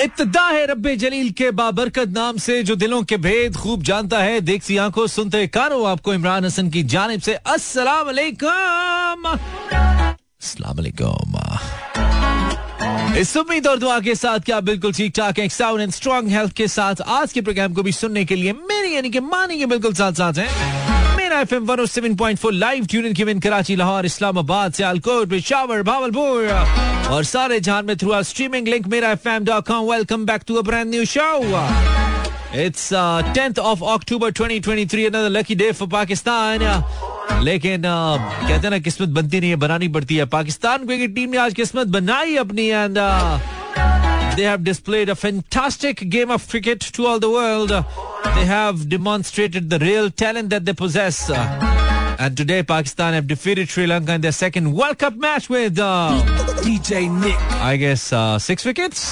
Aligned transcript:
इब्तदा 0.00 0.42
है 0.42 0.66
रब्बे 0.66 0.94
जलील 0.96 1.30
के 1.30 1.50
बाबरकत 1.50 2.08
नाम 2.08 2.36
से, 2.38 2.62
जो 2.62 2.74
दिलों 2.76 3.02
के 3.02 3.16
भेद 3.16 3.56
खूब 3.56 3.82
जानता 3.82 4.18
है। 4.18 4.40
देखती 4.40 4.76
आँखों, 4.76 5.06
सुनते 5.06 5.46
कानो, 5.46 5.82
आपको 5.84 6.14
इमरान 6.14 6.44
हसन 6.44 6.68
की 6.70 6.82
जानब 6.84 7.20
से। 7.20 7.34
अस्सलाम 7.34 8.06
वालेकुम 8.06 9.24
अस्सलाम 9.24 10.76
वालेकुम 10.76 11.34
इस 13.18 13.36
उम्मीद 13.36 13.66
और 13.66 13.78
दुआ 13.78 13.98
के 14.00 14.14
साथ 14.14 14.38
क्या 14.40 14.60
बिल्कुल 14.60 14.92
ठीक 14.92 15.12
ठाक 15.16 15.38
है 15.38 15.48
साउंड 15.48 15.80
एंड 15.82 15.92
स्ट्रॉन्ग 15.92 16.30
हेल्थ 16.30 16.52
के 16.52 16.68
साथ। 16.68 17.00
आज 17.08 17.32
के 17.32 17.40
प्रोग्राम 17.40 17.74
को 17.74 17.82
भी 17.82 17.92
सुनने 17.92 18.24
के 18.24 18.36
लिए 18.36 18.52
मेरी 18.52 18.94
यानी 18.94 19.10
कि 19.10 19.20
मानी 19.20 19.58
के 19.58 19.66
बिल्कुल 19.66 19.94
साथ 19.94 20.12
साथ 20.12 20.38
है। 20.38 20.48
लाहौर 23.76 24.06
इस्लामाबाद 24.06 24.72
सियालकोट 24.72 25.28
पिशावर 25.28 25.82
भावलपुर 25.82 26.48
और 27.10 27.24
सारे 27.24 27.60
में 27.82 27.96
through 27.96 28.10
our 28.10 28.22
streaming 28.22 28.68
link 28.68 28.86
Mera 28.86 29.10
F 29.10 29.28
M 29.28 29.44
dot 29.44 29.66
com 29.66 29.90
welcome 29.92 30.26
back 30.26 30.42
to 30.46 30.62
brand 30.62 30.90
new 30.90 31.04
show 31.04 31.42
it's 32.64 32.88
tenth 33.34 33.58
of 33.58 33.84
October 33.84 34.30
2023 34.30 35.06
another 35.06 35.28
lucky 35.28 35.54
day 35.54 35.72
for 35.72 35.88
Pakistan 35.88 36.84
लेकिन 37.42 37.80
uh, 37.80 38.18
कहते 38.48 38.52
हैं 38.52 38.70
ना 38.70 38.78
किस्मत 38.78 39.08
बनती 39.08 39.40
नहीं 39.40 39.50
है 39.50 39.56
बनानी 39.56 39.88
पड़ती 39.88 40.16
है। 40.16 40.24
पाकिस्तान 40.24 40.86
क्रिकेट 40.86 41.14
टीम 41.14 41.30
ने 41.30 41.36
आज 41.36 41.54
किस्मत 41.54 41.86
बनाई 41.86 42.36
अपनी 42.36 42.66
and 42.66 42.98
they 44.37 44.43
have 44.43 44.63
displayed 44.63 45.09
a 45.09 45.15
fantastic 45.15 46.09
game 46.09 46.31
of 46.31 46.47
cricket 46.49 46.79
to 46.97 47.05
all 47.05 47.19
the 47.19 47.29
world. 47.29 47.69
They 47.69 48.45
have 48.45 48.89
demonstrated 48.89 49.69
the 49.69 49.79
real 49.79 50.09
talent 50.09 50.49
that 50.49 50.65
they 50.65 50.73
possess. 50.73 51.29
And 51.29 52.37
today, 52.37 52.63
Pakistan 52.63 53.13
have 53.13 53.27
defeated 53.27 53.69
Sri 53.69 53.85
Lanka 53.87 54.13
in 54.13 54.21
their 54.21 54.31
second 54.31 54.73
World 54.73 54.97
Cup 54.99 55.15
match 55.15 55.49
with 55.49 55.77
uh, 55.79 56.23
DJ 56.61 57.11
Nick. 57.11 57.37
I 57.71 57.75
guess 57.77 58.13
uh, 58.13 58.39
six 58.39 58.65
wickets. 58.65 59.03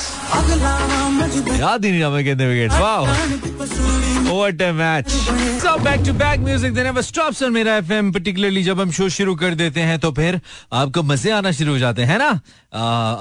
याद 1.59 1.85
ही 1.85 1.91
नहीं 1.91 2.03
हमें 2.03 2.23
कितने 2.25 2.47
wicket 2.47 2.71
वाह 2.81 4.04
What 4.36 4.60
a 4.60 4.72
match. 4.72 5.12
So 5.60 5.70
back 5.84 6.02
to 6.06 6.12
back 6.12 6.40
music 6.40 6.74
they 6.74 6.82
never 6.86 7.02
stops 7.02 7.40
on 7.42 7.50
Mera 7.52 7.76
FM 7.76 8.10
particularly 8.12 8.62
जब 8.62 8.80
हम 8.80 8.90
show 8.92 9.08
शुरू 9.08 9.34
कर 9.42 9.54
देते 9.54 9.80
हैं 9.80 9.98
तो 9.98 10.10
फिर 10.12 10.40
आपको 10.72 11.02
मज़े 11.02 11.30
आना 11.32 11.50
शुरू 11.52 11.72
हो 11.72 11.78
जाते 11.78 12.02
हैं 12.04 12.18
ना? 12.18 12.28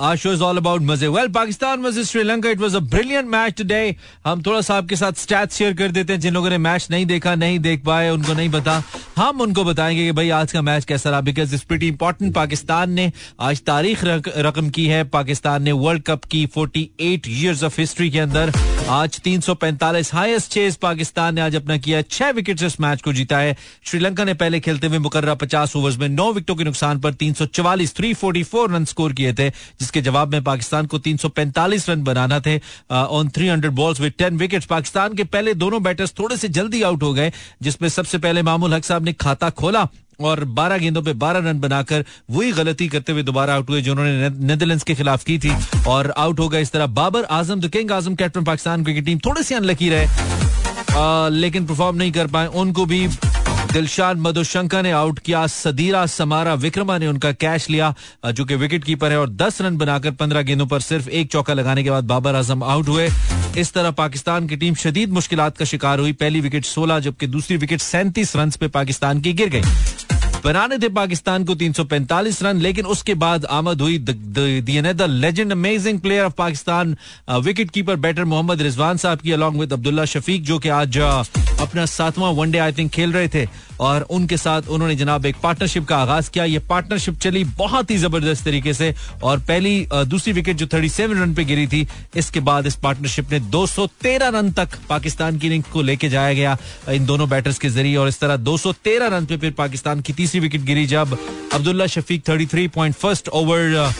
आज 0.07 0.17
शो 0.17 0.31
इज़ 0.33 0.41
ऑल 0.43 0.57
अबाउट 0.57 0.81
मज़े। 0.81 1.07
Well 1.07 1.27
Pakistan 1.31 1.81
versus 1.81 2.09
Sri Lanka 2.11 2.49
it 2.49 2.59
was 2.59 2.75
a 2.75 2.79
brilliant 2.95 3.29
match 3.29 3.53
today 3.57 3.95
हम 4.25 4.41
थोड़ा 4.45 4.61
सा 4.61 4.75
आपके 4.77 4.95
साथ 4.95 5.21
स्टैट्स 5.21 5.57
शेयर 5.57 5.73
कर 5.73 5.91
देते 5.91 6.13
हैं 6.13 6.19
जिन 6.19 6.33
लोगों 6.33 6.49
ने 6.49 6.57
मैच 6.57 6.87
नहीं 6.91 7.05
देखा 7.05 7.35
नहीं 7.35 7.59
देख 7.59 7.83
पाए 7.85 8.09
उनको 8.09 8.33
नहीं 8.33 8.49
पता। 8.51 8.81
हम 9.17 9.41
उनको 9.41 9.63
बताएँगे 9.63 10.05
कि 10.05 10.11
भाई 10.11 10.29
आज 10.39 10.51
का 10.51 10.61
मैच 10.61 10.85
कैसा 10.85 11.09
रहा 11.09 11.21
because 11.21 11.55
it's 11.55 11.63
pretty 11.63 11.87
important 11.87 12.33
Pakistan 12.35 12.91
ने 12.91 13.11
आज 13.39 13.61
तारीख 13.67 14.03
रक, 14.03 14.29
रकम 14.37 14.69
की 14.69 14.87
है। 14.87 15.03
पाकिस्तान 15.15 15.63
ने 15.63 15.71
वर्ल्ड 15.71 16.03
कप 16.03 16.25
की 16.25 16.45
48 16.57 17.27
इयर्स 17.27 17.63
ऑफ़ 17.63 17.79
हिस्ट्री 17.81 18.09
के 18.09 18.19
अंदर 18.19 18.51
आज 18.89 19.19
345 19.27 20.13
हाईएस्ट 20.13 20.51
चेस 20.51 20.75
पाकिस्तान 20.77 21.03
ने 21.15 21.41
आज 21.41 21.55
अपना 21.55 21.77
किया 21.77 22.01
छह 22.01 22.29
विकेट 22.31 22.59
से 22.59 22.65
इस 22.65 22.79
मैच 22.81 23.01
को 23.01 23.13
जीता 23.13 23.37
है। 23.37 23.55
श्रीलंका 23.85 24.23
ने 24.23 24.33
पहले 24.35 24.59
खेलते 24.59 24.87
हुए 24.87 24.99
मुकर्रा 24.99 25.33
पचास 25.35 25.75
ओवर्स 25.75 25.97
में 25.97 26.07
नौ 26.09 26.31
विकेटों 26.33 26.55
के 26.55 26.63
नुकसान 26.63 26.99
पर 26.99 27.13
तीन 27.13 27.33
सौ 27.33 27.45
चवालीस 27.47 27.95
three 27.95 28.13
forty 28.13 28.43
four 28.43 28.71
run 28.71 28.85
score 28.85 29.13
किए 29.13 29.33
थे, 29.33 29.49
जिसके 29.49 30.01
जवाब 30.01 30.31
में 30.31 30.43
पाकिस्तान 30.43 30.85
को 30.85 30.99
तीन 30.99 31.17
सौ 31.17 31.29
पैंतालीस 31.31 31.89
रन 31.89 32.03
बनाना 32.03 32.39
थे 32.39 32.57
on 32.91 33.29
three 33.29 33.47
hundred 33.47 33.71
balls 33.73 33.99
with 33.99 34.13
ten 34.17 34.37
wicket 34.37 34.65
Pakistan 34.67 35.13
के 35.13 35.23
पहले 35.25 35.53
दोनों 35.55 35.83
बैटर्स 35.83 36.13
थोड़े 36.19 36.37
से 36.37 36.47
जल्दी 36.49 36.81
आउट 36.83 37.03
हो 37.03 37.13
गए, 37.13 37.31
जिसमें 37.61 37.89
सबसे 37.89 38.17
पहले 38.17 38.41
मामूल 38.43 38.73
हक 38.73 38.85
साहब 38.85 39.05
ने 39.05 39.13
खाता 39.15 39.49
खोला 39.51 39.87
और 40.21 40.43
12 40.55 40.77
गेंदों 40.77 41.01
पे 41.03 41.13
12 41.15 41.39
रन 41.45 41.59
बनाकर 41.59 42.03
वही 42.31 42.51
गलती 42.53 42.87
करते 42.87 43.11
हुए 43.11 43.23
दोबारा 43.23 43.55
आउट 43.55 43.69
हुए 43.69 43.81
जो 43.81 43.91
उन्होंने 43.91 44.29
नेदरलैंड्स 44.29 44.83
के 44.83 44.95
खिलाफ 44.95 45.23
की 45.23 45.37
थी। 45.39 45.51
और 45.87 46.11
आउट 46.17 46.39
हो 46.39 46.47
गए 46.49 46.61
इस 46.61 46.71
तरह 46.71 46.87
Babar 46.87 47.23
Azam 47.25 47.59
the 47.61 47.69
king 47.69 47.91
Azam, 47.91 48.15
captain 48.15 48.43
Pakistan 48.43 48.83
cricket 48.83 49.05
team 49.05 49.19
थोड़े 49.25 49.43
से 49.43 49.55
अनलकी 49.55 49.89
रहे। 49.89 50.44
लेकिन 51.31 51.65
परफॉर्म 51.65 51.97
नहीं 51.97 52.11
कर 52.11 52.27
पाए। 52.27 52.47
उनको 52.47 52.85
भी 52.85 53.07
दिलशान 53.73 54.19
मधुशंकर 54.19 54.83
ने 54.83 54.91
आउट 54.91 55.19
किया। 55.19 55.45
सदीरा 55.47 56.05
समारा 56.05 56.53
विक्रमा 56.55 56.97
ने 56.97 57.07
उनका 57.07 57.31
कैश 57.33 57.69
लिया 57.69 57.93
जो 58.27 58.45
कि 58.45 58.55
विकेट 58.55 58.83
कीपर 58.83 59.11
है, 59.11 59.19
और 59.19 59.29
10 59.31 59.61
रन 59.61 59.77
बनाकर 59.77 60.11
15 60.13 60.41
गेंदों 60.41 60.65
पर 60.65 60.79
सिर्फ़ 60.81 61.09
एक 61.09 61.31
चौका 61.31 61.53
लगाने 61.53 61.83
के 61.83 61.89
बाद 61.89 62.03
बाबर 62.03 62.35
आज़म 62.35 62.63
आउट 62.63 62.87
हुए। 62.87 63.09
इस 63.57 63.73
तरह 63.73 63.91
पाकिस्तान 63.93 64.47
की 64.47 64.55
टीम 64.55 64.75
शदीद 64.75 65.11
मुश्किल 65.11 65.39
का 65.49 65.65
शिकार 65.65 65.99
हुई। 65.99 66.13
पहली 66.13 66.41
विकेट 66.41 66.65
16 66.65 66.99
जबकि 66.99 67.27
दूसरी 67.27 67.57
विकेट 67.57 67.81
सैंतीस 67.81 68.35
रन 68.35 68.51
पे 68.51 68.67
पाकिस्तान 68.69 69.21
की 69.21 69.33
गिर 69.33 69.49
गई। 69.49 69.61
बनाने 70.45 70.77
थे 70.77 70.89
पाकिस्तान 70.89 71.43
को 71.45 71.55
345 71.55 72.41
रन, 72.43 72.57
लेकिन 72.61 72.85
उसके 72.85 73.13
बाद 73.15 73.45
आमद 73.51 73.81
हुई 73.81 73.97
the 73.99 75.07
legend 75.09 75.51
amazing 75.51 75.99
player 75.99 76.25
of 76.25 76.33
Pakistan 76.37 76.95
wicket 77.41 77.71
keeper 77.71 77.95
batter 77.97 78.25
Mohammad 78.25 78.61
Rizwan 78.61 78.97
sahab 78.97 79.19
की 79.19 79.31
अलॉन्ग 79.31 79.59
विद 79.59 79.73
अब्दुल्ला 79.73 80.05
शफीक, 80.05 80.43
जो 80.43 80.59
कि 80.59 80.69
आज 80.71 80.97
अपना 80.97 81.85
सातवां 81.87 82.33
वनडे 82.35 82.57
आई 82.57 82.71
थिंक 82.73 82.91
खेल 82.91 83.13
रहे 83.13 83.27
थे। 83.27 83.45
और 83.79 84.01
उनके 84.09 84.37
साथ 84.37 84.67
उन्होंने 84.69 84.95
जनाब 84.95 85.25
एक 85.25 85.35
पार्टनरशिप 85.43 85.85
का 85.85 85.97
आगाज़ 85.97 86.29
किया। 86.31 86.43
ये 86.45 86.59
पार्टनरशिप 86.69 87.19
चली 87.19 87.43
बहुत 87.57 87.91
ही 87.91 87.97
ज़बरदस्त 87.97 88.45
तरीके 88.45 88.73
से 88.73 88.93
और 89.23 89.39
पहली 89.41 89.87
दूसरी 89.93 90.33
विकेट 90.33 90.57
जो 90.57 90.65
37 90.67 91.13
रन 91.13 91.33
पे 91.33 91.43
गिरी 91.45 91.67
थी, 91.67 91.87
इसके 92.15 92.39
बाद 92.41 92.67
इस 92.67 92.75
पार्टनरशिप 92.83 93.31
ने 93.31 93.39
213 93.51 94.29
रन 94.29 94.51
तक 94.53 94.77
पाकिस्तान 94.89 95.37
की 95.37 95.47
इनिंग्स 95.47 95.69
को 95.71 95.81
लेके 95.81 96.09
जाया 96.09 96.33
गया, 96.33 96.57
इन 96.89 97.05
दोनों 97.05 97.29
बैटर्स 97.29 97.59
के 97.59 97.69
ज़रिए। 97.69 97.95
और 97.95 98.07
इस 98.07 98.19
तरह 98.19 98.37
213 98.39 99.07
रन 99.07 99.25
पे 99.25 99.37
फिर 99.37 99.51
पाकिस्तान 99.57 100.01
की 100.01 100.13
तीसरी 100.13 100.39
विकेट 100.39 100.61
गिरी 100.63 100.85
जब 100.87 101.17
Abdullah 101.53 101.85
Shafique 101.87 102.23
33 102.25 102.67
point 102.75 102.95
first 102.95 103.29
over 103.29 103.93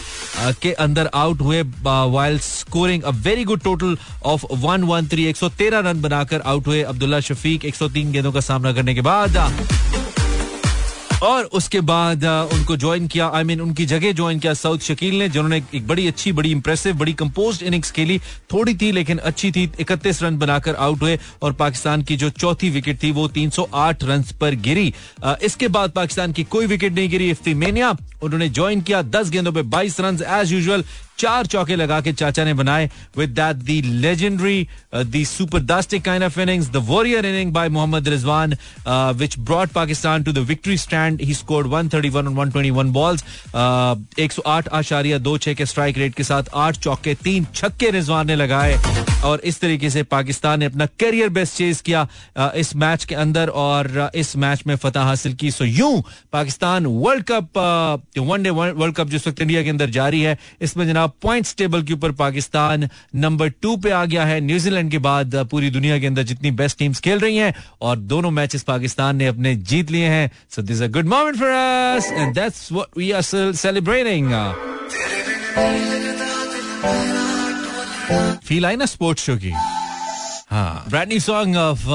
के 0.62 0.72
अंदर 0.74 1.10
आउट 1.14 1.40
हुए 1.40 1.62
while 1.82 2.38
scoring 2.38 3.02
a 3.02 3.10
very 3.26 3.44
good 3.44 3.60
total 3.62 3.96
of 4.26 4.44
one 4.54 4.82
one 4.84 5.06
three 5.08 5.24
एक 5.26 5.36
सौ 5.36 5.48
तेरह 5.58 5.78
रन 5.88 6.00
बनाकर 6.02 6.40
आउट 6.46 6.66
हुए 6.66 6.82
अब्दुल्ला 6.84 7.20
शफीक। 7.20 7.64
एक 7.64 7.74
सौ 7.74 7.88
तीन 7.88 8.12
गेंदों 8.12 8.32
का 8.32 8.40
सामना 8.42 8.72
करने 8.72 8.94
के 8.94 9.00
बाद 9.02 9.36
और 11.26 11.44
उसके 11.58 11.80
बाद 11.80 12.24
उनको 12.24 12.76
ज्वाइन 12.76 13.06
किया 13.08 13.26
आई 13.26 13.42
I 13.42 13.46
मीन 13.46 13.56
mean, 13.56 13.68
उनकी 13.68 13.86
जगह 13.86 14.12
ज्वाइन 14.12 14.38
किया 14.38 14.52
साउथ 14.54 14.78
शकील 14.78 15.14
ने 15.18 15.28
जिन्होंने 15.28 15.62
एक 15.74 15.86
बड़ी 15.86 16.06
अच्छी 16.06 16.32
बड़ी 16.32 16.50
इंप्रेसिव 16.50 16.96
बड़ी 16.96 17.12
कंपोज 17.14 17.62
इनिंग्स 17.62 17.90
खेली। 17.90 18.18
थोड़ी 18.52 18.74
थी 18.74 18.90
लेकिन 18.92 19.18
अच्छी 19.20 19.50
थी। 19.52 19.70
इकतीस 19.80 20.22
रन 20.22 20.38
बनाकर 20.38 20.74
आउट 20.76 21.02
हुए 21.02 21.18
और 21.42 21.52
पाकिस्तान 21.54 22.02
की 22.02 22.16
जो 22.16 22.30
चौथी 22.30 22.70
विकेट 22.70 23.02
थी 23.02 23.10
वो 23.12 23.26
308 23.28 24.04
रन 24.04 24.24
पर 24.40 24.54
गिरी। 24.66 24.92
इसके 25.42 25.68
बाद 25.68 25.90
पाकिस्तान 25.92 26.32
की 26.32 26.44
कोई 26.46 26.66
विकेट 26.66 26.92
नहीं 26.92 27.08
गिरी 27.08 27.30
इफ्ती 27.30 27.54
मेनिया 27.56 27.96
उन्होंने 28.22 28.48
ज्वाइन 28.50 28.80
किया 28.80 29.02
दस 29.02 29.30
गेंदों 29.30 29.52
पर 29.52 29.62
बाईस 29.74 30.00
रन 30.00 30.18
एज 30.30 30.52
यूजुअल 30.52 30.84
चार 31.18 31.46
चौके 31.46 31.76
लगा 31.76 32.00
के 32.00 32.12
चाचा 32.12 32.44
ने 32.44 32.54
बनाए। 32.54 32.90
With 33.18 33.30
that 33.30 33.56
the 33.56 33.80
legendary 33.84 34.66
the 34.94 35.24
supertastic 35.26 36.04
kind 36.04 36.24
of 36.24 36.40
innings 36.40 36.70
the 36.70 36.82
warrior 36.86 37.26
inning 37.26 37.52
by 37.52 37.68
Mohammad 37.68 38.08
Rizwan 38.08 38.56
which 38.88 39.38
brought 39.38 39.70
Pakistan 39.72 40.22
to 40.22 40.32
the 40.32 40.38
victory 40.48 40.76
stand 40.78 41.20
he 41.22 41.34
scored 41.34 41.66
131 41.68 42.16
on 42.16 42.34
121 42.36 42.92
balls 42.92 43.24
108 44.20 44.68
आशारिया, 44.68 45.18
दो 45.18 45.36
छह 45.38 45.54
के 45.54 45.66
स्ट्राइक 45.66 45.98
रेट 45.98 46.14
के 46.14 46.24
साथ 46.24 46.42
आठ 46.54 46.76
चौके, 46.78 47.14
तीन 47.14 47.46
छक्के 47.54 47.90
रिजवान 47.90 48.26
ने 48.26 48.36
लगाए। 48.36 48.78
और 49.26 49.40
इस 49.44 49.60
तरीके 49.60 49.90
से 49.90 50.02
पाकिस्तान 50.04 50.60
ने 50.60 50.66
अपना 50.66 50.86
करियर 51.00 51.28
बेस्ट 51.30 51.56
चेज 51.56 51.80
किया 51.80 52.06
इस 52.56 52.74
मैच 52.76 53.04
के 53.04 53.14
अंदर 53.16 53.48
और 53.60 54.10
इस 54.14 54.36
मैच 54.36 54.62
में 54.66 54.74
फतह 54.76 55.00
हासिल 55.02 55.34
की। 55.34 55.50
सो 55.50 55.64
यूँ 55.64 56.02
Pakistan 56.32 56.86
world 56.86 57.24
cup 57.30 57.58
one day 58.18 58.50
world 58.50 58.94
cup 58.96 59.08
जिस 59.08 59.26
वक्त 59.28 59.40
इंडिया 59.40 59.62
के 59.62 59.70
अंदर 59.70 59.90
जारी 59.90 60.20
है, 60.22 60.36
इसमें 60.62 60.86
जनाब 60.86 61.12
पॉइंट्स 61.22 61.54
टेबल 61.56 61.82
के 61.82 61.92
ऊपर 61.92 62.12
पाकिस्तान 62.14 62.88
नंबर 63.16 63.48
टू 63.62 63.76
पे 63.76 63.90
आ 63.90 64.04
गया 64.04 64.24
है। 64.24 64.40
न्यूजीलैंड 64.42 64.90
के 64.90 64.98
बाद 65.00 65.36
पूरी 65.50 65.70
दुनिया 65.70 65.98
के 65.98 66.06
अंदर 66.06 66.22
जितनी 66.24 66.50
बेस्ट 66.52 66.78
टीम्स 66.78 67.00
खेल 67.00 67.18
रही 67.20 67.36
हैं 67.36 67.54
और 67.80 67.96
दोनों 68.12 68.30
मैचेस 68.30 68.62
पाकिस्तान 68.64 69.16
ने 69.16 69.26
अपने 69.26 69.54
जीत 69.64 69.90
लिए 69.90 70.08
हैं। 70.08 70.30
So 70.54 70.62
this 70.62 70.82
a 70.82 70.86
good 70.88 71.06
moment 71.08 71.36
for 71.38 71.48
us 71.48 72.10
and 72.12 72.34
that's 72.34 72.70
what 72.72 72.98
we 72.98 73.10
are 73.12 73.22
celebrating 73.54 74.32
feel 78.10 78.64
I 78.66 78.76
ना 78.76 78.86
स्पोर्ट्स 78.86 79.24
शो 79.26 79.36
की 79.36 79.50
हाँ 80.50 80.84
brand 80.88 81.08
new 81.08 81.20
song 81.20 81.56
of 81.56 81.88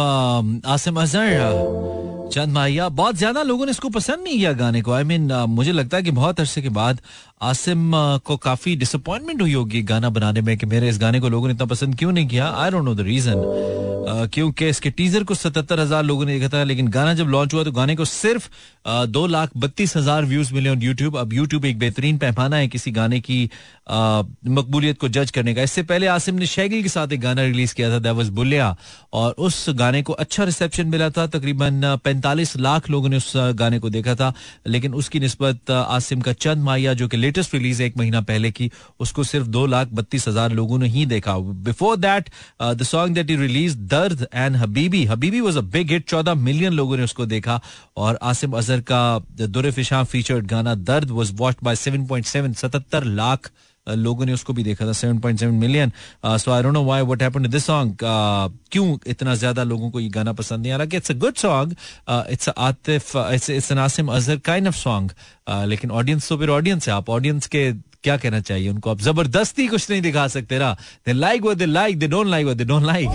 Asim 0.68 1.02
Azhar 1.02 2.30
Chand 2.34 2.54
Mahiya 2.54 2.88
बहुत 2.90 3.16
ज़्यादा 3.16 3.42
लोगों 3.44 3.66
ने 3.66 3.72
इसको 3.72 3.90
पसंद 3.90 4.24
नहीं 4.24 4.38
किया 4.38 4.52
गाने 4.54 4.81
को 4.81 4.92
I 4.92 5.04
I 5.04 5.08
mean 5.08 5.28
mean, 5.28 5.40
uh, 5.40 5.48
मुझे 5.48 5.72
लगता 5.72 5.98
है 5.98 6.04
कि 6.04 6.12
बहुत 6.12 6.40
अरसे 6.40 6.62
के 6.62 6.69
बाद 6.69 7.02
आसिम 7.42 7.92
को 8.26 8.38
काफ़ी 8.38 8.76
डिसअपॉइंटमेंट 8.76 9.42
हुई 9.42 9.54
होगी 9.54 9.82
गाना 9.84 10.10
बनाने 10.10 10.42
में 10.42 10.58
कि 10.58 10.66
मेरे 10.66 10.90
इस 10.90 11.00
गाने 11.00 11.20
को 11.20 11.30
लोगों 11.30 11.48
ने 11.48 11.54
इतना 11.54 11.66
पसंद 11.68 11.98
क्यों 12.00 12.12
नहीं 12.12 12.28
किया? 12.28 12.48
I 12.48 12.72
don't 12.72 12.86
know 12.86 12.96
the 12.96 13.02
reason 13.02 13.90
क्योंकि 14.34 14.68
इसके 14.68 14.90
टीजर 14.90 15.24
को 15.24 15.36
सतहत्तर 15.36 15.80
हज़ार 15.80 16.04
लोगों 16.04 16.26
ने 16.26 16.38
देखा 16.38 16.58
था, 16.58 16.64
लेकिन 16.64 16.88
गाना 16.90 17.14
जब 17.14 17.28
लॉन्च 17.30 17.54
हुआ 17.54 17.64
तो 17.64 17.72
गाने 17.72 17.96
को 17.96 18.06
सिर्फ़ 18.06 18.48
दो 19.08 19.26
लाख 19.28 19.50
बत्तीस 19.58 19.96
हज़ार 19.98 20.26
व्यूज़ 20.26 20.54
मिले 20.54 20.70
ऑन 20.70 20.82
यूट्यूब 20.82 21.18
अब 21.18 21.34
यूट्यूब 21.34 21.66
एक 21.66 21.78
बेहतरीन 21.80 22.18
पैमाना 22.18 22.56
है 22.58 22.68
किसी 22.68 22.92
गाने 22.92 23.20
की 23.20 23.44
मकबूलियत 23.90 24.98
को 25.00 25.08
जज 25.10 25.32
करने 25.32 25.54
का। 25.54 25.62
इससे 25.62 25.84
पहले 25.84 26.08
आसिम 26.08 26.36
ने 26.36 26.46
शैगिल 26.46 26.84
के 26.84 26.90
साथ 26.90 27.12
एक 27.14 27.22
गाना 27.22 27.44
रिलीज़ 27.44 27.76
किया 27.76 27.90
था 27.92 28.00
दैवज 28.00 28.30
बुलिया 28.32 28.76
और 29.14 29.32
उस 29.40 29.66
गाने 29.76 30.02
को 30.04 30.14
अच्छा 30.16 30.44
रिसेप्शन 30.44 30.88
मिला 30.88 31.10
था। 31.10 31.28
तकरीबन 31.30 31.82
पैंतालीस 32.04 32.56
लाख 32.60 32.90
लोगों 32.90 33.10
ने 33.10 33.18
उस 33.18 33.32
गाने 33.36 33.80
को 33.80 33.90
देखा 33.90 34.16
था, 34.16 34.34
लेकिन 34.68 34.94
उसकी 34.94 35.20
नस्बत 35.20 35.72
आसिम 35.72 36.22
का 36.22 36.34
चंद 36.36 36.64
माया 36.64 36.94
जो 36.94 37.08
कि 37.08 37.18
लेटेस्ट 37.31 37.54
रिलीज़ 37.56 37.81
एक 37.83 37.98
महीना 37.98 38.22
पहले 38.24 38.51
की, 38.51 38.69
उसको 39.00 39.24
सिर्फ़ 39.24 39.48
दो 39.50 39.66
लाख 39.68 39.89
बत्तीस 39.94 40.28
हज़ार 40.28 40.51
लोगों 40.54 40.78
ने 40.80 40.88
ही 40.89 41.06
देखा। 41.07 41.38
Before 41.68 41.98
that 41.98 42.30
the 42.62 42.83
song 42.83 43.16
that 43.16 43.30
you 43.31 43.39
release 43.39 43.78
Dard 43.89 44.28
and 44.33 44.56
Habibi 44.57 45.04
Habibi 45.06 45.42
was 45.42 45.57
a 45.57 45.62
big 45.72 45.92
hit 45.92 46.07
चौदह 46.10 46.36
मिलियन 46.42 46.74
लोगों 46.74 46.98
ने 46.98 47.04
उसको 47.04 47.25
देखा। 47.28 47.60
और 47.98 48.19
आसिम 48.24 48.54
अजहर 48.54 48.81
का 48.81 49.01
दुरफिशा 49.39 50.04
फीचर्ड 50.06 50.48
गाना, 50.48 50.75
Dard 50.75 51.12
was 51.12 51.33
watch 51.36 51.56
by 51.63 51.75
seven 51.78 52.06
point 52.07 52.25
seven 52.25 52.54
सतहत्तर 52.54 53.04
लाख 53.16 53.51
लोगों 53.88 54.25
ने 54.25 54.33
उसको 54.33 54.54
भी 54.54 54.63
देखा 54.63 54.86
था 54.86 54.92
7.7 54.92 55.44
million 55.44 55.92
so 56.25 56.51
I 56.51 56.63
don't 56.63 56.74
know 56.74 56.83
why 56.86 57.01
what 57.01 57.22
happened 57.24 57.45
to 57.45 57.51
this 57.51 57.66
song 57.66 57.98
क्यों 58.72 58.98
इतना 59.07 59.36
ज़्यादा 59.36 59.63
लोगों 59.63 59.89
को 59.92 60.00
ये 60.00 60.10
गाना 60.10 60.33
पसंद 60.33 60.62
नहीं 60.62 60.72
आ 60.74 60.78
रहा? 60.78 60.98
It's 60.98 61.12
a 61.12 61.13
good 61.16 61.36
song 61.36 61.75
it's 62.10 62.50
Atif 62.50 63.16
it's 63.16 63.72
an 63.72 63.78
Asim 63.80 64.12
Azhar 64.13 64.38
kind 64.45 64.68
of 64.68 64.75
song 64.78 65.12
लेकिन 65.69 65.92
ऑडियंस 65.92 66.30
तो 66.30 66.38
फिर 66.38 66.50
ऑडियंस 66.50 66.88
है, 66.88 66.94
आप 66.94 67.10
ऑडियंस 67.10 67.48
के 67.48 67.72
क्या 68.04 68.16
कहना 68.18 68.39
चाहिए? 68.39 68.69
उनको 68.69 68.89
आप 68.92 69.00
ज़बरदस्ती 69.01 69.68
कुछ 69.68 69.89
नहीं 69.89 70.01
दिखा 70.01 70.27
सकते 70.27 70.60
ना। 70.60 70.74
They 71.06 71.13
like 71.13 71.42
what 71.42 71.57
they 71.57 71.66
like 71.66 72.00
they 72.00 72.07
don't 72.07 72.27
like 72.27 72.45
what 72.45 72.57
they 72.57 72.66
don't 72.66 72.84
like 72.86 73.10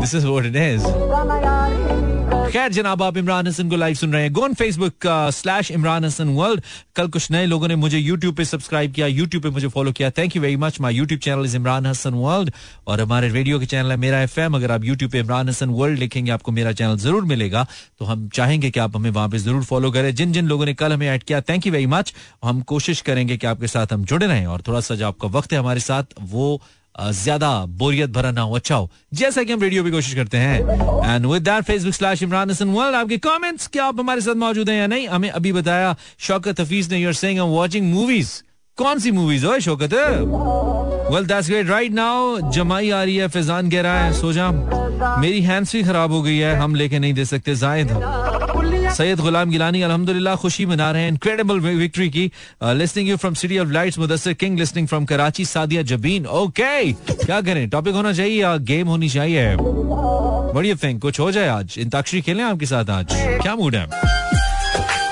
this 0.00 0.14
is 0.14 0.26
what 0.26 0.44
it 0.46 0.56
is 0.56 2.13
खैर 2.44 2.72
जनाब 2.72 3.02
आप 3.02 3.16
इमरान 3.16 3.46
हसन 3.46 3.68
को 3.70 3.76
लाइव 3.76 3.94
सुन 3.94 4.12
रहे 4.12 4.22
हैं 4.22 4.32
go on 4.32 4.54
Facebook 4.54 5.06
slash 5.32 5.70
Imran 5.70 6.04
Hasan 6.04 6.28
world 6.34 6.62
कल 6.96 7.08
कुछ 7.08 7.30
नए 7.30 7.46
लोगों 7.46 7.68
ने 7.68 7.74
मुझे 7.76 7.98
यूट्यूब 7.98 8.34
पे 8.36 8.44
सब्सक्राइब 8.44 8.92
किया 8.92 9.06
यूट्यूब 9.06 9.42
पे 9.42 9.50
मुझे 9.50 9.68
फॉलो 9.68 9.92
किया 9.92 10.10
thank 10.10 10.36
you 10.36 10.42
very 10.42 10.56
much 10.56 10.80
my 10.80 10.94
YouTube 10.94 11.20
channel 11.20 11.44
is 11.44 11.56
Imran 11.56 11.86
Hasan 11.86 12.14
world 12.16 12.52
और 12.86 13.00
हमारे 13.00 13.28
रेडियो 13.28 13.58
के 13.60 13.66
चैनल 13.66 13.90
है 13.90 13.96
मेरा 13.96 14.20
एफएम 14.22 14.56
अगर 14.56 14.72
आप 14.72 14.84
यूट्यूब 14.84 15.10
पे 15.10 15.18
इमरान 15.18 15.48
हसन 15.48 15.70
वर्ल्ड 15.72 15.98
लिखेंगे 15.98 16.30
आपको 16.30 16.52
मेरा 16.52 16.72
चैनल 16.72 16.96
ज़रूर 16.98 17.24
मिलेगा 17.24 17.66
तो 17.98 18.04
हम 18.04 18.28
चाहेंगे 18.34 18.70
कि 18.70 18.80
आप 18.80 18.96
हमें 18.96 19.10
वहाँ 19.10 19.28
पे 19.28 19.38
ज़रूर 19.38 19.64
फॉलो 19.64 19.90
करें 19.90 20.14
जिन 20.14 20.32
जिन 20.32 20.48
लोगों 20.48 20.66
ने 20.66 20.74
कल 20.74 20.92
हमें 20.92 21.08
ऐड 21.08 21.22
किया 21.22 21.40
थैंक 21.42 21.66
यू 21.66 21.72
वेरी 21.72 21.86
मच 21.88 22.14
हम 22.44 22.60
कोशिश 22.68 23.00
करेंगे 23.02 23.36
कि 23.36 23.46
आपके 23.46 23.66
साथ 23.68 23.92
हम 23.92 24.04
जुड़े 24.04 24.26
रहें 24.26 24.46
और 24.46 24.62
थोड़ा 24.68 24.80
सा 24.82 24.94
जो 24.94 25.06
आपका 25.06 25.28
वक्त 25.30 25.52
है 25.52 25.58
हमारे 25.58 25.80
साथ 25.82 26.18
वो 26.28 26.60
ज़्यादा 27.00 27.50
बोरियत 27.68 28.10
भरा 28.10 28.30
ना 28.30 28.40
हो। 28.40 28.54
अच्छा 28.54 28.74
हो। 28.74 28.90
जैसा 29.14 29.42
कि 29.42 29.52
हम 29.52 29.62
रेडियो 29.62 29.82
भी 29.82 29.90
कोशिश 29.90 30.14
करते 30.14 30.38
हैं। 30.38 30.58
And 31.04 31.26
with 31.26 31.42
that 31.42 31.64
Facebook 31.64 31.94
slash 31.94 32.22
Imran 32.22 32.50
Hasan 32.50 32.68
world 32.70 32.96
आपके 32.96 33.18
कमेंट्स 33.18 33.66
क्या 33.66 33.84
आप 33.84 34.00
हमारे 34.00 34.20
साथ 34.20 34.34
मौजूद 34.36 34.68
हैं 34.70 34.78
या 34.78 34.86
नहीं? 34.86 35.08
हमें 35.08 35.28
अभी 35.30 35.52
बताया, 35.52 35.94
शौकत 36.18 36.60
हफीज 36.60 36.92
ने 36.92 36.98
your 36.98 37.12
saying 37.14 37.40
I 37.40 37.46
am 37.46 37.52
watching 37.52 37.92
movies 37.94 38.32
कौन 38.78 38.98
सी 38.98 39.10
मूवीज़ 39.10 39.46
हो 39.46 39.58
Shaukat? 39.60 39.94
Well 41.12 41.26
that's 41.26 41.48
great 41.48 41.68
right 41.68 41.92
now 41.92 42.50
जमाई 42.50 42.90
आ 42.90 43.02
रही 43.02 43.16
है, 43.16 43.28
फिजान 43.28 43.70
कह 43.70 43.80
रहा 43.80 44.04
है, 44.04 44.12
सो 44.12 44.32
जा। 44.32 44.50
मेरी 45.20 45.40
हैंड्स 45.42 45.72
भी 45.72 45.82
खराब 45.82 46.12
हो 46.12 46.22
गई 46.22 46.36
है, 46.38 46.54
हम 46.56 46.74
लेके 46.74 46.98
नहीं 46.98 47.14
दे 47.14 47.24
सकते, 47.24 47.54
जायद। 47.54 47.90
सैयद 48.94 49.20
गुलाम 49.20 49.50
गिलानी 49.50 49.80
अल्हम्दुलिल्लाह 49.82 50.36
खुशी 50.36 50.64
मना 50.66 50.90
रहे 50.92 51.02
हैं। 51.02 51.08
इनक्रेडिबल 51.08 51.60
विक्ट्री 51.60 52.08
की 52.10 52.30
listening 52.62 53.08
you 53.08 53.16
from 53.16 53.34
city 53.34 53.58
of 53.58 53.68
lights 53.72 53.98
Mudassir 53.98 54.32
king 54.34 54.58
listening 54.58 54.88
from 54.88 55.04
Karachi 55.04 55.44
Sadia 55.44 55.82
Jabeen 55.82 56.26
okay 56.26 56.92
क्या 56.92 57.40
करें? 57.40 57.68
टॉपिक 57.70 57.94
होना 57.94 58.12
चाहिए 58.12 58.40
या 58.42 58.56
गेम 58.70 58.88
होनी 58.88 59.08
चाहिए? 59.08 59.54
व्हाट 59.54 60.64
यू 60.64 60.76
थिंक 60.84 61.00
कुछ 61.02 61.20
हो 61.20 61.30
जाए 61.32 61.48
आज? 61.48 61.74
इंताक्षरी 61.78 62.20
खेलें 62.22 62.44
आपके 62.44 62.66
साथ 62.66 62.90
आज? 62.90 63.06
क्या 63.42 63.54
मूड 63.54 63.76
है? 63.76 63.86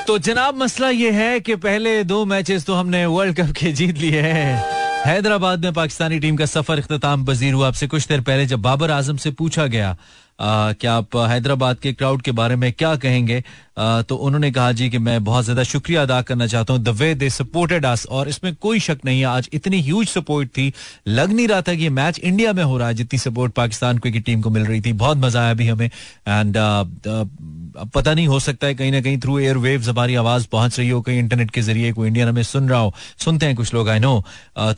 तो 0.06 0.18
जनाब 0.20 0.62
मसला 0.62 0.88
ये 0.90 1.10
है 1.12 1.40
कि 1.40 1.56
पहले 1.66 2.02
दो 2.04 2.24
मैचेस 2.26 2.66
तो 2.66 2.74
हमने 2.74 3.04
वर्ल्ड 3.08 3.36
कप 3.36 3.52
के 3.58 3.72
जीत 3.72 3.98
लिए 3.98 4.20
हैं। 4.22 4.64
हैदराबाद 5.04 5.64
में 5.64 5.72
पाकिस्तानी 5.74 6.18
टीम 6.20 6.36
का 6.36 6.46
सफ़र 6.46 6.78
अख्ताम 6.78 7.24
पजीर 7.26 7.54
हुआ। 7.54 7.68
आपसे 7.68 7.86
कुछ 7.86 8.06
देर 8.08 8.20
पहले 8.20 8.46
जब 8.46 8.60
बाबर 8.62 8.90
आज़म 8.90 9.16
से 9.16 9.30
पूछा 9.30 9.66
गया 9.66 9.96
आ, 10.40 10.72
क्या 10.72 10.92
आप 10.94 11.16
हैदराबाद 11.30 11.76
के 11.78 11.92
क्राउड 11.92 12.22
के 12.22 12.32
बारे 12.32 12.56
में 12.56 12.72
क्या 12.72 12.94
कहेंगे? 12.96 13.42
तो 13.76 14.16
उन्होंने 14.16 14.50
कहा 14.52 14.72
जी 14.72 14.88
कि 14.90 14.98
मैं 15.00 15.22
बहुत 15.24 15.44
ज़्यादा 15.44 15.62
शुक्रिया 15.64 16.02
अदा 16.02 16.20
करना 16.22 16.46
चाहता 16.46 16.72
हूँ। 16.72 16.82
The 16.82 16.88
way 16.90 17.14
they 17.14 17.30
supported 17.30 17.86
us 17.86 18.06
और 18.08 18.28
इसमें 18.28 18.54
कोई 18.56 18.80
शक 18.80 18.98
नहीं 19.04 19.20
है, 19.20 19.26
आज 19.26 19.48
इतनी 19.52 19.80
ह्यूज 19.82 20.06
सपोर्ट 20.08 20.48
थी। 20.48 20.72
लग 21.08 21.32
नहीं 21.32 21.48
रहा 21.48 21.62
था 21.62 21.74
कि 21.74 21.82
ये 21.82 21.90
मैच 21.92 22.18
इंडिया 22.20 22.52
में 22.52 22.62
हो 22.64 22.78
रहा 22.78 22.88
है, 22.88 22.94
जितनी 22.94 23.18
सपोर्ट 23.18 23.52
पाकिस्तान 23.54 23.98
क्रिकेट 23.98 24.24
टीम 24.24 24.42
को 24.42 24.50
मिल 24.50 24.64
रही 24.66 24.80
थी। 24.80 24.92
बहुत 24.94 25.18
मज़ा 25.18 25.42
आया 25.42 25.54
भी 25.54 25.66
हमें। 25.68 25.86
एंड 25.86 26.56
पता 27.94 28.12
नहीं, 28.14 28.26
हो 28.28 28.38
सकता 28.40 28.66
है 28.66 28.74
कहीं 28.74 28.90
ना 28.92 29.00
कहीं 29.00 29.18
थ्रू 29.20 29.38
एयर 29.38 29.56
वेव 29.58 29.82
हमारी 29.82 30.14
आवाज़ 30.14 30.46
पहुँच 30.52 30.78
रही 30.78 30.88
हो, 30.88 31.00
कहीं 31.02 31.18
इंटरनेट 31.18 31.50
के 31.50 31.60
ज़रिए, 31.62 31.92
कोई 31.92 32.08
इंडियन 32.08 32.28
हमें 32.28 32.42
सुन 32.42 32.68
रहा 32.68 32.80
हो। 32.80 32.92
सुनते 33.18 33.46
हैं 33.46 33.54
कुछ 33.56 33.72
लोग 33.74 33.88
आई 33.88 33.98
नो 33.98 34.24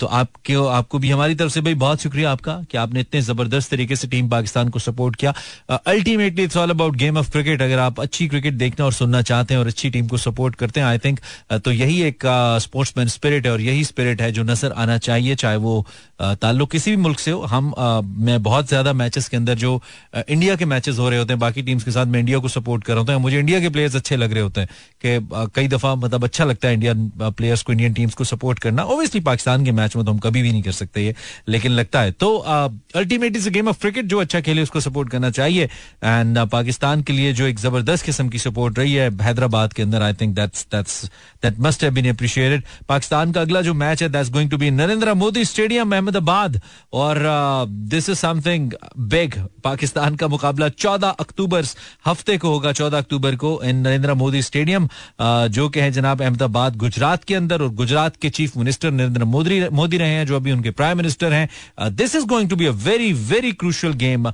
तो 0.01 0.07
आपके 0.09 0.55
आपको 0.71 0.99
भी 0.99 1.11
हमारी 1.11 1.35
तरफ़ 1.35 1.53
से 1.53 1.61
भाई 1.61 1.75
बहुत 1.77 2.03
शुक्रिया 2.03 2.31
आपका, 2.33 2.55
कि 2.63 2.79
आपने 2.79 3.01
इतने 3.01 3.21
ज़बरदस्त 3.23 3.71
तरीके 3.71 3.97
से 3.97 4.09
टीम 4.09 4.29
पाकिस्तान 4.29 4.69
को 4.69 4.79
सपोर्ट 4.81 5.17
किया। 5.17 5.35
Ultimately 5.71 6.45
it's 6.45 6.57
all 6.57 6.71
about 6.71 6.97
game 6.97 7.19
of 7.19 7.31
cricket 7.33 7.63
अगर 7.63 7.79
आप 7.79 8.01
अच्छी 8.01 8.29
क्रिकेट 8.29 8.55
देखना 8.55 8.84
और 8.85 8.93
सुनना 8.93 9.23
चाहते 9.25 9.55
हैं 9.55 9.61
और 9.61 9.67
अच्छी 9.67 9.91
टीम 9.91 10.07
को 10.09 10.17
सपोर्ट 10.19 10.55
करते 10.57 10.81
हैं। 10.81 10.87
आई 10.87 10.99
थिंक 10.99 11.21
तो 11.55 11.73
यही 11.73 12.01
एक 12.05 12.27
स्पोर्ट्समैन 12.63 13.09
स्पिरिट 13.09 13.47
है 13.47 13.53
और 13.53 13.61
यही 13.63 13.85
स्पिरिट 13.85 14.23
है 14.23 14.31
जो 14.33 14.43
नज़र 14.45 14.73
आना 14.75 14.99
चाहिए, 15.01 15.35
चाहे 15.37 15.57
वो 15.59 15.85
ताल्लुक 16.21 16.71
किसी 16.71 16.91
भी 16.91 16.97
मुल्क 16.99 17.19
से 17.19 17.31
हो। 17.31 17.41
हम 17.45 17.73
मैं 18.19 18.43
बहुत 18.43 18.69
ज़्यादा 18.69 18.93
मैचेस 18.95 19.29
के 19.29 19.37
अंदर 19.37 19.55
जो 19.57 19.81
इंडिया 20.19 20.57
के 20.57 20.65
मैचेस 20.67 20.99
हो 20.99 21.09
रहे 21.09 21.19
होते 21.19 21.33
हैं, 21.33 21.41
बाकी 21.41 21.63
टीम्स 21.63 21.85
के 21.85 21.91
साथ 21.91 22.07
मैं 22.07 22.21
इंडिया 22.21 22.39
को 22.39 22.49
सपोर्ट 22.51 22.85
कर 22.85 22.95
रहा 22.95 23.13
हूँ। 23.13 23.23
मुझे 23.23 23.39
इंडिया 23.39 23.61
के 23.61 23.69
प्लेयर्स 23.69 23.97
अच्छे 23.97 24.17
लग 24.17 24.33
रहे 24.33 24.43
होते 24.43 24.61
हैं 24.61 24.69
कि 25.05 25.49
कई 25.55 25.69
दफ़ा 25.69 25.95
मतलब 25.97 26.25
अच्छा 26.25 26.45
लगता 26.45 26.69
है 26.69 26.75
इंडियन 26.75 27.11
प्लेयर्स 27.19 27.63
को 27.63 27.73
इंडियन 27.73 27.93
टीम्स 27.95 28.15
को 28.15 28.25
सपोर्ट 28.27 28.59
करना। 28.59 28.83
ओबियसली 28.85 29.21
पाकिस्तान 29.23 29.65
के 29.65 29.73
मैच 29.73 29.97
में 29.97 30.05
तो 30.05 30.11
हम 30.13 30.19
कभी 30.19 30.43
भी 30.43 30.53
नहीं 30.53 30.63
कर 30.63 30.73
सकते 30.75 31.05
ये, 31.05 31.15
लेकिन 31.49 31.73
लगता 31.73 32.01
है। 32.01 32.11
तो 32.13 32.37
अल्टीमेटली 32.37 33.51
गेम 33.51 33.69
ऑफ़ 33.69 33.81
क्रिकेट 33.81 34.07
जो 34.07 34.21
अच्छा 34.21 34.41
खेले 34.41 34.63
उसको 34.63 34.81
सपोर्ट 34.81 35.11
करना 35.11 35.31
चाहिए। 35.33 35.65
एंड 35.65 36.39
पाकिस्तान 36.51 37.03
के 37.03 37.13
लिए 37.13 37.33
जो 37.33 37.47
एक 37.47 37.59
ज़बरदस्त 37.59 38.05
किस्म 38.05 38.29
की 38.29 38.39
सपोर्ट 38.39 38.74
रही 38.79 38.95
है 38.95 39.11
हैदराबाद 39.23 39.73
के 39.73 39.83
अंदर 39.83 40.03
I 40.03 40.13
think 40.15 40.35
that's 40.37 40.67
that's 40.73 41.05
that 41.43 41.61
must 41.61 41.85
have 41.85 41.93
been 41.95 42.09
appreciated 42.11 42.63
Pakistan 42.89 43.33
का 43.33 43.41
अगला 43.41 43.61
जो 43.63 43.75
मैच 43.75 44.03
है 44.03 44.09
that's 44.09 44.31
going 44.31 44.51
to 44.51 44.57
be 44.57 44.71
Narendra 44.73 45.15
Modi 45.15 45.45
stadium, 45.45 45.93
Ahmedabad. 45.95 46.61
और 46.93 47.23
this 47.69 48.09
is 48.09 48.19
something 48.19 48.73
big 48.99 49.35
Pakistan 49.65 50.17
का 50.17 50.29
मुकाबला 50.29 50.69
14 50.71 51.15
अक्टूबर 51.21 51.65
हफ़्ते 52.07 52.37
को 52.39 52.49
होगा 52.51 52.73
14 52.73 52.99
अक्टूबर 52.99 53.37
को 53.37 53.61
इन 53.65 53.77
नरेंद्र 53.79 54.15
मोदी 54.15 54.43
स्टेडियम 54.43 54.89
जो 55.21 55.69
कि 55.69 55.81
है 55.81 55.91
जनाब 55.93 56.23
अहमदाबाद, 56.23 56.77
गुजरात 56.77 57.25
के 57.25 57.35
अंदर. 57.35 57.63
और 57.63 57.69
गुजरात 57.75 58.17
के 58.17 58.31
चीफ 58.31 58.57
मिनिस्टर 58.57 58.91
नरेंद्र 58.93 59.25
मोदी 59.27 59.63
मोदी 59.73 59.99
रहे 59.99 60.11
हैं, 60.11 60.27
जो 60.27 60.37
अभी 60.37 60.53
उनके 60.53 60.71
प्राइम 60.73 60.97
मिनिस्टर 60.97 61.33
हैं. 61.33 61.49
This 61.93 62.15
is 62.17 62.27
going 62.27 62.51
to 62.51 62.57
be 62.57 62.67
a 62.67 62.71
very 62.85 63.13
very 63.13 63.53
crucial 63.55 63.93
game 63.95 64.31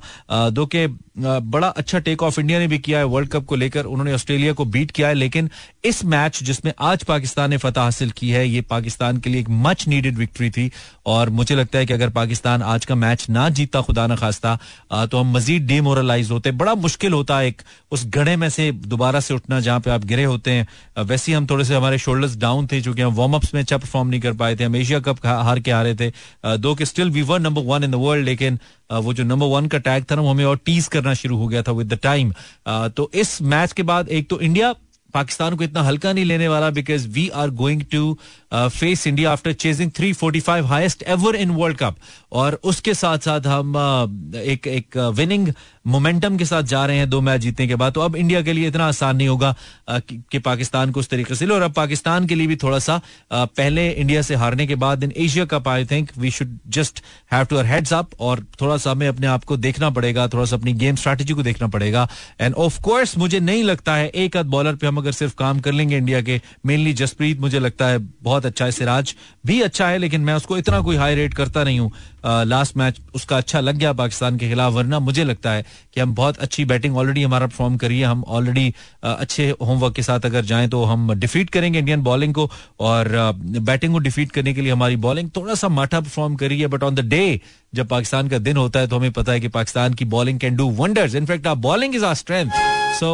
दो 0.51 0.65
के 0.65 0.87
बड़ा 1.15 1.67
अच्छा 1.67 1.99
टेक 1.99 2.23
ऑफ़ 2.23 2.39
इंडिया 2.39 2.59
ने 2.59 2.67
भी 2.67 2.77
किया 2.79 2.99
है 2.99 3.05
वर्ल्ड 3.05 3.29
कप 3.29 3.45
को 3.45 3.55
लेकर। 3.55 3.85
उन्होंने 3.85 4.13
ऑस्ट्रेलिया 4.13 4.53
को 4.53 4.65
बीट 4.65 4.91
किया 4.91 5.07
है, 5.07 5.13
लेकिन 5.13 5.49
इस 5.85 6.03
मैच 6.05 6.41
जिसमें 6.43 6.71
आज 6.79 7.03
पाकिस्तान 7.03 7.49
ने 7.49 7.57
फतह 7.57 7.81
हासिल 7.81 8.11
की 8.11 8.29
है, 8.29 8.47
ये 8.47 8.61
पाकिस्तान 8.61 9.17
के 9.17 9.29
लिए 9.29 9.41
एक 9.41 9.49
मच 9.49 9.87
नीडेड 9.87 10.17
विक्ट्री 10.17 10.49
थी। 10.49 10.69
और 11.05 11.29
मुझे 11.31 11.55
लगता 11.55 11.79
है 11.79 11.85
कि 11.85 11.93
अगर 11.93 12.09
पाकिस्तान 12.11 12.61
आज 12.63 12.85
का 12.85 12.95
मैच 12.95 13.29
ना 13.29 13.47
जीता 13.51 13.81
खुदा 13.81 14.05
न 14.07 14.15
खास्ता 14.15 14.57
तो 15.05 15.19
हम 15.19 15.31
मजीद 15.33 15.65
डिमोरलाइज 15.67 16.31
होते 16.31 16.51
बड़ा 16.53 16.75
मुश्किल 16.77 17.13
होता 17.13 17.37
है 17.39 17.47
एक, 17.47 17.61
उस 17.91 18.05
गढ़े 18.07 18.35
में 18.35 18.49
से 18.49 18.71
दोबारा 18.71 19.19
से 19.19 19.33
उठना 19.33 19.59
जहाँ 19.59 19.79
पे 19.79 19.91
आप 19.91 20.05
गिरे 20.05 20.23
होते 20.23 20.51
हैं। 20.51 20.67
वैसे 21.01 21.31
ही 21.31 21.35
हम 21.35 21.47
थोड़े 21.47 21.65
से 21.65 21.75
हमारे 21.75 21.97
शोल्डर्स 21.97 22.35
डाउन 22.37 22.67
थे, 22.67 22.81
चूँकि 22.81 23.01
हम 23.01 23.13
वार्म 23.15 23.33
अप्स 23.33 23.53
में 23.53 23.61
अच्छा 23.61 23.77
परफॉर्म 23.77 24.07
नहीं 24.09 24.21
कर 24.21 24.33
पाए 24.33 24.55
थे, 24.55 24.63
हम 24.63 24.75
एशिया 24.75 24.99
कप 24.99 25.25
हार 25.25 25.59
के 25.59 25.71
हारे 25.71 25.95
थे। 25.95 26.11
दो 26.57 26.75
के 26.75 26.85
still 26.85 27.09
we 27.09 27.21
were 27.21 27.39
number 27.39 27.61
one 27.65 27.83
in 27.83 27.91
the 27.91 27.95
world 27.97 28.25
लेकिन 28.25 28.59
वो 28.91 29.13
जो 29.13 29.23
नंबर 29.23 29.47
वन 29.47 29.67
का 29.67 29.77
टैग 29.77 30.05
था 30.11 30.15
ना, 30.15 30.21
वो 30.21 30.29
हमें 30.29 30.45
और 30.45 30.57
टीज 30.65 30.87
करना 30.87 31.13
शुरू 31.13 31.37
हो 31.37 31.47
गया 31.47 31.63
था 31.63 31.71
विद 31.71 31.93
द 31.93 31.99
टाइम 32.03 32.33
तो 32.67 33.09
इस 33.13 33.41
मैच 33.41 33.71
के 33.73 33.83
बाद 33.83 34.09
एक 34.09 34.29
तो 34.29 34.39
इंडिया 34.39 34.73
पाकिस्तान 35.13 35.55
को 35.55 35.63
इतना 35.63 35.83
हल्का 35.83 36.13
नहीं 36.13 36.25
लेने 36.25 36.47
वाला 36.47 36.69
because 36.69 37.07
we 37.07 37.29
are 37.29 37.49
going 37.49 37.81
to 37.81 38.17
face 38.53 39.07
India 39.07 39.31
after 39.31 39.53
chasing 39.53 39.91
345 39.91 40.63
highest 40.63 41.03
ever 41.03 41.35
in 41.35 41.49
world 41.49 41.77
cup 41.77 41.95
और 42.31 42.59
उसके 42.63 42.93
साथ 42.93 43.17
साथ 43.17 43.41
हम 43.47 43.73
uh, 43.73 44.35
एक 44.35 44.67
एक 44.67 44.97
विनिंग 44.97 45.47
uh, 45.47 45.53
मोमेंटम 45.87 46.37
के 46.37 46.45
साथ 46.45 46.63
जा 46.63 46.85
रहे 46.85 46.97
हैं 46.97 47.09
दो 47.09 47.21
मैच 47.21 47.41
जीतने 47.41 47.67
के 47.67 47.75
बाद। 47.75 47.93
तो 47.93 48.01
अब 48.01 48.15
इंडिया 48.15 48.41
के 48.41 48.53
लिए 48.53 48.67
इतना 48.67 48.87
आसान 48.87 49.15
नहीं 49.17 49.27
होगा 49.27 49.55
uh, 49.91 50.01
कि, 50.31 50.39
पाकिस्तान 50.39 50.91
को 50.91 50.99
उस 50.99 51.09
तरीके 51.09 51.35
से 51.35 51.45
और 51.45 51.61
अब 51.61 51.73
पाकिस्तान 51.73 52.27
के 52.27 52.35
लिए 52.35 52.47
भी 52.47 52.55
थोड़ा 52.55 52.79
सा 52.79 53.01
पहले 53.33 53.89
इंडिया 53.91 54.21
से 54.21 54.35
हारने 54.35 54.67
के 54.67 54.75
बाद 54.75 55.03
in 55.03 55.13
Asia 55.17 55.45
cup 55.45 55.67
I 55.67 55.85
think 55.85 56.11
we 56.17 56.31
should 56.31 56.57
just 56.67 57.03
have 57.33 57.45
to 57.45 57.55
our 57.55 57.65
heads 57.65 57.93
up 57.93 58.09
और 58.19 58.45
थोड़ा 58.61 58.77
सा 58.77 58.91
हमें 58.91 59.07
अपने 59.07 59.27
आप 59.27 59.43
को 59.43 59.57
देखना 59.57 59.89
पड़ेगा 59.89 60.27
थोड़ा 60.27 60.45
सा 60.45 60.55
अपनी 60.55 60.73
गेम 60.73 60.95
स्ट्रैटेजी 60.95 61.33
को 61.33 61.43
देखना 61.43 61.67
पड़ेगा। 61.67 62.07
एंड 62.41 62.55
ऑफ़ 62.55 62.81
कोर्स 62.81 63.17
मुझे 63.17 63.39
नहीं 63.39 63.63
लगता 63.63 63.95
है 63.95 64.07
एक 64.07 64.37
आध 64.37 64.45
बॉलर 64.45 64.75
पे 64.75 64.87
हम 64.87 65.00
अगर 65.01 65.11
सिर्फ़ 65.11 65.35
काम 65.35 65.59
कर 65.59 65.71
लेंगे 65.71 65.97
इंडिया 65.97 66.21
के 66.21 66.39
मेनली 66.65 66.93
जसप्रीत, 66.93 67.39
मुझे 67.39 67.59
लगता 67.59 67.87
है 67.87 67.97
बहुत 68.23 68.45
अच्छा 68.45 68.65
है, 68.65 68.71
सिराज 68.71 69.15
भी 69.45 69.61
अच्छा 69.61 69.87
है, 69.87 69.97
लेकिन 69.97 70.21
मैं 70.21 70.33
उसको 70.33 70.57
इतना 70.57 70.79
कोई 70.81 70.95
हाई 70.95 71.15
रेट 71.15 71.33
करता 71.33 71.63
नहीं 71.63 71.79
हूँ। 71.79 71.91
लास्ट 72.25 72.77
मैच 72.77 72.99
उसका 73.15 73.37
अच्छा 73.37 73.59
लग 73.59 73.75
गया 73.75 73.93
पाकिस्तान 73.93 74.37
के 74.37 74.49
खिलाफ, 74.49 74.73
वरना 74.73 74.99
मुझे 74.99 75.23
लगता 75.23 75.51
है 75.51 75.65
कि 75.93 76.01
हम 76.01 76.13
बहुत 76.15 76.37
अच्छी 76.37 76.65
बैटिंग 76.65 76.97
ऑलरेडी 76.97 77.23
हमारा 77.23 77.47
परफॉर्म 77.47 77.77
करिए। 77.77 78.03
हम 78.03 78.23
ऑलरेडी 78.29 78.73
अच्छे 79.03 79.49
होमवर्क 79.61 79.95
के 79.95 80.03
साथ 80.03 80.25
अगर 80.25 80.45
जाएँ 80.45 80.67
तो 80.69 80.83
हम 80.83 81.13
डिफीट 81.15 81.49
करेंगे 81.49 81.79
इंडियन 81.79 82.03
बॉलिंग 82.03 82.33
को 82.33 82.49
और 82.79 83.09
बैटिंग 83.37 83.93
को 83.93 83.99
डिफीट 83.99 84.31
करने 84.31 84.53
के 84.53 84.61
लिए 84.61 84.71
हमारी 84.71 84.95
बॉलिंग 84.97 85.29
थोड़ा 85.35 85.55
सा 85.55 85.69
माठा 85.69 85.99
परफॉर्म 85.99 86.35
करिए। 86.35 86.67
बट 86.67 86.83
ऑन 86.83 86.95
द 86.95 86.99
डे 87.07 87.39
जब 87.75 87.87
पाकिस्तान 87.87 88.27
का 88.27 88.37
दिन 88.39 88.57
होता 88.57 88.79
है 88.79 88.87
तो 88.87 88.97
हमें 88.97 89.11
पता 89.11 89.31
है 89.31 89.39
कि 89.39 89.47
पाकिस्तान 89.49 89.93
की 89.93 90.05
bowling 90.05 90.39
can 90.39 90.55
do 90.55 90.69
wonders 90.75 91.15
in fact 91.15 91.47
our 91.47 91.55
bowling 91.57 91.95
is 91.95 92.05
our 92.05 92.15
strength 92.15 92.51
so 92.99 93.11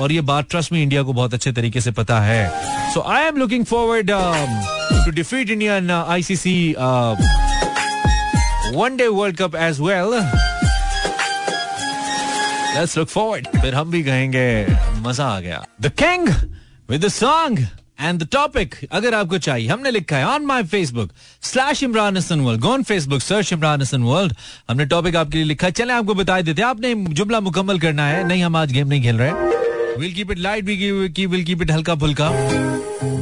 और 0.00 0.12
ये 0.12 0.20
बात 0.22 0.50
ट्रस्ट 0.50 0.72
में 0.72 0.82
इंडिया 0.82 1.02
को 1.02 1.12
बहुत 1.12 1.34
अच्छे 1.34 1.52
तरीके 1.52 1.80
से 1.80 1.90
पता 1.90 2.20
है। 2.20 2.48
So 2.94 3.00
I 3.00 3.24
am 3.24 3.36
looking 3.36 3.64
forward 3.64 4.10
to 5.04 5.10
defeat 5.10 5.50
India 5.50 5.76
in 5.76 5.90
ICC 5.90 6.74
one 8.74 8.96
day 8.96 9.06
world 9.08 9.36
cup 9.36 9.54
as 9.56 9.80
well 9.80 10.14
let's 12.74 12.96
look 12.98 13.08
forward 13.08 13.60
फिर 13.60 13.74
हम 13.74 13.90
भी 13.90 14.02
कहेंगे, 14.04 14.66
मज़ा 15.02 15.26
आ 15.26 15.40
गया। 15.40 15.64
The 15.80 15.90
king 15.98 16.28
with 16.90 17.04
the 17.04 17.08
song 17.10 17.66
and 18.00 18.22
the 18.22 18.28
topic 18.32 18.74
अगर 18.92 19.14
आपको 19.14 19.38
चाहिए। 19.38 19.68
हमने 19.68 19.90
लिखा 19.90 20.16
है 20.16 20.26
on 20.26 20.44
my 20.46 20.62
Facebook 20.64 21.10
slash 21.42 21.82
Imran 21.82 22.16
Hasan 22.16 22.40
world 22.40 22.60
go on 22.60 22.82
Facebook 22.82 23.20
search 23.22 23.52
Imran 23.52 23.82
Hasan 23.82 24.02
world 24.02 24.34
हमने 24.70 24.84
टॉपिक 24.86 25.16
आपके 25.16 25.36
लिए 25.36 25.46
लिखा 25.46 25.66
है। 25.66 25.72
चले, 25.72 25.92
आपको 25.92 26.14
बता 26.14 26.40
देते 26.40 26.62
आपने 26.62 26.94
जुमला 26.94 27.40
मुकम्मल 27.40 27.78
करना 27.80 28.06
है। 28.06 28.26
नहीं, 28.28 28.42
हम 28.42 28.56
आज 28.56 28.72
गेम 28.72 28.88
नहीं 28.88 29.02
खेल 29.02 29.18
रहे। 29.18 29.66
Will 29.98 30.12
keep 30.12 30.30
it 30.30 30.38
light 30.38 30.64
will 30.64 31.44
keep 31.44 31.62
it 31.62 31.70
हल्का 31.70 31.94
फुल्का। 31.94 32.30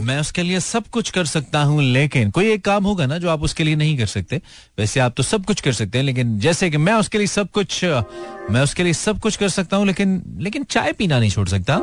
मैं 0.06 0.18
उसके 0.20 0.42
लिए 0.42 0.60
सब 0.60 0.86
कुछ 0.92 1.10
कर 1.10 1.24
सकता 1.24 1.62
हूँ, 1.62 1.82
लेकिन 1.82 2.30
कोई 2.30 2.50
एक 2.52 2.64
काम 2.64 2.84
होगा 2.84 3.06
ना 3.06 3.18
जो 3.18 3.28
आप 3.30 3.42
उसके 3.42 3.64
लिए 3.64 3.76
नहीं 3.76 3.96
कर 3.98 4.06
सकते। 4.06 4.40
वैसे 4.78 5.00
आप 5.00 5.14
तो 5.16 5.22
सब 5.22 5.44
कुछ 5.44 5.60
कर 5.60 5.72
सकते 5.72 5.98
हैं, 5.98 6.04
लेकिन 6.04 6.38
जैसे 6.38 6.70
कि 6.70 6.76
मैं 6.76 6.92
उसके 6.94 7.18
लिए 7.18 7.26
सब 7.26 7.50
कुछ, 7.50 7.84
मैं 7.84 8.60
उसके 8.60 8.82
लिए 8.82 8.92
सब 8.92 9.20
कुछ 9.20 9.36
कर 9.36 9.48
सकता 9.48 9.76
हूँ, 9.76 9.86
लेकिन 9.86 10.22
लेकिन 10.40 10.64
चाय 10.64 10.92
पीना 10.92 11.18
नहीं 11.18 11.30
छोड़ 11.30 11.48
सकता। 11.48 11.80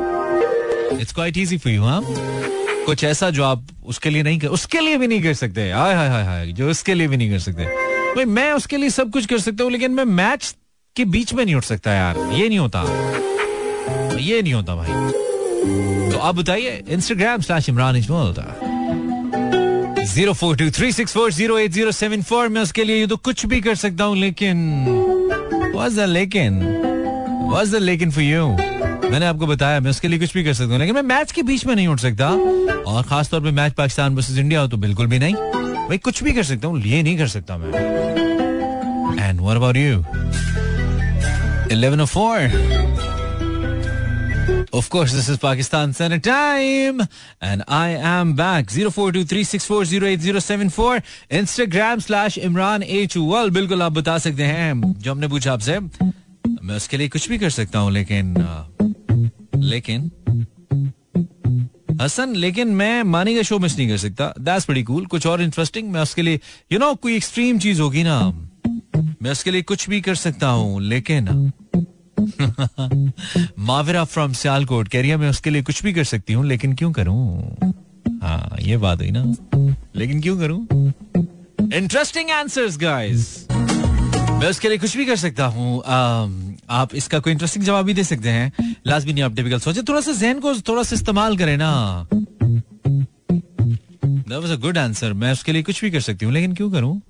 It's 1.00 1.12
quite 1.12 1.36
easy 1.36 1.58
for 1.58 1.72
you 1.72 1.82
हाँ? 1.82 2.00
कुछ 2.86 3.04
ऐसा 3.04 3.30
जो 3.30 3.44
आप 3.44 3.66
उसके 3.86 4.10
लिए 4.10 4.22
नहीं 4.22 4.38
कर, 4.38 4.48
उसके 4.48 4.80
लिए 4.80 4.96
भी 4.98 5.06
नहीं 5.06 5.22
कर 5.22 5.34
सकते। 5.34 5.70
हाय 5.70 5.94
हाय 5.94 6.08
हाय 6.08 6.24
हाय, 6.24 6.46
जो 6.46 6.70
उसके 6.70 6.94
लिए 6.94 7.08
भी 7.08 7.16
नहीं 7.16 7.30
कर 7.30 7.38
सकते। 7.38 7.64
भाई, 8.14 8.24
मैं 8.24 8.52
उसके 8.52 8.76
लिए 8.76 8.90
सब 8.90 9.10
कुछ 9.10 9.26
कर 9.26 9.38
सकता 9.38 9.64
हूँ, 9.64 9.72
लेकिन 9.72 9.92
मैं 9.92 10.04
मैच 10.04 10.54
के 10.96 11.04
बीच 11.04 11.32
में 11.34 11.44
नहीं 11.44 11.54
उठ 11.54 11.64
सकता 11.64 11.92
यार, 11.92 12.18
ये 12.32 12.48
नहीं 12.48 12.58
होता। 12.58 12.84
ये 14.20 14.42
नहीं 14.42 14.54
होता 14.54 14.74
भाई। 14.74 14.88
तो 16.10 16.18
आप 16.18 16.34
बताइए 16.34 16.82
Instagram 16.88 17.40
slash 17.40 17.68
Imran 17.68 17.96
Ijmal 17.96 18.34
zero 20.06 20.32
four 20.32 20.56
two 20.56 20.70
three 20.70 20.92
six 20.92 21.12
four 21.14 21.32
zero 21.32 21.58
eight 21.58 21.72
zero 21.72 21.92
seven 21.92 22.22
four 22.22 22.48
मैं 22.48 22.62
उसके 22.62 22.84
लिए 22.84 23.06
तो 23.06 23.16
कुछ 23.18 23.46
भी 23.46 23.60
कर 23.60 23.74
सकता 23.74 24.04
हूँ, 24.04 24.16
लेकिन 24.16 24.56
वॉज़ 25.74 26.00
द 26.00 26.04
लेकिन 26.08 26.60
वॉज़ 27.50 27.76
द 27.76 27.78
लेकिन 27.82 28.10
फॉर 28.10 28.22
यू 28.24 28.46
मैंने 29.10 29.26
आपको 29.26 29.46
बताया, 29.46 29.80
मैं 29.80 29.90
उसके 29.90 30.08
लिए 30.08 30.18
कुछ 30.18 30.34
भी 30.34 30.44
कर 30.44 30.54
सकता 30.54 30.70
हूँ, 30.70 30.78
लेकिन 30.78 30.94
मैं 30.94 31.02
मैच 31.04 31.32
के 31.32 31.42
बीच 31.42 31.66
में 31.66 31.74
नहीं 31.74 31.88
उठ 31.88 32.00
सकता। 32.00 32.28
और 32.84 33.02
खासतौर 33.08 33.40
पे 33.40 33.50
मैच 33.50 33.72
पाकिस्तान 33.72 34.14
वर्सेस 34.14 34.38
इंडिया 34.38 34.60
हो 34.60 34.68
तो 34.68 34.76
बिल्कुल 34.76 35.06
भी 35.06 35.18
नहीं। 35.18 35.34
भाई, 35.34 35.98
कुछ 35.98 36.22
भी 36.22 36.32
कर 36.32 36.42
सकता 36.42 36.68
हूँ, 36.68 36.80
ये 36.82 37.02
नहीं 37.02 37.16
कर 37.18 37.28
सकता 37.28 37.56
मैं। 37.58 37.72
And 39.20 39.40
what 39.40 39.56
about 39.56 39.76
you 39.76 39.98
11 41.72 42.06
4 42.06 42.48
Of 44.74 44.86
course, 44.90 45.12
this 45.12 45.28
is 45.28 45.36
Pakistan 45.38 45.92
Center 45.92 46.18
Time, 46.18 47.00
and 47.40 47.62
I 47.68 47.90
am 48.12 48.34
back. 48.34 48.72
Zero 48.76 48.90
four 48.90 49.12
two 49.12 49.22
three 49.24 49.44
six 49.44 49.66
four 49.66 49.84
zero 49.84 50.06
eight 50.06 50.20
zero 50.20 50.40
seven 50.46 50.68
four. 50.68 50.94
Instagram 51.30 52.02
slash 52.06 52.38
Imran 52.48 52.84
H 52.96 53.16
Well, 53.16 53.50
बिल्कुल 53.50 53.82
आप 53.82 53.92
बता 53.92 54.16
सकते 54.24 54.42
हैं 54.42 54.92
जो 54.98 55.12
हमने 55.12 55.28
पूछा 55.28 55.52
आपसे। 55.52 55.78
मैं 55.78 56.76
उसके 56.76 56.96
लिए 56.96 57.08
कुछ 57.08 57.28
भी 57.28 57.38
कर 57.38 57.50
सकता 57.50 57.78
हूँ 57.78 57.92
लेकिन 57.92 58.34
लेकिन 59.56 60.10
हसन 62.02 62.34
लेकिन 62.36 62.74
मैं 62.82 63.02
मानी 63.14 63.34
का 63.36 63.42
शो 63.42 63.58
मिस 63.58 63.76
नहीं 63.78 63.88
कर 63.88 63.96
सकता। 63.96 64.32
दैट्स 64.40 64.68
बड़ी 64.70 64.82
कूल 64.82 65.06
कुछ 65.06 65.26
और 65.26 65.42
इंटरेस्टिंग 65.42 65.90
मैं 65.92 66.00
उसके 66.00 66.22
लिए 66.22 66.34
यू 66.34 66.78
you 66.78 66.80
नो 66.80 66.90
know, 66.90 67.00
कोई 67.02 67.16
एक्सट्रीम 67.16 67.58
चीज़ 67.58 67.80
होगी 67.80 68.02
ना। 68.02 68.20
मैं 69.22 69.30
उसके 69.30 69.50
लिए 69.50 69.62
कुछ 69.62 69.88
भी 69.90 70.00
कर 70.00 70.14
सकता 70.14 70.48
हूँ 70.48 70.82
लेकिन 70.82 71.52
माविरा 73.58 74.04
फ्रॉम 74.04 74.32
सियालकोट, 74.32 74.88
कह 74.88 75.00
रही 75.00 75.10
है, 75.10 75.16
मैं 75.16 75.30
उसके 75.30 75.50
लिए 75.50 75.62
कुछ 75.62 75.82
भी 75.82 75.92
कर 75.92 76.04
सकती 76.04 76.32
हूँ, 76.32 76.46
लेकिन 76.46 76.72
क्यों 76.72 76.92
करूँ? 76.92 77.54
हाँ 78.22 78.56
ये 78.60 78.76
बात 78.76 78.98
हुई 78.98 79.10
ना। 79.10 79.24
लेकिन 79.96 80.20
क्यों 80.20 80.38
करूँ? 80.38 80.66
इंटरेस्टिंग 81.74 82.30
आंसर्स 82.30 82.78
गाइस 82.78 83.46
मैं 84.34 84.50
उसके 84.50 84.68
लिए 84.68 84.78
कुछ 84.78 84.96
भी 84.96 85.06
कर 85.06 85.16
सकता 85.16 85.46
हूँ। 85.46 85.82
आप 86.70 86.88
इसका 86.94 87.18
कोई 87.18 87.32
इंटरेस्टिंग 87.32 87.64
जवाब 87.64 87.84
भी 87.84 87.94
दे 87.94 88.04
सकते 88.04 88.28
हैं। 88.28 88.52
भी 89.04 89.12
नहीं 89.12 89.22
आप 89.22 89.36
टिपिकल 89.36 89.58
सोचे, 89.58 89.82
थोड़ा 89.82 90.00
सा 90.00 90.12
जहन 90.12 90.40
को 90.40 90.54
थोड़ा 90.54 90.82
सा 90.82 90.94
इस्तेमाल 90.94 91.36
करें 91.36 91.56
ना। 91.56 92.06
That 94.28 94.42
was 94.42 94.50
a 94.50 94.62
good 94.62 94.76
answer. 94.76 95.12
मैं 95.12 95.32
उसके 95.32 95.52
लिए 95.52 95.62
कुछ 95.62 95.84
भी 95.84 95.90
कर 95.90 96.00
सकती 96.00 96.24
हूँ, 96.24 96.34
लेकिन 96.34 96.54
क्यों 96.54 96.70
करूँ? 96.70 97.02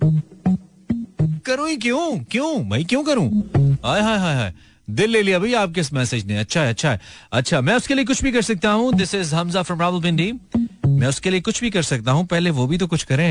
करूँ 1.38 1.68
ही 1.68 1.76
क्यों? 1.76 2.24
क्यों? 2.30 2.68
भाई 2.68 2.84
क्यों 2.84 3.04
करूँ? 3.04 3.42
हाय 3.84 4.00
हाय 4.00 4.18
हाय। 4.18 4.54
दिल 4.88 5.10
ले 5.10 5.22
लिया, 5.22 5.38
भाई 5.38 5.52
आपके 5.54 5.80
इस 5.80 5.92
मैसेज 5.92 6.26
ने? 6.26 6.36
अच्छा 6.38 6.62
है 6.62 6.68
अच्छा 6.68 6.90
है। 6.90 7.00
अच्छा 7.32 7.60
मैं 7.60 7.74
उसके 7.74 7.94
लिए 7.94 8.04
कुछ 8.04 8.22
भी 8.22 8.32
कर 8.32 8.42
सकता 8.42 8.70
हूँ। 8.70 8.92
This 8.94 9.14
is 9.14 9.34
Hamza 9.34 9.62
from 9.62 9.80
Rawalpindi 10.02 10.32
मैं 10.88 11.08
उसके 11.08 11.30
लिए 11.30 11.40
कुछ 11.40 11.60
भी 11.60 11.70
कर 11.70 11.82
सकता 11.82 12.12
हूँ, 12.12 12.26
पहले 12.26 12.50
वो 12.50 12.66
भी 12.66 12.78
तो 12.78 12.86
कुछ 12.86 13.06
करे। 13.12 13.24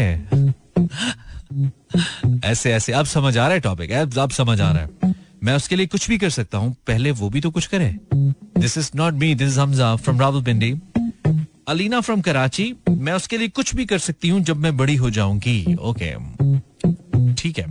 ऐसे 2.43 2.73
ऐसे। 2.73 2.93
अब 2.93 3.05
समझ 3.05 3.37
आ 3.37 3.45
रहा 3.45 3.53
है 3.53 3.59
टॉपिक 3.59 3.91
अब 3.91 4.31
समझ 4.31 4.59
आ 4.61 4.71
रहा 4.71 4.81
है। 4.81 5.13
मैं 5.43 5.55
उसके 5.55 5.75
लिए 5.75 5.85
कुछ 5.87 6.09
भी 6.09 6.17
कर 6.17 6.29
सकता 6.29 6.57
हूँ, 6.57 6.75
पहले 6.87 7.11
वो 7.11 7.29
भी 7.29 7.41
तो 7.41 7.51
कुछ 7.51 7.65
करे। 7.67 7.89
This 8.13 8.77
is 8.77 8.91
not 8.95 9.13
me 9.13 9.33
this 9.35 9.57
Hamza 9.57 9.95
from 9.95 10.19
Rawalpindi 10.43 10.71
Alina 11.67 11.99
from 12.01 12.21
Karachi 12.21 12.73
मैं 12.89 13.13
उसके 13.13 13.37
लिए 13.37 13.47
कुछ 13.49 13.73
भी 13.75 13.85
कर 13.85 13.97
सकती 13.99 14.29
हूँ, 14.29 14.41
जब 14.41 14.57
मैं 14.57 14.75
बड़ी 14.77 14.95
हो 14.95 15.09
जाऊँगी। 15.09 15.75
ओके 15.75 16.13
ठीक 17.33 17.59
है। 17.59 17.67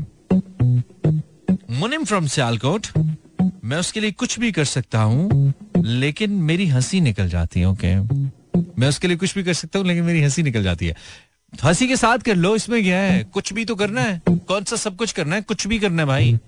मुनिम 1.80 2.04
फ्रॉम 2.04 2.26
सियालकोट 2.26 2.86
मैं 3.64 3.76
उसके 3.76 4.00
लिए 4.00 4.10
कुछ 4.10 4.38
भी 4.38 4.52
कर 4.52 4.64
सकता 4.64 5.02
हूँ, 5.02 5.52
लेकिन 5.76 6.30
मेरी 6.30 6.66
हँसी 6.66 7.00
निकल 7.00 7.28
जाती 7.28 7.60
है 7.60 7.66
ओके 7.66 7.94
मैं 8.80 8.88
उसके 8.88 9.08
लिए 9.08 9.16
कुछ 9.16 9.34
भी 9.34 9.44
कर 9.44 9.52
सकता 9.52 9.78
हूँ, 9.78 9.86
लेकिन 9.86 10.04
मेरी 10.04 10.22
हँसी 10.22 10.42
निकल 10.42 10.62
जाती 10.62 10.86
है। 10.86 10.94
हँसी 11.64 11.88
के 11.88 11.96
साथ 11.96 12.18
कर 12.18 12.34
लो, 12.34 12.56
इसमें 12.56 12.82
क्या 12.82 12.98
है? 12.98 13.24
कुछ 13.24 13.52
भी 13.52 13.64
तो 13.64 13.74
करना 13.74 14.00
है। 14.00 14.22
कौन 14.28 14.64
सा 14.64 14.76
सब 14.76 14.96
कुछ 14.96 15.12
करना 15.12 15.36
है? 15.36 15.42
कुछ 15.42 15.66
भी 15.66 15.78
करना 15.78 16.02
है, 16.02 16.08
भाई। 16.08 16.38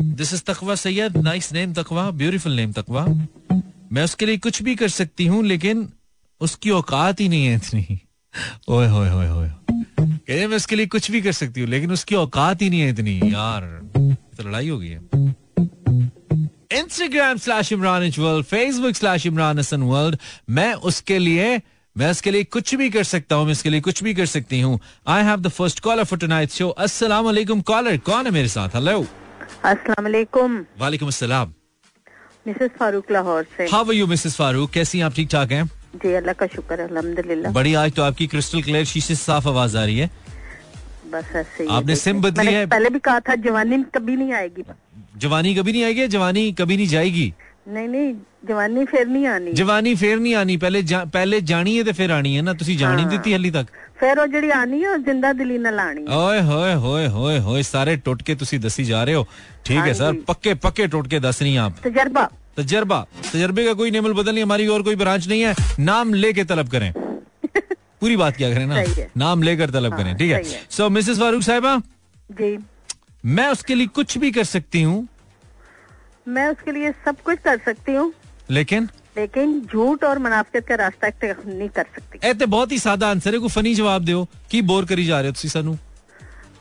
This 0.00 0.34
is 0.34 0.42
Taqwa 0.42 0.74
Syed 0.74 1.16
nice 1.16 1.52
name 1.52 1.72
Taqwa 1.72 2.10
beautiful 2.10 2.52
name 2.52 2.72
Taqwa 2.72 3.06
मैं 3.92 4.04
उसके 4.04 4.26
लिए 4.26 4.38
कुछ 4.38 4.62
भी 4.62 4.74
कर 4.74 4.88
सकती 4.88 5.26
हूँ, 5.26 5.44
लेकिन 5.44 5.88
उसकी 6.40 6.70
औकात 6.70 7.20
ही 7.20 7.28
नहीं 7.28 7.46
है 7.46 7.56
इतनी। 7.56 8.00
ओए, 8.68 8.88
होए 8.88 9.08
होए 9.10 9.28
होए। 9.28 9.50
कहते 10.02 10.46
मैं 10.46 10.56
उसके 10.56 10.76
लिए 10.76 10.86
कुछ 10.86 11.10
भी 11.10 11.20
कर 11.22 11.32
सकती 11.32 11.60
हूँ 11.60 11.68
लेकिन 11.68 11.92
उसकी 11.92 12.14
औकात 12.14 12.62
ही 12.62 12.70
नहीं 12.70 12.80
है 12.80 12.88
इतनी 12.90 13.20
यार। 13.24 13.62
तो 14.36 14.48
लड़ाई 14.48 14.68
हो 14.68 14.78
गई 14.78 14.88
है. 14.88 15.00
Instagram 16.78 17.36
slash 17.38 17.72
Imran 17.72 18.10
world 18.18 18.46
Facebook 18.46 18.96
slash 18.96 19.26
Imran 19.26 19.58
Hasan 19.58 19.82
world 19.90 20.18
मैं 20.50 20.72
उसके 20.90 21.18
लिए 21.18 21.60
मैं 21.96 22.10
उसके 22.10 22.30
लिए 22.30 22.44
कुछ 22.46 22.74
भी 22.74 22.88
कर 22.90 23.04
सकता 23.04 23.36
हूँ 23.36 23.44
मैं 23.44 23.52
इसके 23.52 23.70
लिए 23.70 23.80
कुछ 23.80 24.02
भी 24.04 24.14
कर 24.14 24.26
सकती 24.26 24.60
हूँ। 24.60 24.78
I 25.06 25.24
have 25.24 25.40
the 25.40 25.48
first 25.48 25.80
caller 25.80 26.04
for 26.04 26.18
tonight 26.18 26.50
show 26.50 26.68
अस्सलाम 26.86 27.24
वालेकुम 27.24 27.60
कॉलर 27.62 27.96
कौन 28.06 28.26
है 28.26 28.32
मेरे 28.32 28.48
साथ? 28.48 28.68
हेलो 28.74 28.98
अस्सलाम 29.64 30.04
वालेकुम। 30.04 30.58
वालेकुम 30.80 31.08
अस्सलाम। 31.08 31.52
मिसेस 32.46 32.70
फारूक 32.78 33.10
लाहौर 33.12 33.46
से। 33.56 33.64
How 33.72 33.84
are 33.84 33.94
you 33.94 34.06
Mrs 34.06 34.36
Farooq? 34.36 34.70
कैसी 34.70 35.00
आप? 35.00 35.14
ठीक 35.14 35.28
ठाक 35.30 35.52
हैं? 35.52 35.68
जी 36.03 36.13
अल्लाह 36.13 36.33
का 36.39 36.47
शुक्र 36.55 36.79
अल्हम्दुलिल्लाह 36.81 37.51
बड़ी 37.53 37.73
आज 37.81 37.91
तो 37.93 38.03
आपकी 38.03 38.27
क्रिस्टल 38.27 38.61
क्लियर 38.63 38.85
शीशे 38.85 39.15
साफ 39.17 39.47
आवाज 39.47 39.75
आ 39.75 39.83
रही 39.85 39.97
है 39.99 40.09
बस 41.11 41.35
ऐसे 41.35 41.63
ही 41.63 41.69
आपने 41.71 41.95
सिम 41.97 42.21
बदली 42.21 42.53
है 42.53 42.65
पहले 42.67 42.89
भी 42.89 42.99
कहा 43.01 43.19
था 43.27 43.35
जवानी 43.43 43.83
कभी 43.95 44.15
नहीं 44.17 44.33
आएगी 44.35 44.63
जवानी 45.17 45.53
कभी 45.55 45.71
नहीं 45.71 45.83
आएगी 45.83 46.07
जवानी 46.15 46.51
कभी 46.53 46.77
नहीं 46.77 46.87
जाएगी 46.87 47.27
नहीं 47.69 47.87
नहीं 47.89 48.13
जवानी 48.47 48.83
फिर 48.85 49.07
नहीं 49.07 49.25
आनी 49.27 49.51
जवानी 49.53 49.95
फिर 49.95 50.19
नहीं 50.19 50.33
आनी 50.35 50.55
पहले 50.57 50.81
जा, 50.83 51.03
पहले 51.05 51.39
जानी 51.43 51.75
है 51.77 51.83
तो 51.83 51.93
फिर 51.93 52.11
आनी 52.17 52.35
है 52.35 52.41
ना 52.41 52.53
ਤੁਸੀਂ 52.53 52.77
ਜਾਣੀ 52.77 53.05
ਦਿੱਤੀ 53.05 53.33
ਹਲੀ 53.33 53.51
ਤੱਕ 53.51 53.67
ਫਿਰ 53.99 54.19
ਉਹ 54.19 54.27
ਜਿਹੜੀ 54.27 54.49
ਆਣੀ 54.57 54.83
ਹੈ 54.83 54.89
ਉਹ 54.91 54.97
ਜ਼ਿੰਦਾ 54.99 55.31
ਦਿਲੀ 55.33 55.57
ਨਾਲ 55.57 55.79
ਆਣੀ 55.79 56.05
ਓਏ 56.17 56.41
ਹੋਏ 56.41 56.73
ਹੋਏ 56.75 57.07
ਹੋਏ 57.15 57.39
ਹੋਏ 57.39 57.61
ਸਾਰੇ 57.63 57.95
ਟੁੱਟ 58.05 58.23
ਕੇ 58.23 58.35
ਤੁਸੀਂ 58.35 58.59
ਦੱਸੀ 58.59 58.83
ਜਾ 58.85 59.03
ਰਹੇ 59.03 59.15
ਹੋ 59.15 59.25
ठीक 59.67 59.79
है 59.85 59.93
सर 59.99 60.13
पक्के 60.27 60.51
पक्के 60.65 60.85
टोटके 60.91 61.19
दस 61.23 61.41
नहीं 61.41 61.55
आप 61.61 61.79
तजर्बा 61.85 62.21
तजर्बा। 62.56 63.06
तजर्बे 63.32 63.64
का 63.64 63.72
कोई 63.72 63.90
नेमल 63.90 64.12
बदल 64.12 64.32
नहीं 64.34 64.44
हमारी 64.44 64.66
और 64.66 64.82
कोई 64.82 64.96
ब्रांच 64.96 65.28
नहीं 65.28 65.42
है। 65.42 65.54
नाम 65.80 66.14
लेके 66.14 66.44
तलब 66.44 66.68
करें। 66.68 66.92
पूरी 68.00 68.16
बात 68.16 68.36
क्या 68.36 68.54
करें 68.54 68.66
ना? 68.66 69.06
नाम 69.16 69.42
लेकर 69.42 69.70
तलब 69.70 69.96
करें 69.96 70.16
ठीक 70.16 70.32
है? 70.32 70.42
सो 70.70 70.88
मिसेस 70.90 71.18
फारूक 71.18 71.42
साहिबा 71.42 71.82
जी। 72.32 72.58
मैं 73.24 73.48
उसके 73.48 73.74
लिए 73.74 73.86
कुछ 73.86 74.18
भी 74.18 74.30
कर 74.30 74.44
सकती 74.44 74.82
हूँ। 74.82 75.08
मैं 76.28 76.48
उसके 76.48 76.72
लिए 76.72 76.92
सब 76.92 77.20
कुछ 77.20 77.38
कर 77.38 77.58
सकती 77.58 77.92
हूँ। 77.92 78.12
लेकिन? 78.50 78.88
लेकिन 79.18 79.66
झूठ 79.72 80.04
और 80.04 80.18
मुनाफिकत 80.18 80.68
का 80.68 80.74
रास्ता 80.74 81.08
नहीं 81.46 81.68
कर 81.68 81.82
सकती। 81.82 82.28
ए 82.28 82.34
ते 82.34 82.46
बहुत 82.46 82.72
ही 82.72 82.78
सादा 82.78 83.08
आंसर 83.08 83.32
है 83.32 83.38
को 83.38 83.48
फनी 83.48 83.74
जवाब 83.74 84.04
दो 84.04 84.28
की 84.50 84.62
बोर 84.62 84.84
करी 84.84 85.04
जा 85.06 85.20
रहे 85.20 85.30
हो 85.30 85.48
सानू। 85.48 85.74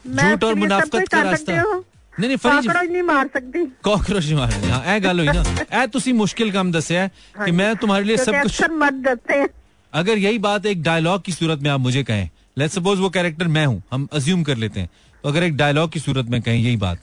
झूठ 0.08 0.44
और 0.44 0.56
मुनाफिकत 0.56 1.08
का 1.08 1.22
रास्ता। 1.22 1.84
नहीं 2.20 3.02
मार 3.04 3.28
सकती। 3.34 3.66
कॉकरोच 3.84 4.24
नहीं 4.26 4.36
मार 4.36 4.54
हाँ 4.70 4.96
ए 4.96 5.00
गल 5.00 5.20
हुई 5.20 5.28
ना। 5.28 5.44
ए 5.84 5.88
तुसी 5.88 6.14
मुश्किल 6.14 6.52
काम 6.52 6.72
दस्या 6.72 7.02
है 7.02 7.12
हाँ 7.38 7.46
कि 7.46 7.52
मैं 7.52 7.76
तुम्हारे 7.76 8.04
लिए 8.04 8.18
सब 8.18 8.42
कुछ 8.42 8.62
मत 8.72 8.94
दसते 9.08 9.34
हैं 9.34 9.48
अगर 9.94 10.18
यही 10.18 10.40
बात 10.40 10.66
एक 10.66 10.82
डायलॉग 10.84 11.22
की 11.24 11.32
सूरत 11.32 11.60
में 11.60 11.70
आप 11.72 11.80
मुझे 11.80 12.04
कहें 12.04 12.30
लेट 12.58 12.72
सपोज़ 12.72 13.00
वो 13.00 13.10
कैरेक्टर 13.10 13.48
मैं 13.48 13.66
हूँ 13.66 13.82
हम 13.92 14.08
अज्यूम 14.14 14.44
कर 14.44 14.58
लेते 14.58 14.80
हैं। 14.80 14.90
तो 15.24 15.30
अगर 15.30 15.44
एक 15.44 15.56
डायलॉग 15.58 15.92
की 15.92 16.00
सूरत 16.00 16.26
में 16.26 16.42
कहें 16.42 16.58
यही 16.58 16.78
बात। 16.78 17.02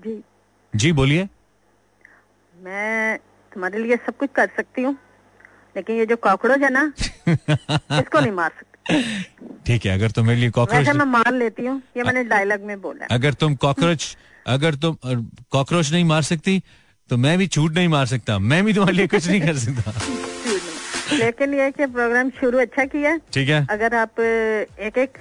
जी। 0.00 0.20
जी 0.74 0.92
बोलिए। 0.92 1.28
मैं 2.54 3.18
तुम्हारे 3.52 3.78
लिए 3.78 3.96
सब 3.96 4.16
कुछ 4.16 4.30
कर 4.34 4.46
सकती 4.56 4.82
हूँ 4.82 4.96
लेकिन 5.76 5.96
ये 5.96 6.06
जो 6.06 6.16
कॉकरोच 6.16 6.60
है 6.62 6.70
ना 6.72 6.92
इसको 7.28 8.20
नहीं 8.20 8.32
मार 8.32 8.50
सकती। 8.50 8.69
ठीक 9.66 9.86
है 9.86 9.92
अगर 9.94 10.10
तुम 10.10 10.26
मेरे 10.26 10.40
लिए 10.40 10.50
कॉकरोच 10.50 10.88
मैं 10.88 11.04
मार 11.06 11.32
लेती 11.34 11.66
हूँ 11.66 11.80
ये 11.96 12.02
मैंने 12.02 12.24
डायलॉग 12.24 12.60
में 12.66 12.80
बोला 12.82 13.06
अगर 13.14 13.32
तुम 13.42 13.54
कॉकरोच 13.64 14.16
अगर 14.56 14.74
तुम 14.84 14.96
कॉकरोच 15.52 15.92
नहीं 15.92 16.04
मार 16.04 16.22
सकती 16.30 16.62
तो 17.10 17.16
मैं 17.16 17.36
भी 17.38 17.46
छूट 17.46 17.74
नहीं 17.74 17.88
मार 17.88 18.06
सकता 18.06 18.38
मैं 18.38 18.64
भी 18.64 18.72
तुम्हारे 18.74 18.96
लिए 18.96 19.06
कुछ 19.14 19.28
नहीं 19.28 19.40
कर 19.40 19.56
सकता। 19.58 19.92
लेकिन 21.16 21.54
ये 21.54 21.70
कि 21.70 21.86
प्रोग्राम 21.94 22.28
शुरू 22.40 22.58
अच्छा 22.60 22.84
किया। 22.84 23.16
ठीक 23.32 23.48
है। 23.48 23.66
अगर 23.70 23.94
आप 23.94 24.20
एक 24.20 24.98
एक 24.98 25.18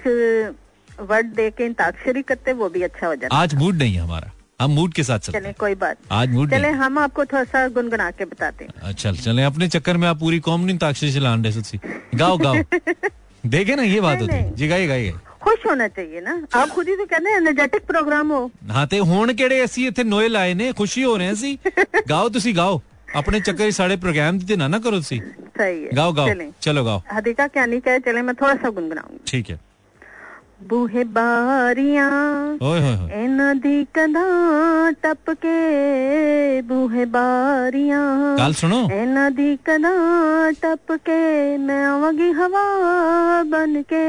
वर्ड 1.09 1.33
दे 1.35 1.49
के 1.57 1.65
इंताक्षरी 1.65 2.21
करते 2.31 2.53
वो 2.59 2.69
भी 2.69 2.81
अच्छा 2.83 3.07
हो 3.07 3.15
जाता। 3.15 3.35
आज 3.37 3.55
मूड 3.55 3.75
नहीं 3.77 3.93
है 3.95 4.01
हमारा 4.01 4.31
हम 4.61 4.71
मूड 4.71 4.93
के 4.93 5.03
साथ 5.03 5.19
चले 5.31 5.53
कोई 5.59 5.75
बात 5.83 5.97
आज 6.11 6.29
मूड 6.33 6.51
चले 6.51 6.69
हम 6.83 6.97
आपको 6.99 7.25
थोड़ा 7.25 7.43
सा 7.43 7.67
गुनगुना 7.77 8.09
के 8.11 8.25
बताते 8.25 8.65
हैं। 8.65 8.73
अच्छा 8.89 9.11
चले 9.11 9.43
अपने 9.43 9.67
चक्कर 9.77 9.97
में 9.97 10.07
आप 10.07 10.19
पूरी 10.19 10.39
कौम 10.49 10.65
नहीं 10.65 10.77
ताक्षी 10.77 11.11
चलान 11.13 11.43
रहे 11.43 11.61
सच्ची 11.61 11.79
गाओ 12.15 12.37
गाओ। 12.37 12.55
देखे 13.44 13.74
ना 13.76 13.82
ये 13.84 14.00
बात 14.00 14.14
नहीं, 14.14 14.20
होती 14.20 14.34
है 14.34 14.42
नहीं। 14.42 14.54
जी 14.56 14.68
गाइए 14.68 14.86
गाइए 14.88 15.12
खुश 15.42 15.64
होना 15.66 15.86
चाहिए 15.90 16.20
ना 16.22 16.34
आप 16.54 16.68
खुद 16.70 16.86
ही 16.88 16.94
तो 16.96 17.04
कहते 17.06 17.30
हैं 17.30 17.38
एनर्जेटिक 17.38 17.82
प्रोग्राम 17.86 18.30
हो 18.32 18.40
ਹਾਂ 18.72 18.86
ਤੇ 18.86 19.00
ਹੁਣ 19.02 19.32
ਕਿਹੜੇ 19.34 19.64
ਅਸੀਂ 19.64 19.86
ਇੱਥੇ 19.88 20.04
ਨੋਏ 20.06 20.28
ਲਾਏ 20.30 20.54
ਨੇ 20.54 20.70
ਖੁਸ਼ੀ 20.78 21.04
ਹੋ 21.04 21.16
ਰਹੇ 21.18 21.32
ਅਸੀਂ 21.32 21.56
ਗਾਓ 22.10 22.28
ਤੁਸੀਂ 22.30 22.54
ਗਾਓ 22.56 22.80
ਆਪਣੇ 23.16 23.40
ਚੱਕਰ 23.40 23.70
'ਚ 23.70 23.74
ਸਾਡੇ 23.74 23.96
ਪ੍ਰੋਗਰਾਮ 23.98 24.38
ਦੀ 24.38 24.46
ਤੇ 24.46 24.56
ਨਾ 24.56 24.68
ਨਾ 24.68 24.78
ਕਰੋ 24.80 24.96
ਤੁਸੀਂ 24.98 25.20
सही 25.58 25.74
है 25.80 25.90
गाओ 25.96 26.12
गाओ 26.14 26.28
चलें 26.28 26.46
चलो 26.66 26.82
गाओ 26.86 27.00
हदीका 27.10 27.44
क्या 27.56 27.64
नहीं 27.66 27.82
कहे 27.82 27.98
चले 28.06 28.22
मैं 28.24 28.34
थोड़ा 28.38 28.54
सा 28.62 28.70
गुनगुनाऊंगी 28.78 29.20
ठीक 29.28 29.50
है 30.58 30.58
बूहे 30.68 31.02
बारियां 31.06 32.10
ओए 32.66 32.80
होए 32.80 32.92
होए 32.96 33.08
ਇਹਨਾਂ 33.14 33.54
ਦੀ 33.54 33.84
ਕਦਾਂ 33.94 34.92
ਟੱਪ 35.02 35.30
ਕੇ 35.42 36.62
ਬੂਹੇ 36.68 37.04
ਬਾਰੀਆਂ 37.06 37.98
ਗੱਲ 38.38 38.52
ਸੁਣੋ 38.54 38.78
ਇਹਨਾਂ 38.92 39.30
ਦੀ 39.30 39.56
ਕਦਾਂ 39.64 40.52
ਟੱਪ 40.62 40.92
ਕੇ 41.04 41.16
ਮੈਂ 41.58 41.84
ਆਵਾਂਗੀ 41.88 42.30
ਹਵਾ 42.32 42.62
ਬਨ 43.50 43.82
ਕੇ 43.90 44.02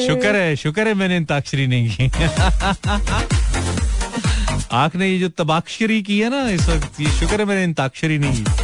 शुक्र 0.00 0.32
है 0.36 0.48
शुक्र 0.56 0.84
है 0.86 0.94
मैंने 0.94 1.16
अंताक्षरी 1.18 1.66
नहीं 1.66 1.86
की 1.90 2.04
आपने 4.74 5.08
ये 5.08 5.18
जो 5.18 5.28
तबाक्षरी 5.38 5.98
की 6.02 6.16
है 6.18 6.28
ना 6.30 6.40
इस 6.50 6.64
वक्त 6.68 7.00
ये 7.00 7.10
शुक्र 7.18 7.38
है 7.40 7.46
मैंने 7.46 7.64
अंताक्षरी 7.64 8.18
नहीं 8.18 8.42
की 8.42 8.54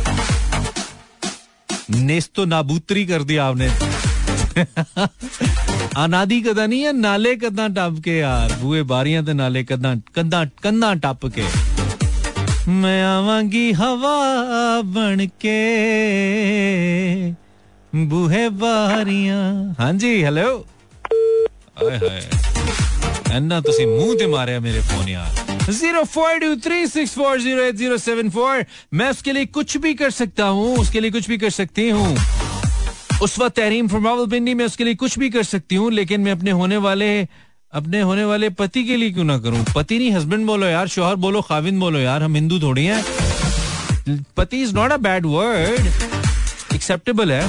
नेस्तो 2.05 2.45
नाबूतरी 2.47 3.05
कर 3.07 3.23
दिया 3.25 3.47
आपने 3.47 3.69
अनादि 6.03 6.41
कदा 6.43 6.67
नहीं 6.67 6.83
है 6.83 6.93
नाले 6.97 7.35
कदा 7.43 7.67
टप 7.77 8.01
के 8.05 8.17
यार 8.19 8.53
बूए 8.63 8.83
बारियां 8.93 9.23
ते 9.27 9.33
नाले 9.41 9.63
कदा 9.71 9.91
कंधा 10.17 10.41
कंधा 10.65 10.91
टप 11.05 11.21
के 11.37 11.45
मैं 12.81 13.03
आवांगी 13.05 13.67
हवा 13.81 14.17
बन 14.97 15.19
के 15.45 15.61
बूहे 17.93 18.45
बारियां 18.65 19.43
हाँ 19.81 19.93
जी 20.05 20.13
हेलो 20.25 20.49
ਆਏ 21.83 21.97
ਹਾਏ 21.99 22.23
ਐਨਾ 23.35 23.59
ਤੁਸੀਂ 23.67 23.87
ਮੂੰਹ 23.87 24.15
ਤੇ 24.19 24.27
ਮਾਰਿਆ 24.33 24.61
ਮੇਰੇ 24.61 24.81
ਫੋਨ 24.91 25.09
ਯਾਰ 25.09 25.29
0423640874 25.73 28.63
मैं 29.01 29.09
उसके 29.15 29.33
लिए 29.37 29.47
कुछ 29.57 29.75
भी 29.85 29.93
कर 30.01 30.11
सकता 30.17 30.47
हूँ 30.57 30.65
उसके 30.83 31.03
लिए 31.05 31.13
कुछ 31.17 31.29
भी 31.33 31.37
कर 31.43 31.53
सकती 31.57 31.85
हूँ 31.99 32.09
उस 33.26 33.38
वक्त 33.40 33.56
तहरीम 33.56 33.88
फ्रॉम 33.88 34.06
रावलपिंडी 34.06 34.54
में 34.54 34.64
उसके 34.66 34.84
लिए 34.84 34.96
कुछ 34.96 35.18
भी 35.20 35.30
कर 35.30 35.44
सकती 35.44 35.76
हूँ, 35.76 35.92
लेकिन 35.92 36.22
मैं 36.22 36.32
अपने 36.32 36.52
होने 36.52 36.78
वाले, 36.78 37.08
अपने 37.74 38.02
होने 38.02 38.26
वाले 38.26 38.50
पति 38.50 38.84
के 38.84 38.98
लिए 38.98 39.12
क्यों 39.12 39.24
ना 39.24 39.38
करूँ? 39.40 39.64
पति 39.76 39.98
नहीं 40.00 40.12
हस्बैंड 40.12 40.46
बोलो 40.46 40.66
यार, 40.66 40.88
शोहर 40.88 41.16
बोलो, 41.16 41.42
खाविंद 41.42 41.80
बोलो 41.80 42.00
यार, 42.00 42.24
हम 42.24 42.36
हिंदू 42.36 42.60
थोड़ी 42.60 42.86
हैं। 42.86 44.22
Pati 44.38 44.62
is 44.62 44.76
not 44.76 44.92
a 44.92 44.98
bad 44.98 45.26
word 45.26 45.88
acceptable 46.76 47.32
है। 47.32 47.42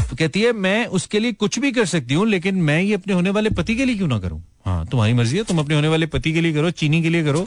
तो 0.00 0.16
कहती 0.16 0.42
है, 0.42 0.52
मैं 0.52 0.86
उसके 0.86 1.18
लिए 1.18 1.32
कुछ 1.34 1.58
भी 1.58 1.72
कर 1.72 1.86
सकती 1.86 2.14
हूँ, 2.14 2.26
लेकिन 2.28 2.62
मैं 2.62 2.80
ये 2.82 2.94
अपने 2.94 3.14
होने 3.14 3.30
वाले 3.30 3.50
पति 3.50 3.76
के 3.76 3.84
लिए 3.84 3.96
क्यों 3.96 4.08
ना 4.08 4.18
करूँ? 4.18 4.42
हाँ 4.66 4.86
तुम्हारी 4.86 5.12
मर्ज़ी 5.12 5.36
है, 5.38 5.44
तुम 5.44 5.58
अपने 5.58 5.74
होने 5.74 5.88
वाले 5.88 6.06
पति 6.06 6.32
के 6.32 6.40
लिए 6.40 6.52
करो, 6.52 6.70
चीनी 6.72 7.02
के 7.02 7.10
लिए 7.10 7.24
करो। 7.24 7.44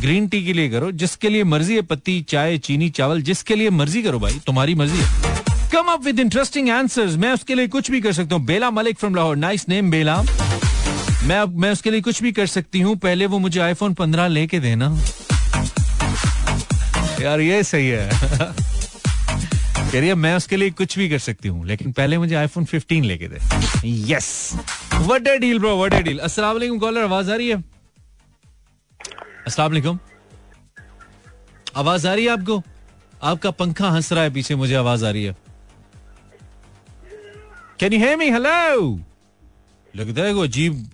ग्रीन 0.00 0.28
टी 0.28 0.44
के 0.44 0.52
लिए 0.52 0.68
करो, 0.68 0.90
जिसके 0.90 1.28
लिए 1.28 1.44
मर्ज़ी 1.44 1.74
है 1.74 1.82
पत्ती, 1.82 2.20
चाय, 2.22 2.58
चीनी, 2.58 2.90
चावल, 2.90 3.22
जिसके 3.22 3.54
लिए 3.54 3.70
मर्ज़ी 3.70 4.02
करो 4.02 4.18
भाई, 4.18 4.40
तुम्हारी 4.46 4.74
मर्ज़ी 4.74 4.98
है। 4.98 5.34
Come 5.72 5.92
up 5.92 6.04
with 6.04 6.20
interesting 6.20 6.70
answers 6.70 7.16
मैं 7.16 7.32
उसके 7.32 7.54
लिए 7.54 7.68
कुछ 7.68 7.90
भी 7.90 8.00
कर 8.00 8.12
सकता 8.12 8.34
हूँ। 8.34 8.44
Bela 8.44 8.70
Malik 8.70 8.98
from 8.98 9.14
Lahore 9.14 9.36
nice 9.36 9.68
name 9.68 9.90
Bela. 9.90 10.22
मैं 11.24 11.44
मैं 11.60 11.70
उसके 11.70 11.90
लिए 11.90 12.00
कुछ 12.00 12.22
भी 12.22 12.32
कर 12.32 12.46
सकती 12.46 12.80
हूँ, 12.80 12.96
पहले 12.96 13.26
वो 13.26 13.38
मुझे 13.38 13.60
आईफोन 13.60 13.94
पंद्रह 13.94 14.28
लेके 14.28 14.60
देना। 14.60 14.98
यार, 17.20 17.40
ये 17.40 17.62
सही 17.62 17.88
है। 17.88 18.10
है, 19.94 20.14
मैं 20.14 20.36
उसके 20.36 20.56
लिए 20.56 20.70
कुछ 20.70 20.98
भी 20.98 21.08
कर 21.08 21.18
सकती 21.18 21.48
हूँ, 21.48 21.66
लेकिन 21.66 21.92
पहले 21.92 22.18
मुझे 22.18 22.34
आईफोन 22.34 22.64
15 22.64 23.04
लेके 23.04 23.28
दे। 23.28 23.38
Yes 24.12 24.52
what 24.94 25.28
deal 25.40 25.58
bro 25.58 25.76
what 25.76 25.94
deal 25.94 26.18
अस्सलाम 26.18 26.52
वालेकुम 26.52 26.78
कॉलर 26.78 27.02
आवाज़ 27.02 27.30
आ 27.30 27.34
रही 27.34 27.48
है? 27.48 27.79
अस्सलाम 29.46 29.98
आवाज़ 31.76 32.06
आ 32.08 32.14
रही 32.14 32.24
है 32.24 32.30
आपको? 32.30 32.62
आपका 33.22 33.50
पंखा 33.50 33.90
हंस 33.90 34.12
रहा 34.12 34.22
है 34.22 34.30
पीछे, 34.30 34.54
मुझे 34.54 34.74
आवाज़ 34.74 35.04
आ 35.06 35.10
रही 35.10 35.24
है। 35.24 35.36
कैन 37.80 37.92
यू 37.92 38.16
मी 38.16 38.30
हेलो 38.30 39.00
लगता 39.96 40.22
है 40.22 40.34
को 40.34 40.40
अजीब 40.40 40.90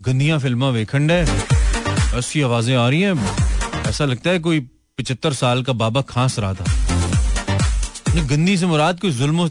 गंदियाँ 0.00 0.38
फिल्मा 0.38 0.68
वेखंड 0.68 1.10
है। 1.10 1.22
ऐसी 2.18 2.42
आवाज़ें 2.42 2.76
आ 2.76 2.88
रही 2.88 3.00
हैं। 3.00 3.84
ऐसा 3.86 4.04
लगता 4.04 4.30
है 4.30 4.38
कोई 4.38 4.60
पिछहत्तर 4.98 5.32
साल 5.32 5.62
का 5.62 5.72
बाबा 5.72 6.00
खांस 6.02 6.38
रहा 6.38 6.54
था। 6.54 6.64
गंदी 8.22 8.56
से 8.58 8.66
मुराद 8.66 9.00
कोई 9.00 9.10
जुल्मो 9.10 9.48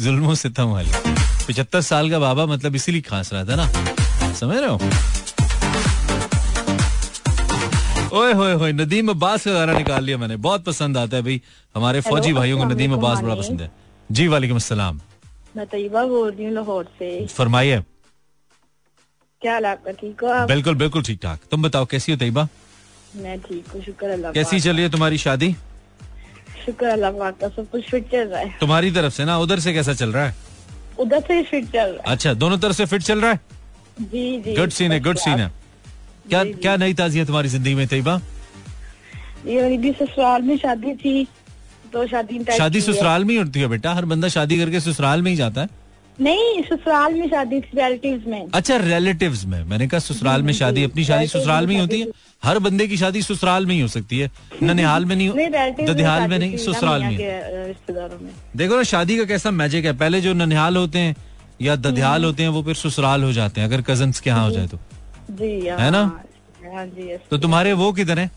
जुल्मो 0.00 0.34
सितम 0.34 0.64
वाली 0.64 0.90
पिछहत्तर 1.46 1.80
साल 1.80 2.10
का 2.10 2.18
बाबा 2.18 2.46
मतलब 2.46 2.74
इसीलिए 2.74 3.00
खांस 3.02 3.32
रहा 3.32 3.44
था 3.44 3.56
ना। 3.56 4.32
समझ 4.34 4.56
रहे 4.56 4.70
हो? 4.70 4.78
ओए 8.16 8.32
होए 8.32 8.52
होए 8.54 8.72
नदीम 8.72 9.10
अब्बास 9.10 9.44
का 9.44 9.52
गाना 9.52 9.72
निकाल 9.72 10.04
लिया 10.04 10.18
मैंने। 10.18 10.36
बहुत 10.44 10.64
पसंद 10.64 10.98
आता 10.98 11.16
है 11.16 11.22
भाई। 11.22 11.40
हमारे 11.74 12.00
फौजी 12.00 12.32
भाइयों 12.32 12.58
को 12.58 12.64
नदीम 12.64 12.92
अब्बास 12.92 13.20
बड़ा 13.20 13.34
पसंद 13.34 13.60
है। 13.60 13.70
जी 14.10 14.28
वालेकुम 14.28 14.56
अस्सलाम। 14.56 15.00
मैं 15.56 15.66
तैयबा 15.66 16.04
बोल 16.06 16.30
रही 16.30 16.44
हूँ 16.44 16.52
लाहौर 16.54 16.84
से। 16.98 17.26
फरमाइए। 17.28 17.82
क्या 19.42 19.52
हाल 19.52 19.66
आपका? 19.66 19.92
ठीक 19.92 20.20
हो 20.22 20.46
बिल्कुल 20.46 20.74
बिल्कुल 20.74 21.02
ठीक 21.02 21.18
ठाक। 21.22 21.40
तुम 21.50 21.62
बताओ 21.62 21.86
कैसी 21.86 22.12
हो 22.12 22.18
तैयबा? 22.18 22.48
मैं 23.16 23.38
ठीक 23.40 23.68
हूँ 23.74 23.82
शुक्र 23.82 24.10
अल्लाह 24.10 24.32
कैसी 24.32 24.60
चल 24.60 24.72
रही 24.72 24.82
है 24.82 24.90
तुम्हारी 24.90 25.18
शादी। 25.18 25.54
शुक्र 26.64 26.86
अल्लाह 26.86 27.30
का 27.30 27.48
सब 27.48 27.68
कुछ 27.70 27.90
फिट 27.90 28.10
चल 28.12 28.26
रहा 28.28 28.40
है। 28.40 28.56
तुम्हारी 28.60 28.90
तरफ़ 28.92 29.12
से 29.14 29.24
ना 29.24 29.38
उधर 29.38 29.60
से 29.60 29.72
कैसा 29.74 29.94
चल 29.94 30.12
रहा 30.12 30.26
है? 30.26 30.34
उधर 31.00 31.20
से 31.20 31.42
फिट 31.42 31.64
चल 31.66 31.78
रहा 31.78 32.02
है। 32.02 32.12
अच्छा 32.12 32.34
दोनों 32.34 32.58
तरफ़ 32.58 32.76
से 32.76 32.86
फिट 32.86 33.02
चल 33.02 33.20
रहा 33.20 33.30
है? 33.30 33.40
जी 34.00 34.40
जी। 34.40 34.56
गुड 34.56 34.70
सीन 34.70 34.92
है 34.92 35.00
गुड 35.00 35.16
सीन 35.18 35.38
है। 35.38 35.50
क्या 36.28 36.42
जी, 36.44 36.52
क्या 36.54 36.76
नई 36.76 36.94
ताजी 36.94 37.18
है 37.18 37.24
तुम्हारी 37.26 37.48
ज़िंदगी 37.48 37.74
में 37.74 37.86
तैयबा? 37.86 38.20
ये 39.46 39.62
मेरी 39.62 39.78
भी 39.78 39.92
ससुराल 39.92 40.42
में 40.42 40.56
शादी 40.58 40.94
थी। 40.94 41.26
तो 41.92 42.06
शादी 42.06 42.44
शादी 42.56 42.80
ससुराल 42.80 43.24
में 43.24 43.36
होती 43.38 43.60
है 43.60 43.66
बेटा? 43.68 43.92
हर 43.94 44.04
बंदा 44.04 44.28
शादी 44.28 44.58
करके 44.58 44.80
ससुराल 44.80 45.22
में 45.22 45.30
ही 45.30 45.36
जाता 45.36 45.60
है? 45.60 45.68
नहीं 46.18 46.62
ससुराल 46.62 47.14
में 47.14 47.28
शादी 47.28 47.60
थी 47.60 47.76
रिलेटिव्स 47.76 48.26
में। 48.26 48.48
अच्छा 48.54 48.76
रिलेटिव्स 48.76 49.44
में। 49.46 49.62
मैंने 49.64 49.86
कहा 49.86 50.00
ससुराल 50.00 50.42
में 50.42 50.52
शादी 50.54 50.84
अपनी 50.84 51.04
शादी 51.04 51.26
ससुराल 51.26 51.66
में 51.66 51.74
ही 51.74 51.80
होती 51.80 52.00
है। 52.00 52.06
हर 52.42 52.58
बंदे 52.58 52.86
की 52.88 52.96
शादी 52.96 53.22
ससुराल 53.22 53.66
में 53.66 53.74
ही 53.74 53.80
हो 53.80 53.88
सकती 53.88 54.18
है। 54.18 54.30
ननिहाल 54.62 55.04
में 55.04 55.14
नहीं 55.16 55.30
ददिहाल 55.86 56.28
में 56.28 56.38
नहीं 56.38 56.56
ससुराल 56.56 57.02
में 57.02 57.16
देखो 58.56 58.76
ना 58.76 58.82
शादी 58.84 59.16
का 59.18 59.24
कैसा 59.24 59.50
मैजिक 59.52 59.84
है। 59.84 59.96
पहले 59.98 60.20
जो 60.20 60.32
ननिहाल 60.34 60.76
होते 60.76 60.98
हैं 60.98 61.14
या 61.62 61.76
ददिहाल 61.78 62.24
होते 62.24 62.42
हैं 62.42 62.50
वो 62.50 62.62
फिर 62.62 62.74
ससुराल 62.76 63.22
हो 63.24 63.32
जाते 63.32 63.60
हैं 63.60 63.68
अगर 63.68 63.82
कज़न 63.82 64.12
के 64.14 64.30
यहाँ 64.30 64.44
हो 64.44 64.50
जाए 64.50 64.66
तो। 64.66 64.78
जी 65.30 65.60
है 65.60 65.90
ना? 65.90 65.98
हाँ, 65.98 66.72
हाँ 66.74 66.86
जी 66.86 67.16
तो 67.30 67.38
तुम्हारे 67.38 67.72
वो 67.72 67.92
किधर 67.92 68.18
है? 68.18 68.30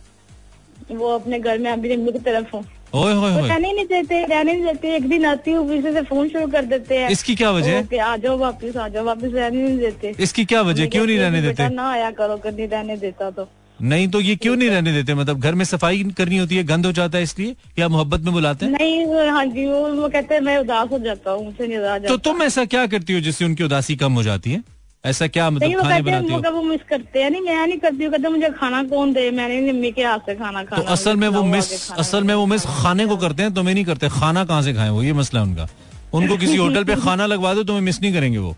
वो 0.92 1.08
अपने 1.08 1.40
घर 1.40 1.58
में 1.58 1.72
अभी 1.72 2.12
की 2.12 2.20
तरफ़ 2.20 2.56
हूँ। 2.56 2.66
ओए 2.96 3.14
होए 3.14 3.32
होए। 3.34 3.50
रहने 3.50 3.74
नहीं 3.74 3.86
देते 3.86 4.26
रहने 4.26 4.54
नहीं 4.54 4.64
देते। 4.64 4.96
एक 4.96 5.10
दिन 5.10 5.26
आती 5.26 5.52
हूँ 5.52 5.68
फिर 5.68 5.94
से 5.94 6.02
फ़ोन 6.02 6.30
शुरू 6.30 6.48
कर 6.48 6.66
देते 6.66 6.98
हैं। 6.98 7.10
इसकी 7.10 7.36
क्या 7.36 7.52
वजह 7.52 7.70
है? 7.70 7.98
आ 7.98 8.18
जाओ 8.18 8.38
वापस 8.38 8.78
आ 8.78 8.88
जाओ 8.88 9.04
वापस 9.04 9.32
रहने 9.34 9.62
नहीं 9.62 9.78
देते। 9.78 10.16
इसकी 10.20 10.46
क्या 10.46 10.62
वजह? 10.62 10.86
क्यों 10.86 11.06
नहीं 11.06 11.18
रहने 11.18 11.42
देते? 11.42 11.70
ना 11.70 11.92
आया 11.92 12.12
करो 12.12 12.38
कर 12.38 12.54
नहीं 12.54 12.68
रहने 12.68 12.98
देता 12.98 13.32
तो। 13.32 13.48
नहीं 13.82 14.08
तो 14.08 14.22
ये 14.22 14.36
क्यों 14.36 14.56
नहीं 14.56 14.70
रहने 14.70 14.94
देते? 14.94 15.14
मतलब 15.14 15.40
घर 15.40 15.56
में 15.56 15.66
सफ़ाई 15.66 16.04
करनी 16.04 16.38
होती 16.38 16.56
है 16.56 16.64
गंद 16.64 16.86
हो 16.86 16.92
जाता 16.92 17.18
है 17.18 17.24
इसलिए? 17.24 17.56
या 17.80 17.88
मोहब्बत 17.88 18.20
में 18.20 18.34
बुलाते 18.34 18.66
हैं? 18.66 18.72
नहीं 18.72 19.30
हाँ 19.30 19.46
जी 19.46 19.66
वो 19.66 19.88
वो 19.88 20.10
कहते 20.10 20.36
हैं 20.36 20.42
मैं 20.42 20.58
उदास 20.58 20.90
हो 20.92 21.00
जाता 21.00 21.32
हूँ 21.32 21.46
मुझसे 21.46 21.68
नहीं 21.68 22.00
तो 22.00 22.18
तुम 22.18 22.44
ऐसा 22.44 22.66
क्या 22.66 22.88
करती 22.88 23.14
हो 23.14 23.20
जिससे 23.20 23.46
उनकी 23.46 23.64
उदासी 23.64 23.96
कम 23.96 24.14
हो 24.14 24.24
जाती 24.24 24.52
है? 24.52 24.79
ऐसा 25.04 25.28
क्या 25.28 25.50
मतलब 25.50 25.76
वो 25.76 25.82
खाने 25.82 26.02
बनाती 26.02 26.34
हो? 26.34 26.40
वो 26.40 26.52
वो 26.52 26.62
मिस 26.64 26.82
करते 26.90 27.22
हैं? 27.24 27.30
नहीं 27.32 27.42
मैं 27.42 27.68
नहीं 27.68 27.78
करती 27.80 28.04
हूँ 28.04 28.12
कहते 28.14 28.30
मुझे 28.30 28.50
खाना 28.60 28.84
कौन 28.84 29.14
दे? 29.14 29.30
मैंने 29.32 29.72
मम्मी 29.72 29.92
के 29.92 30.04
हाथ 30.04 30.20
से 30.26 30.36
खाना 30.36 30.64
तो 30.64 30.82
असल 30.96 31.16
में 31.16 31.28
वो 31.28 31.44
मिस 31.44 31.68
खाना। 31.88 32.00
असल 32.00 32.24
में 32.24 32.34
वो 32.36 32.46
मिस 32.46 32.66
खाने 32.82 33.06
को 33.08 33.18
करते 33.18 33.44
हैं 33.44 33.54
तुम्हें 33.54 33.74
नहीं 33.74 33.86
करते। 33.86 34.10
खाना 34.10 34.44
कहाँ 34.46 34.62
से 34.62 34.74
खाएँ 34.74 34.90
वो? 34.90 35.04
ये 35.04 35.14
मसला 35.14 35.40
है 35.40 35.46
उनका। 35.46 35.68
उनको 36.14 36.38
किसी 36.38 36.56
होटल 36.58 36.84
पे 36.84 36.96
खाना 36.96 37.26
लगवा 37.26 37.54
दो 37.54 37.64
तुम्हें 37.64 37.84
मिस 37.84 38.02
नहीं 38.02 38.14
करेंगे 38.14 38.38
वो। 38.38 38.56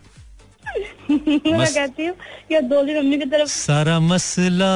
मैं 1.12 1.72
कहती 1.74 2.06
हूँ 2.06 2.14
कि 2.48 2.60
दो 2.68 2.82
दिन 2.82 2.98
मम्मी 2.98 3.18
की 3.18 3.24
तरफ़ 3.30 3.48
सारा 3.48 3.98
मसला 4.00 4.72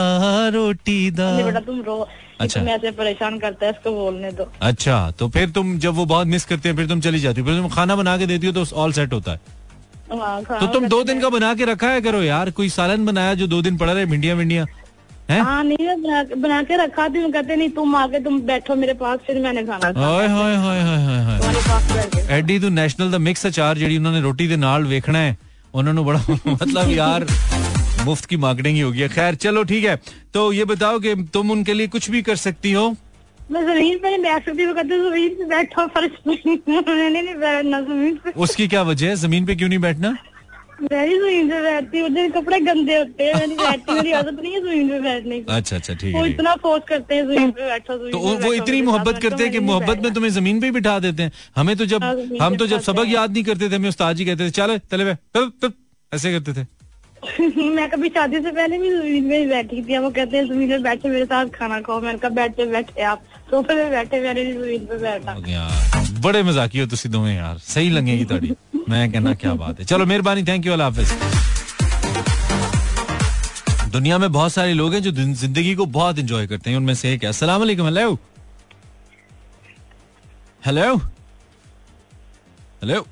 रोटी 0.55 1.11
दा। 1.11 1.31
बेटा 1.43 1.61
तुम 1.61 1.81
रो। 1.83 1.97
अच्छा। 2.41 2.61
अच्छा 2.61 2.73
ऐसे 2.73 2.91
परेशान 2.93 3.39
करता 3.39 3.67
है 3.67 3.73
इसको 3.73 3.91
बोलने 3.91 4.33
दो। 4.33 4.51
अच्छा 4.63 5.11
तो 5.19 5.29
फिर 5.29 5.51
तुम 5.51 5.79
जब 5.79 5.95
वो 5.95 6.05
बहुत 6.07 6.27
मिस 6.27 6.45
करते 6.45 6.69
हैं 6.69 6.77
फिर 6.77 6.87
तुम 6.89 7.01
चली 7.01 7.21
जाती 7.21 7.41
हो। 7.41 7.47
फिर 7.47 7.61
तुम 7.61 7.69
खाना 7.69 7.97
बना 7.97 8.17
के 8.19 8.27
देती 8.27 8.47
हो 8.47 8.53
तो 8.53 8.65
ऑल 8.77 8.93
सेट 8.93 9.13
होता 9.13 9.31
हाँ, 9.31 9.39
तो 10.10 10.18
खाना 10.44 10.68
तुम 10.68 10.88
दो 10.88 10.98
करते 10.98 11.08
दिन 11.08 11.22
का 11.22 11.30
बना 11.30 11.54
के 11.56 11.66
रखा 11.66 11.90
है 11.90 12.02
करो 12.02 12.22
यार 12.24 12.52
कोई 12.58 12.70
सालन 12.72 13.06
बनाया 13.06 13.34
जो 13.36 13.48
दो 13.48 13.62
दिन 13.62 13.78
पड़ा 13.78 13.92
रहे 13.94 14.06
भिंडिया 14.14 14.34
विंडिया 14.36 14.66
है 15.30 15.40
हाँ 15.42 15.64
नहीं 15.64 15.86
मैं 15.88 16.02
बना, 16.02 16.24
बना 16.42 16.62
के 16.64 16.78
रखा 16.78 17.08
थी 17.10 17.20
मैं 17.20 17.32
कहते 17.32 17.56
नहीं 17.56 17.70
तुम 17.72 17.96
आके 17.96 18.20
तुम 18.24 18.40
बैठो 18.48 18.76
मेरे 18.76 18.94
पास 19.02 19.20
फिर 19.28 19.40
मैंने 19.42 19.64
खाना 19.66 19.92
खाया। 19.92 20.08
ਹਾਏ 20.08 20.28
ਹਾਏ 20.30 20.56
ਹਾਏ 20.56 20.82
ਹਾਏ 20.82 21.04
ਹਾਏ 21.04 21.22
ਹਾਏ 21.24 21.38
तुम्हारे 21.40 21.62
पास 21.68 21.94
बैठ 21.94 22.16
के 22.16 22.34
ਐਡੀ 22.38 22.58
ਤੂੰ 22.60 22.72
ਨੈਸ਼ਨਲ 22.74 23.12
ਦਾ 23.12 23.18
ਮਿਕਸ 23.28 23.46
ਅਚਾਰ 23.48 23.78
ਜਿਹੜੀ 23.78 23.98
ਉਹਨਾਂ 23.98 24.12
ਨੇ 24.12 24.22
ਰੋਟੀ 24.22 24.48
ਦੇ 24.48 24.56
ਨਾਲ 24.58 24.86
ਵੇਖਣਾ 24.88 25.20
ਹੈ 25.20 25.36
ਉਹਨਾਂ 25.74 25.94
ਨੂੰ 25.94 26.06
ਬੜਾ 26.06 26.20
मतलब 26.48 26.92
यार 26.98 27.26
मुफ्त 28.06 28.28
की 28.30 28.38
मार्केटिंग 28.44 28.78
ही 28.78 28.84
होगी 28.84 29.02
है 29.04 29.08
खैर 29.16 29.36
चलो 29.42 29.62
ठीक 29.72 29.84
है 29.88 29.96
तो 30.36 30.44
ये 30.54 30.64
बताओ 30.70 31.00
कि 31.02 31.12
तुम 31.34 31.52
उनके 31.56 31.74
लिए 31.74 31.90
कुछ 31.96 32.06
भी 32.14 32.22
कर 32.30 32.40
सकती 32.44 32.72
हो 32.74 32.86
मैं 33.53 33.63
ज़मीन 33.67 33.99
पे 33.99 34.11
नहीं 34.11 34.23
बैठ 34.23 34.45
सकती 34.45 34.65
वो 34.67 34.73
कहते 34.75 34.99
ज़मीन 35.01 35.35
पे 35.39 35.45
बैठो 35.51 35.87
फर्श 35.97 36.15
नहीं 36.27 37.35
बैठना 37.41 37.81
ज़मीन 37.81 38.17
पे 38.25 38.31
उसकी 38.47 38.69
क्या 38.69 38.83
वजह 38.83 39.09
है? 39.09 39.17
ज़मीन 39.17 39.47
पे 39.47 39.55
क्यों 39.57 39.69
नहीं 39.69 39.79
बैठना? 39.79 40.17
मैं 40.83 41.05
ज़मीन 41.11 41.49
पे 41.51 41.61
बैठती 41.63 41.99
हूँ 42.01 42.29
कपड़े 42.33 42.59
गंदे 42.61 42.97
होते 42.97 43.25
हैं 43.25 43.47
मैं 43.47 43.57
बैठती 43.57 43.93
मेरी 43.93 44.13
आदत 44.13 44.41
नहीं 44.43 44.53
है 44.55 44.61
ज़मीन 44.63 44.89
पे 44.89 44.99
बैठने 45.01 45.39
की। 45.41 45.53
अच्छा 45.57 45.77
अच्छा 45.77 45.95
ठीक 45.95 46.15
है 46.15 46.23
है। 46.23 46.31
इतना 46.31 46.55
फोर्स 46.65 46.85
करते 46.89 47.15
हैं 47.15 47.25
ज़मीन 47.27 47.51
पे 47.51 47.69
बैठो 47.69 47.97
तो 48.11 48.19
वो 48.19 48.53
इतनी 48.53 48.83
मोहब्बत 48.89 49.23
करते 49.23 49.43
हैं 49.45 49.53
कि 49.53 49.61
मोहब्बत 49.71 50.03
में 50.05 50.13
तुम्हें 50.15 50.31
ज़मीन 50.33 50.61
पे 50.61 50.71
बिठा 50.71 50.99
देते 51.07 51.23
हैं। 51.23 51.33
हमें 51.57 51.77
तो 51.77 51.87
जब 51.95 52.05
हाँ, 52.05 52.15
हम 52.43 52.57
तो 52.57 52.67
जब 52.67 52.81
सबक 52.89 53.07
याद 53.09 53.33
नहीं 53.33 53.45
करते 53.45 53.71
थे 53.71 53.77
हमें 53.77 53.89
उस्ताद 53.89 54.17
जी 54.17 54.25
कहते 54.25 54.47
थे 54.47 54.51
चल 54.59 54.79
तले 54.91 55.11
ऐसे 56.13 56.33
करते 56.39 56.53
थे। 56.61 56.67
मैं 57.77 57.89
कभी 57.91 58.09
शादी 58.09 58.41
से 58.43 58.51
पहले 58.51 58.79
भी 58.79 58.91
ज़मीन 58.91 59.29
पे 59.31 59.45
बैठी 59.47 59.83
थी 59.83 59.99
वो 59.99 60.11
कहते 60.11 60.37
हैं 60.37 60.45
ज़मीन 60.49 60.69
पे 60.71 60.79
बैठे 60.83 61.09
मेरे 61.09 61.25
साथ 61.33 61.47
खाना 61.55 61.81
खाओ। 61.89 62.01
मैंने 62.01 62.19
कहा 62.19 62.31
बैठे 62.43 62.67
बैठे 62.77 63.03
आप। 63.15 63.23
तो 63.51 63.57
सोफे 63.57 63.75
पे 63.75 63.91
बैठे 63.91 64.21
ज़मीन 64.53 64.87
पे 64.87 64.97
बैठा। 64.99 65.35
बड़े 66.21 66.43
मजाकी 66.43 66.79
हो 66.79 66.87
तुसी 66.87 67.09
यार। 67.29 67.59
सही 67.59 67.91
लंगेगी 67.91 68.55
मैं 68.89 69.11
कहना 69.13 69.35
क्या 69.35 69.53
बात 69.55 69.79
है। 69.81 69.85
चलो 69.87 70.07
मेहरबानी 70.07 70.43
थैंक 70.45 70.67
यू 70.67 70.73
अल्लाह 70.73 70.89
हाफिज 70.89 71.09
दुनिया 73.93 74.19
में 74.19 74.31
बहुत 74.33 74.53
सारे 74.53 74.73
लोग 74.75 74.95
हैं 74.95 75.01
जो 75.03 75.11
ज़िंदगी 75.13 75.75
को 75.75 75.87
बहुत 75.99 76.19
एंजॉय 76.19 76.47
करते 76.47 76.71
हैं। 76.71 76.77
उनमें 76.77 76.95
से 76.95 77.13
एक 77.13 77.23
है। 77.23 77.29
अस्सलाम 77.29 77.61
वालेकुम 77.61 77.87
हेलो 77.87 78.19
हेलो 80.63 80.97
हेलो 82.83 83.07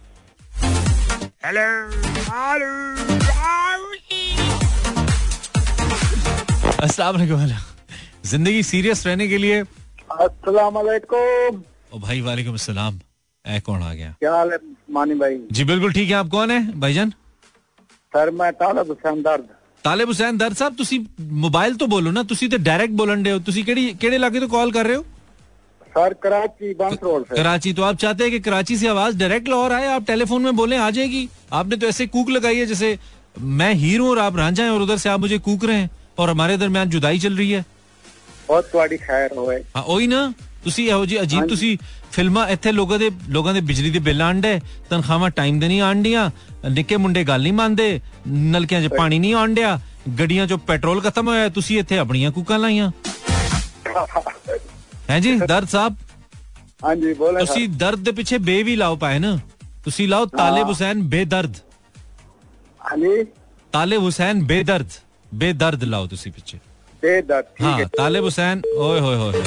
हेलो 1.47 1.67
अस्सलाम 6.81 7.15
वालेकुम 7.17 7.47
ज़िंदगी 8.27 8.63
सीरियस 8.65 9.07
रहने 9.07 9.29
के 9.29 9.39
लिए 9.39 9.63
अस्सलाम 10.20 10.74
वालेकुम 10.76 11.62
ओ 11.94 12.00
भाई 12.00 12.22
वालेकुम 12.24 12.54
अस्सलाम 12.56 13.00
ए 13.46 13.60
कौन 13.62 13.82
आ 13.84 13.94
गया 13.94 14.14
क्या 14.20 14.34
हाल 14.34 14.52
है 14.52 14.60
मानी 14.92 15.16
भाई 15.20 15.38
जी 15.54 15.64
बिल्कुल 15.66 15.94
ठीक 15.94 16.10
है 16.10 16.16
आप 16.18 16.30
कौन 16.32 16.52
है 16.52 16.62
भाईजान 16.80 17.12
ਸਰ 18.14 18.30
ਮੈਂ 18.32 18.52
ਤਾਲਬ 18.54 18.90
ਹੁਸੈਨ 18.90 19.22
ਦਰਦ 19.22 19.48
ਤਾਲਿਬ 19.84 20.08
ਹੁਸੈਨ 20.10 20.38
ਦਰ 20.38 20.54
ਸਾਹਿਬ 20.54 20.76
ਤੁਸੀਂ 20.76 21.00
ਮੋਬਾਈਲ 21.42 21.74
ਤੋਂ 21.78 21.88
ਬੋਲੋ 21.88 22.12
ਨਾ 22.12 22.24
ਤੁਸੀਂ 22.30 22.50
ਤੇ 22.50 22.58
ਡਾਇਰੈਕਟ 22.60 22.94
ਬੋਲਣ 22.98 23.22
ਦੇ 23.24 23.32
ਹੋ 23.32 23.40
ਤੁਸੀਂ 23.48 23.64
ਕਿਹੜੀ 23.66 23.94
ਕਿਹੜੇ 23.94 24.16
ਇਲਾਕੇ 24.16 24.40
ਤੋਂ 24.40 24.48
ਕਾਲ 24.50 24.72
ਕਰ 24.72 24.86
ਰਹੇ 24.86 24.96
ਹੋ 24.96 25.04
सर 25.92 26.14
कराची 26.24 26.68
बंस 26.76 27.00
रोड 27.02 27.24
से 27.24 27.36
कराची 27.36 27.72
तो 27.74 27.84
आप 27.84 27.96
चाहते 27.98 28.24
हैं 28.24 28.32
कि 28.34 28.40
कराची 28.42 28.76
से 28.78 28.90
आवाज 28.90 29.16
डायरेक्ट 29.18 29.48
लाहौर 29.50 29.74
आए 29.74 29.88
आप 29.90 30.04
टेलीफोन 30.08 30.44
में 30.44 30.56
बोले 30.56 30.78
आ 30.78 30.90
जाएगी 30.92 31.22
आपने 31.54 31.78
तो 31.78 31.88
ऐसे 31.88 32.06
कूक 32.10 32.30
लगाई 32.32 32.60
है 32.60 32.66
जैसे 32.68 32.90
मैं 33.56 33.70
हीर 33.76 34.00
हूं 34.00 34.10
और 34.10 34.20
आप 34.20 34.38
रांझा 34.38 34.62
हैं 34.64 34.70
और 34.72 34.82
उधर 34.82 34.98
से 35.00 35.10
आप 35.10 35.20
मुझे 35.22 35.40
कूक 35.48 35.66
रहे 35.66 35.78
हैं 35.78 35.90
और 36.18 36.30
हमारे 36.30 36.58
दरमियान 36.60 36.90
जुदाई 36.90 37.20
चल 37.20 37.38
रही 37.38 37.50
है 37.52 37.64
ਬਹੁਤ 38.48 38.70
ਤੁਹਾਡੀ 38.72 38.98
ਖੈਰ 38.98 39.34
ਹੋਵੇ 39.38 39.64
ਹਾਂ 39.76 39.84
ਉਹੀ 39.84 40.08
ਨਾ 40.08 40.32
ਤੁਸੀਂ 40.64 40.88
ਇਹੋ 40.88 41.06
ਜੀ 41.06 41.22
ਅਜੀਬ 41.22 41.48
ਤੁਸੀਂ 41.48 41.78
ਫਿਲਮਾਂ 42.12 42.48
ਇੱਥੇ 42.50 42.72
ਲੋਕਾਂ 42.72 42.98
ਦੇ 43.00 43.10
ਲੋਕਾਂ 43.30 43.54
ਦੇ 43.54 43.62
ਬਿਜਲੀ 43.62 43.90
ਦੇ 43.90 44.00
ਬਿੱਲ 44.00 44.22
ਆਂਡੇ 44.22 44.60
ਤਨਖਾਹਾਂ 44.90 45.30
ਟਾਈਮ 45.32 45.60
ਦੇ 45.60 45.68
ਨਹੀਂ 45.68 45.82
ਆਂਡੀਆਂ 45.82 46.30
ਨਿੱਕੇ 46.70 46.98
ਮੁੰਡੇ 46.98 47.24
ਗੱਲ 47.24 47.42
ਨਹੀਂ 47.42 47.54
ਮੰਨਦੇ 47.54 48.00
ਨਲਕਿਆਂ 48.28 48.82
'ਚ 48.82 48.88
ਪਾਣੀ 48.98 49.20
ਨਹੀਂ 49.20 49.34
ਆਂਡਿਆ 49.36 49.80
ਗੱਡੀਆਂ 50.20 50.48
'ਚੋਂ 50.48 50.58
ਪੈਟਰੋਲ 50.58 51.02
ਖਤਮ 51.02 51.28
ਹੋਇਆ 51.28 51.50
ਤੁਸੀਂ 51.50 51.80
ਇੱਥੇ 51.80 51.98
ਆਪਣੀਆਂ 51.98 52.32
ਕੂਕਾਂ 52.32 52.60
ਲਾਈਆਂ 52.60 52.92
ਹੈ 55.10 55.20
ਜੀ 55.20 55.38
ਦਰਦ 55.38 55.68
ਸਾਹਿਬ 55.68 55.96
ਹਾਂਜੀ 56.84 57.14
ਬੋਲੇ 57.14 57.40
ਸਰ 57.40 57.46
ਤੁਸੀਂ 57.46 57.68
ਦਰਦ 57.70 58.00
ਦੇ 58.00 58.12
ਪਿੱਛੇ 58.12 58.38
ਬੇ 58.40 58.62
ਵੀ 58.64 58.76
ਲਾਓ 58.76 58.96
ਪਾਏ 58.96 59.20
ਨਾ 59.20 59.38
ਤੁਸੀਂ 59.84 60.08
ਲਾਓ 60.08 60.26
ਤਾਲਿਬ 60.28 60.68
ਹੁਸੈਨ 60.68 61.02
ਬੇਦਰਦ 61.10 61.56
ਹਾਂਜੀ 62.82 63.24
ਤਾਲਿਬ 63.74 64.02
ਹੁਸੈਨ 64.02 64.44
ਬੇਦਰਦ 64.44 64.92
ਬੇਦਰਦ 65.32 65.84
ਲਾਓ 65.84 66.08
ਤੁਸੀਂ 66.08 66.32
ਪਿੱਛੇ 66.32 66.60
हाँ, 67.61 67.85
तालिब 67.97 68.25
हुसैन 68.25 68.63
ओए 68.77 69.01
होए 69.01 69.17
होए 69.17 69.43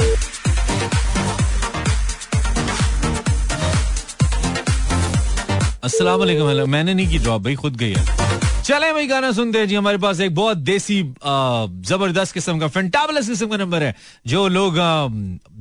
अस्सलाम 5.87 6.19
वालेकुम 6.19 6.69
मैंने 6.69 6.93
नहीं 6.93 7.07
की 7.09 7.19
जॉब 7.25 7.43
भाई 7.43 7.55
खुद 7.55 7.75
गई 7.77 7.93
है। 7.93 8.05
चले 8.63 8.91
भाई 8.93 9.07
गाना 9.07 9.31
सुनते 9.31 9.59
हैं। 9.59 9.67
जी 9.67 9.75
हमारे 9.75 9.97
पास 9.97 10.19
एक 10.21 10.33
बहुत 10.35 10.57
देसी 10.69 11.01
ज़बरदस्त 11.91 12.33
किस्म 12.33 12.59
का 12.59 12.67
फेंटाबलस 12.77 13.27
किस्म 13.29 13.47
का 13.49 13.57
नंबर 13.57 13.83
है 13.83 13.95
जो 14.27 14.47
लोग 14.47 14.75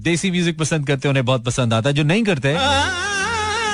देसी 0.08 0.30
म्यूज़िक 0.30 0.58
पसंद 0.58 0.86
करते 0.86 1.08
हैं 1.08 1.10
उन्हें 1.10 1.24
बहुत 1.26 1.44
पसंद 1.44 1.74
आता 1.74 1.88
है 1.88 1.94
जो 1.94 2.02
नहीं 2.12 2.24
करते 2.24 2.54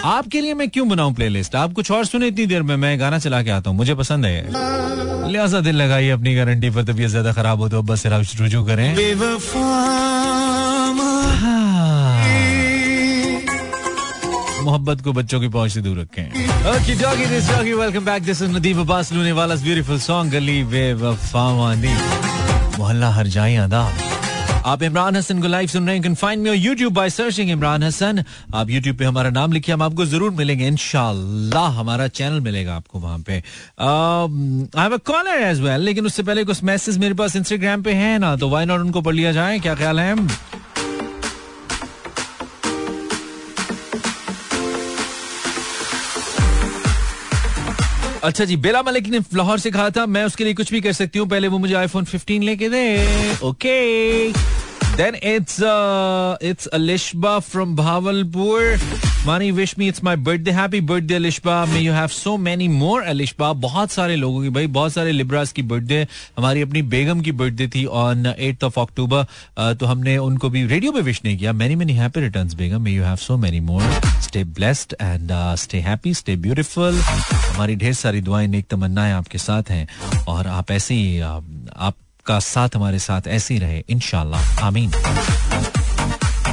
आपके 0.04 0.40
लिए 0.40 0.54
मैं 0.54 0.68
क्यों 0.70 0.88
बनाऊँ 0.88 1.12
प्लेलिस्ट 1.14 1.54
आप 1.56 1.72
कुछ 1.72 1.90
और 1.90 2.04
सुने 2.04 2.26
इतनी 2.28 2.46
देर 2.46 2.62
में 2.62 2.74
मैं 2.76 2.98
गाना 3.00 3.18
चला 3.18 3.42
के 3.42 3.50
आता 3.50 3.70
हूँ 3.70 3.76
मुझे 3.78 3.94
पसंद 3.94 4.26
है। 4.26 5.30
लिहाजा 5.32 5.60
दिल 5.60 5.76
लगाइए 5.76 6.10
अपनी 6.10 6.34
गारंटी 6.34 6.70
पर 6.70 6.84
तबीयत 6.84 7.10
ज़्यादा 7.10 7.32
खराब 7.32 7.60
हो 7.60 7.68
तो 7.68 7.82
बस 7.82 8.02
सिर्फ़ 8.02 8.36
रुजू 8.42 8.64
करें। 8.66 8.88
मोहब्बत 14.64 15.00
को 15.04 15.12
बच्चों 15.12 15.40
की 15.40 15.48
पहुँच 15.48 15.70
से 15.72 15.80
दूर 15.82 15.98
रखें। 15.98 16.26
Doggy, 17.52 17.74
welcome 17.74 18.04
back. 18.04 18.22
This 18.22 18.40
is 18.40 18.50
Nadeem 18.50 18.78
Abbas 18.82 19.10
Lunewala's 19.12 19.62
beautiful 19.68 19.98
song 20.00 20.30
गली 20.32 20.62
बेवफावानी 20.74 21.94
मोहल्ला 22.78 23.10
हर 23.10 23.26
जाए 23.36 23.56
अदा 23.64 23.82
आप 24.66 24.82
इमरान 24.82 25.16
हसन 25.16 25.40
को 25.42 25.48
लाइव 25.48 25.68
सुन 25.68 25.86
रहे 25.86 25.94
हैं 25.94 26.02
can 26.02 26.14
find 26.14 26.42
me 26.42 26.50
YouTube 26.50 26.92
by 26.94 27.10
searching 27.10 27.50
Imran 27.50 27.82
Hasan. 27.82 28.22
आप 28.54 28.70
यूट्यूब 28.70 28.96
पे 28.96 29.04
हमारा 29.04 29.30
नाम 29.30 29.52
लिखिए, 29.52 29.74
हम 29.74 29.82
आपको 29.82 30.04
ज़रूर 30.06 30.30
मिलेंगे 30.32 30.66
इन 30.66 30.76
हमारा 31.54 32.06
चैनल 32.08 32.40
मिलेगा 32.40 32.74
आपको 32.76 32.98
वहाँ 32.98 33.18
पे। 33.18 33.32
I 33.32 34.82
have 34.82 34.96
caller 35.06 35.42
as 35.42 35.60
well 35.60 35.80
लेकिन 35.80 36.06
उससे 36.06 36.22
पहले 36.22 36.44
कुछ 36.44 36.62
मैसेज 36.64 36.98
मेरे 36.98 37.14
पास 37.14 37.36
इंस्टाग्राम 37.36 37.82
पे 37.82 37.92
है 37.94 38.18
ना 38.18 38.34
तो 38.36 38.48
वाई 38.48 38.64
नॉट 38.64 38.80
उनको 38.80 39.00
पढ़ 39.00 39.14
लिया 39.14 39.32
जाए, 39.32 39.58
क्या 39.58 39.74
ख्याल 39.74 40.00
है? 40.00 40.14
अच्छा 48.24 48.44
जी, 48.44 48.56
बेला 48.56 48.82
मलिक 48.82 49.06
ने 49.08 49.18
लाहौर 49.34 49.58
से 49.58 49.70
कहा 49.70 49.88
था, 49.90 50.04
मैं 50.06 50.24
उसके 50.24 50.44
लिए 50.44 50.54
कुछ 50.54 50.70
भी 50.72 50.80
कर 50.80 50.92
सकती 50.92 51.18
हूँ, 51.18 51.28
पहले 51.28 51.48
वो 51.48 51.58
मुझे 51.58 51.74
आईफोन 51.74 52.04
15 52.04 52.42
लेके 52.42 52.68
दे। 52.68 53.36
Okay 53.44 53.78
then 54.96 55.14
it's 55.14 55.56
it's 56.42 56.66
Alishba 56.78 57.38
from 57.38 57.74
Bahawalpur 57.76 58.78
मानी 59.26 59.50
wish 59.50 59.74
me 59.78 59.86
it's 59.88 60.02
my 60.04 60.16
birthday 60.26 60.50
happy 60.50 60.80
birthday 60.80 61.14
Alishba 61.14 61.64
may 61.66 61.78
you 61.80 61.92
have 61.92 62.08
so 62.08 62.36
many 62.36 62.66
more 62.68 63.02
Alishba 63.02 63.52
बहुत 63.64 63.90
सारे 63.90 64.16
लोगों 64.16 64.42
की 64.42 64.48
भाई, 64.48 64.66
बहुत 64.66 64.92
सारे 64.92 65.12
लिब्रास 65.12 65.52
की 65.52 65.62
बर्थडे 65.62 66.00
हमारी 66.38 66.62
अपनी 66.62 66.82
बेगम 66.94 67.20
की 67.20 67.32
बर्थडे 67.32 67.68
थी 67.74 67.84
ऑन 67.86 68.26
एट 68.26 68.64
ऑफ़ 68.64 68.80
अक्टूबर 68.80 69.74
तो 69.74 69.86
हमने 69.86 70.16
उनको 70.18 70.50
भी 70.50 70.64
रेडियो 70.66 70.92
पे 70.92 71.00
विश 71.00 71.20
नहीं 71.24 71.36
किया. 71.38 71.52
Many 71.52 71.74
many 71.76 71.92
happy 71.92 72.20
returns 72.20 72.54
begum 72.54 72.82
may 72.82 72.92
you 72.92 73.04
have 73.04 73.16
so 73.16 73.36
many 73.36 73.60
more 73.60 73.82
stay 74.22 74.44
blessed 74.58 74.94
and 75.00 75.30
stay 75.58 75.80
happy 75.80 76.14
stay 76.14 76.36
beautiful 76.36 77.00
हमारी 77.00 77.76
ढेर 77.76 77.94
सारी 77.94 78.20
दुआएँ, 78.20 78.48
नेक 78.48 78.66
तमन्नाएँ 78.70 79.12
आपके 79.12 79.38
साथ 79.38 79.70
हैं. 79.70 79.86
और 80.28 80.46
आप 80.48 80.70
ऐसे 80.70 80.94
ही 80.94 81.20
आपका 81.20 82.38
साथ 82.40 82.76
हमारे 82.76 82.98
साथ 82.98 83.28
ऐसे 83.28 83.54
ही 83.54 83.60
रहे. 83.60 83.82
इनशाला 83.88 84.38
आमीन. 84.66 84.90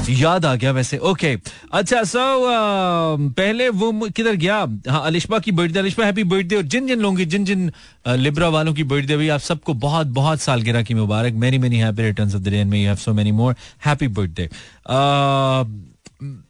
याद 0.10 0.46
आ 0.46 0.54
गया 0.56 0.72
वैसे। 0.72 0.98
ओके 0.98 1.36
अच्छा 1.74 2.04
सो 2.04 2.20
पहले 3.38 3.70
वो 3.72 3.92
किधर 4.10 4.36
गया? 4.36 4.56
हाँ 4.90 5.02
अलिशबा 5.06 5.40
की 5.40 5.52
बर्थडे 5.52 5.80
अलिशबा 5.80 6.06
हैप्पी 6.06 6.24
बर्थडे 6.24 6.56
और 6.56 6.64
जिन 6.64 6.88
जिन 6.88 7.00
लोगों 7.00 7.18
की 7.18 7.26
जिन 7.26 7.46
जिन 7.46 7.72
लिब्रा 8.08 8.50
वालों 8.50 8.74
की 8.74 8.84
बर्थडे 8.84 9.14
हुई 9.14 9.30
आप 9.30 9.40
सबको 9.40 9.74
बहुत 9.86 10.08
बहुत 10.16 10.42
सालगिरह 10.42 10.84
की 10.84 10.94
मुबारक। 10.94 11.34
Many 11.44 11.58
many 11.58 11.78
happy 11.80 12.04
returns 12.04 12.36
of 12.36 12.42
the 12.42 12.50
day 12.50 12.64
may 12.64 12.86
have 12.86 12.96
so 12.96 13.14
many 13.14 13.32
more 13.32 13.56
happy 13.86 14.08
birthday 14.10 14.50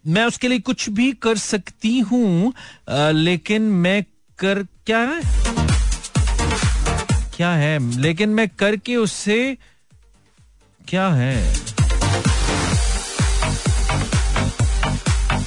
मैं 0.07 0.23
उसके 0.25 0.47
लिए 0.47 0.59
कुछ 0.59 0.89
भी 0.89 1.11
कर 1.21 1.37
सकती 1.37 1.99
हूँ 2.01 2.53
अ, 2.87 3.09
लेकिन 3.11 3.61
मैं 3.61 4.01
कर 4.39 4.63
क्या 4.85 4.99
है? 4.99 5.21
क्या 7.35 7.51
है? 7.51 7.99
लेकिन 8.01 8.29
मैं 8.29 8.47
करके 8.59 8.95
उससे 8.97 9.57
क्या 10.87 11.07
है? 11.09 11.35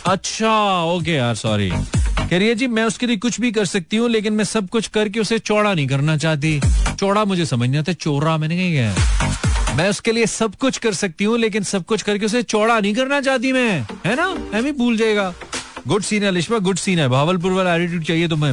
अच्छा 0.07 0.53
ओके 0.85 1.12
यार 1.12 1.35
सॉरी 1.35 1.71
कह 1.71 2.38
रही 2.38 2.49
है, 2.49 2.55
जी, 2.55 2.67
मैं 2.67 2.85
उसके 2.85 3.07
लिए 3.07 3.17
कुछ 3.17 3.41
भी 3.41 3.51
कर 3.53 3.65
सकती 3.65 3.97
हूँ, 3.97 4.09
लेकिन 4.11 4.33
मैं 4.33 4.45
सब 4.45 4.69
कुछ 4.69 4.87
करके 4.88 5.21
उसे 5.21 5.38
चौड़ा 5.38 5.73
नहीं 5.75 5.87
करना 5.88 6.17
चाहती। 6.17 6.61
चौड़ा 7.01 7.25
मुझे 7.25 7.47
समझ 7.47 7.69
नहीं 7.69 7.81
आता, 7.81 7.93
चोरा 7.93 8.37
मैंने 8.38 8.57
कही 8.57 8.75
है। 8.75 9.77
मैं 9.77 9.88
उसके 9.91 10.12
लिए 10.12 10.27
सब 10.27 10.55
कुछ 10.55 10.79
कर 10.79 10.95
सकती 10.95 11.25
हूँ, 11.25 11.38
लेकिन 11.38 11.62
सब 11.62 11.85
कुछ 11.85 12.03
करके 12.03 12.27
उसे 12.27 12.43
चौड़ा 12.43 12.79
नहीं 12.79 12.95
करना 12.95 13.21
चाहती 13.21 13.53
मैं। 13.53 13.87
है 14.07 14.15
ना? 14.17 14.29
मैं 14.53 14.62
भी 14.65 14.73
भूल 14.73 14.97
जाएगा। 14.97 15.33
गुड 15.88 16.03
सीन 16.03 16.25
है 16.25 16.31
लिश्मा 16.31 16.59
गुड 16.59 16.79
सीन 16.79 16.99
है। 16.99 17.09
भावलपुर 17.09 17.53
वाला 17.53 17.77
एटीट्यूड 17.77 18.05
चाहिए 18.05 18.29
तो 18.29 18.37
मैं 18.37 18.53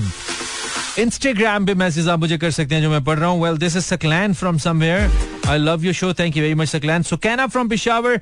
इंस्टाग्राम 1.00 1.66
पे 1.66 1.74
मैसेज 1.74 2.10
आप 2.10 2.20
मुझे 2.20 2.38
कर 2.38 2.52
सकते 2.52 2.76
हैं 2.76 2.82
जो 2.82 2.90
मैं 2.90 3.04
पढ़ 3.04 3.20
रहा 3.20 3.30
हूँ। 3.30 3.44
Well 3.44 3.58
this 3.58 3.76
is 3.76 3.84
Saqlain 3.86 4.34
from 4.34 4.58
somewhere 4.58 5.39
I 5.50 5.58
love 5.58 5.84
you 5.86 5.92
show 5.94 6.14
thank 6.14 6.36
you 6.38 6.42
very 6.44 6.56
much 6.56 6.68
Saqlain 6.68 7.04
Sukaina 7.04 7.46
from 7.48 7.70
Peshawar 7.70 8.20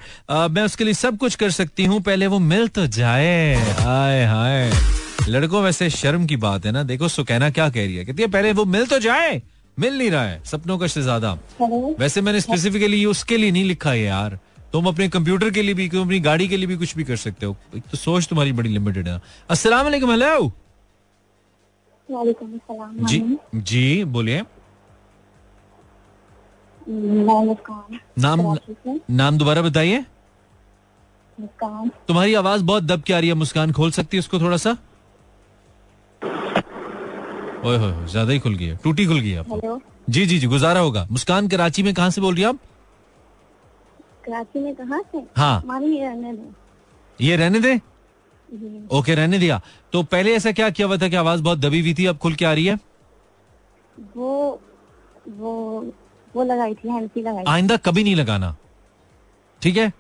मैं 0.52 0.62
उसके 0.64 0.84
लिए 0.84 0.94
सब 0.94 1.18
कुछ 1.18 1.36
कर 1.36 1.50
सकती 1.52 1.86
हूँ 1.86 2.00
पहले 2.02 2.28
वो 2.28 2.40
मिल 2.42 2.68
तो 2.68 2.86
जाए। 2.88 3.54
हाय 3.80 4.24
हाय। 4.26 4.72
लड़कों 5.30 5.62
वैसे 5.64 5.90
शर्म 5.90 6.26
की 6.26 6.38
बात 6.38 6.66
है 6.66 6.72
ना। 6.72 6.84
देखो 6.84 7.08
सुकैना 7.08 7.50
क्या 7.50 7.70
कह 7.70 7.86
रही 7.86 7.96
है? 7.96 8.06
कहती 8.06 8.22
है 8.22 8.28
पहले 8.30 8.52
वो 8.54 8.66
मिल 8.66 8.86
तो 8.86 9.00
जाए। 9.00 9.42
मिल 9.78 9.98
नहीं 9.98 10.10
रहा 10.12 10.24
है। 10.24 10.42
सपनों 10.46 10.78
का 10.78 10.88
शहजादा। 10.88 11.32
वैसे 12.00 12.22
मैंने 12.22 12.42
स्पेसिफिकली 12.42 13.04
उसके 13.06 13.38
लिए 13.38 13.52
नहीं 13.52 13.66
लिखा 13.66 13.92
है 13.92 14.00
यार। 14.02 14.40
तुम 14.74 14.88
अपने 14.88 15.08
कंप्यूटर 15.10 15.50
के 15.50 15.62
लिए 15.62 15.74
भी 15.74 15.88
अपनी 15.90 16.20
गाड़ी 16.22 16.48
के 16.48 16.58
लिए 16.58 16.68
भी 16.68 16.76
कुछ 16.78 16.96
भी 16.98 17.04
कर 17.04 17.16
सकते 17.18 17.46
हो। 17.46 17.56
तो 17.76 17.98
सोच 17.98 18.28
तुम्हारी 18.28 18.52
बड़ी 18.54 18.70
लिमिटेड 18.70 19.08
है। 19.08 19.22
अस्सलाम 19.50 19.84
वालेकुम 19.86 20.12
हेलो 20.12 20.52
जी 23.06 23.38
जी 23.56 24.04
बोलिए। 24.06 24.44
नाम 26.90 28.58
नाम 29.12 29.38
दोबारा 29.38 29.62
बताइए। 29.62 30.06
तुम्हारी 32.08 32.34
आवाज़ 32.34 32.64
बहुत 32.64 32.84
दब 32.84 33.02
के 33.02 33.14
आ 33.14 33.20
रही 33.20 33.30
है 33.30 33.36
मुस्कान। 33.36 33.72
खोल 33.72 33.92
सकती 33.92 34.18
है 34.18 34.20
उसको 34.20 34.40
थोड़ा 34.40 34.58
सा? 34.58 34.72
ओए 37.66 37.78
हो 37.78 38.08
ज़्यादा 38.08 38.32
ही 38.32 38.40
खुल 38.40 38.56
गई 38.56 38.66
है। 38.66 38.78
टूटी 38.84 39.06
खुल 39.06 39.20
गई 39.20 39.30
है 39.30 39.40
आपको। 39.40 39.80
जी 40.10 40.26
जी 40.26 40.40
जी 40.40 40.48
गुजारा 40.48 40.80
होगा। 40.80 41.06
मुस्कान 41.12 41.48
कराची 41.48 41.84
में 41.84 41.94
कहाँ 41.94 42.10
से 42.10 42.22
बोल 42.22 42.34
रही 42.34 42.44
है 42.44 42.50
आप? 42.50 42.60
कराची 44.26 44.60
में 44.60 44.74
कहाँ 44.76 45.02
से? 45.12 45.24
हाँ। 45.38 45.64
रहने 45.66 46.34
ये 47.20 47.36
रहने 47.36 47.60
दे? 47.60 47.76
ओके 48.92 49.16
रहने 49.16 49.40
दिया। 49.40 49.62
तो 49.94 50.04
पहले 50.06 50.36
ऐसा 50.36 50.52
क्या 50.52 50.70
किया 50.70 50.88
हुआ 50.88 50.98
था 50.98 51.08
कि 51.08 51.16
आवाज़ 51.16 51.42
बहुत 51.44 51.60
दबी 51.60 51.80
हुई 51.82 51.94
थी 51.94 52.06
अब 52.06 52.18
खुल 52.18 52.34
के 52.34 52.46
आ 52.46 52.54
रही 52.54 52.66
है? 52.66 52.80
वो 54.18 54.62
वो 55.30 55.86
वो 56.38 56.44
लगाई 56.44 56.74
थी 56.76 56.90
हैंसी 56.90 57.22
लगाई 57.22 57.44
आइंदा 57.48 57.78
कभी 57.86 58.04
नहीं 58.04 58.16
लगाना। 58.16 58.56
ठीक 59.62 59.78
है? 59.78 59.92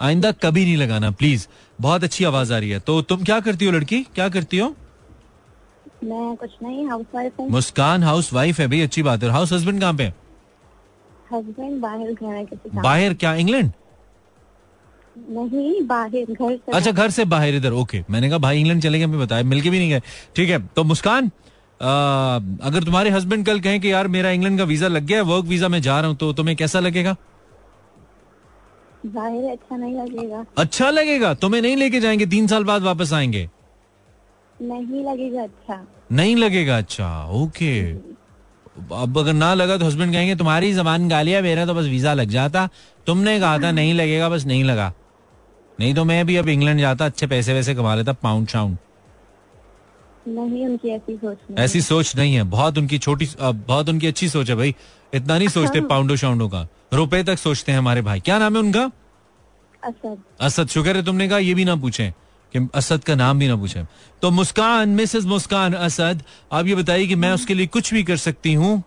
आइंदा 0.00 0.30
कभी 0.42 0.64
नहीं 0.64 0.76
लगाना 0.76 1.10
प्लीज़ 1.12 1.46
बहुत 1.80 2.04
अच्छी 2.04 2.24
आवाज़ 2.24 2.52
आ 2.52 2.58
रही 2.58 2.70
है। 2.70 2.78
तो 2.80 3.00
तुम 3.02 3.24
क्या 3.24 3.40
करती 3.40 3.64
हो 3.64 3.72
लड़की? 3.72 4.02
क्या 4.14 4.28
करती 4.28 4.58
हो? 4.58 4.74
मैं 6.04 6.36
कुछ 6.36 6.50
नहीं 6.62 6.86
हाउस 6.86 7.06
वाइफ 7.14 7.40
हूँ। 7.40 7.48
मुस्कान 7.50 8.02
हाउस 8.02 8.32
वाइफ 8.32 8.60
है 8.60 8.66
भाई 8.68 8.80
अच्छी 8.80 9.02
बात 9.02 9.22
है। 9.22 9.30
हाउस 9.30 9.52
हस्बैंड 9.52 9.80
कहाँ 9.80 9.94
पे 9.94 10.04
हस्बैंड 11.32 11.80
बाहर 11.80 12.12
घर 12.12 12.34
है 12.34 12.82
बाहर 12.82 13.14
क्या 13.14 13.34
इंग्लैंड 13.34 13.70
नहीं 15.30 15.82
बाहर 15.86 16.10
घर 16.10 16.56
से। 16.56 16.72
अच्छा 16.72 16.90
घर 16.90 17.10
से 17.10 17.24
बाहर 17.24 17.54
इधर 17.54 17.72
ओके 17.72 18.02
मैंने 18.10 18.28
कहा 18.28 18.38
भाई 18.38 18.58
इंग्लैंड 18.58 18.82
चले 18.82 18.98
गए 18.98 19.06
बताया। 19.06 19.42
मिलके 19.44 19.70
भी 19.70 19.78
नहीं 19.78 19.90
गए। 19.90 20.00
ठीक 20.36 20.50
है 20.50 20.58
तो 20.66 20.84
मुस्कान 20.84 21.30
अगर 21.80 22.84
तुम्हारे 22.84 23.10
हस्बैंड 23.10 23.44
कल 23.46 23.60
कहें 23.60 23.80
कि 23.80 23.92
यार 23.92 24.08
मेरा 24.08 24.30
इंग्लैंड 24.30 24.58
का 24.58 24.64
वीज़ा 24.64 24.88
लग 24.88 25.04
गया 25.06 25.18
है 25.18 25.24
वर्क 25.24 25.44
वीज़ा 25.46 25.68
में 25.68 25.80
जा 25.82 25.98
रहा 26.00 26.08
हूँ 26.08 26.16
तो 26.16 26.32
तुम्हें 26.32 26.56
कैसा 26.56 26.80
लगेगा? 26.80 27.16
ज़ाहिर 29.06 29.50
अच्छा 29.50 29.76
नहीं 29.76 29.94
लगेगा। 29.94 30.44
अच्छा 30.58 30.90
लगेगा? 30.90 31.32
तुम्हें 31.34 31.60
नहीं 31.62 31.76
लेके 31.76 32.00
जाएँगे 32.00 32.26
तीन 32.26 32.46
साल 32.46 32.64
बाद 32.64 32.82
वापस 32.82 33.12
आएँगे? 33.12 33.48
नहीं 34.62 35.04
लगेगा 35.04 35.42
अच्छा। 35.42 35.84
नहीं 36.12 36.36
लगेगा 36.36 36.76
अच्छा 36.78 37.08
ओके 37.34 37.70
अब 38.94 39.18
अगर 39.18 39.32
ना 39.32 39.52
लगा 39.54 39.76
तो 39.76 39.84
हस्बैंड 39.84 40.12
कहेंगे 40.12 40.34
तुम्हारी 40.36 40.72
जबान 40.72 41.08
गालिया 41.08 41.40
मेरा 41.42 41.66
तो 41.66 41.74
बस 41.74 41.84
वीज़ा 41.86 42.12
लग 42.14 42.28
जाता। 42.30 42.68
तुमने 43.06 43.38
कहा 43.40 43.58
था 43.58 43.70
नहीं 43.72 43.94
लगेगा 43.94 44.28
बस 44.28 44.46
नहीं 44.46 44.64
लगा। 44.64 44.92
नहीं 45.80 45.94
तो 45.94 46.04
मैं 46.04 46.24
भी 46.26 46.36
अब 46.36 46.48
इंग्लैंड 46.48 46.80
जाता 46.80 47.04
अच्छे 47.06 47.26
पैसे 47.26 47.54
वैसे 47.54 47.74
कमा 47.74 47.94
लेता 47.94 48.12
पाउंड 48.12 48.48
शाउंड 48.48 48.76
नहीं 50.28 50.66
उनकी 50.66 50.88
ऐसी 50.88 51.16
सोच 51.16 51.36
नहीं 51.50 51.64
ऐसी 51.64 51.80
सोच 51.80 52.14
नहीं 52.16 52.34
है। 52.34 52.42
बहुत 52.44 52.78
उनकी 52.78 52.98
छोटी 52.98 53.28
बहुत 53.40 53.88
उनकी 53.88 54.06
अच्छी 54.06 54.28
सोच 54.28 54.50
है 54.50 54.56
भाई। 54.56 54.74
इतना 55.14 55.38
नहीं 55.38 55.48
सोचते 55.48 55.78
हाँ। 55.78 55.88
पाउंडो 55.88 56.16
शाउंडो 56.16 56.48
का। 56.48 56.66
रुपए 56.94 57.22
तक 57.24 57.38
सोचते 57.38 57.72
हैं 57.72 57.78
हमारे 57.78 58.02
भाई। 58.02 58.20
क्या 58.20 58.38
नाम 58.38 58.56
है 58.56 58.60
उनका? 58.62 58.90
असद। 59.84 60.22
असद 60.40 60.68
शुक्र 60.68 60.96
है 60.96 61.04
तुमने 61.04 61.28
कहा? 61.28 61.38
ये 61.38 61.54
भी 61.54 61.64
ना 61.64 61.76
पूछे 61.76 62.12
कि 62.54 62.68
असद 62.74 63.04
का 63.04 63.14
नाम 63.14 63.38
भी 63.38 63.48
ना 63.48 63.56
पूछे। 63.56 63.84
तो 64.22 64.30
मुस्कान 64.30 64.88
मिसेस 64.90 65.24
मुस्कान 65.24 65.74
असद 65.74 66.22
आप 66.52 66.66
ये 66.66 66.74
बताइए 66.74 67.06
कि 67.06 67.14
मैं 67.14 67.32
उसके 67.32 67.54
लिए 67.54 67.66
कुछ 67.66 67.92
भी 67.94 68.02
कर 68.04 68.16
सकती 68.18 68.54
हूँ? 68.54 68.82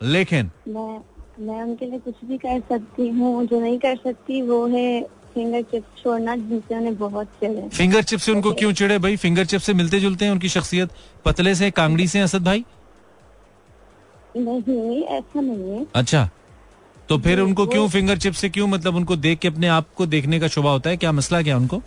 लेकिन 0.00 0.50
मैं 0.68 1.00
मैं 1.40 1.62
उनके 1.62 1.86
लिए 1.86 1.98
कुछ 1.98 2.14
भी 2.24 2.38
कर 2.38 2.60
सकती 2.68 3.08
हूँ। 3.08 3.46
जो 3.46 3.60
नहीं 3.60 3.78
कर 3.78 3.96
सकती 3.96 4.40
वो 4.42 4.66
है 4.66 5.00
फिंगर 5.34 5.62
चिप्स 5.62 6.02
छोड़ना 6.02 6.34
जिनसे 6.36 6.74
उन्हें 6.74 6.96
बहुत 6.98 7.26
चिड़े 7.40 7.68
फिंगर 7.68 8.02
चिप्स 8.02 8.24
से 8.24 8.32
उनको 8.32 8.52
क्यों 8.52 8.72
चिड़े 8.72 8.98
भाई? 8.98 9.16
फिंगर 9.16 9.44
चिप्स 9.44 9.66
से 9.66 9.74
मिलते 9.74 10.00
जुलते 10.00 10.24
हैं 10.24 10.32
उनकी 10.32 10.48
शख्सियत। 10.48 10.90
पतले 11.24 11.54
से 11.54 11.70
कांगड़ी 11.70 12.06
से 12.08 12.20
असद 12.20 12.44
भाई? 12.44 12.64
नहीं 14.36 15.02
ऐसा 15.02 15.40
नहीं 15.40 15.70
है। 15.70 15.86
अच्छा। 15.94 16.28
तो 17.08 17.18
फिर 17.18 17.40
उनको 17.40 17.66
क्यों 17.66 17.88
फिंगर 17.88 18.18
चिप्स 18.18 18.38
से 18.38 18.48
क्यों 18.48 18.66
मतलब 18.68 18.96
उनको 18.96 19.16
देख 19.16 19.38
के 19.38 19.48
अपने 19.48 19.68
आप 19.68 19.86
को 19.96 20.06
देखने 20.06 20.40
का 20.40 20.48
शुभा 20.48 20.70
होता 20.70 20.90
है? 20.90 20.96
क्या 20.96 21.12
मसला 21.12 21.42
क्या 21.42 21.56
उनको? 21.56 21.82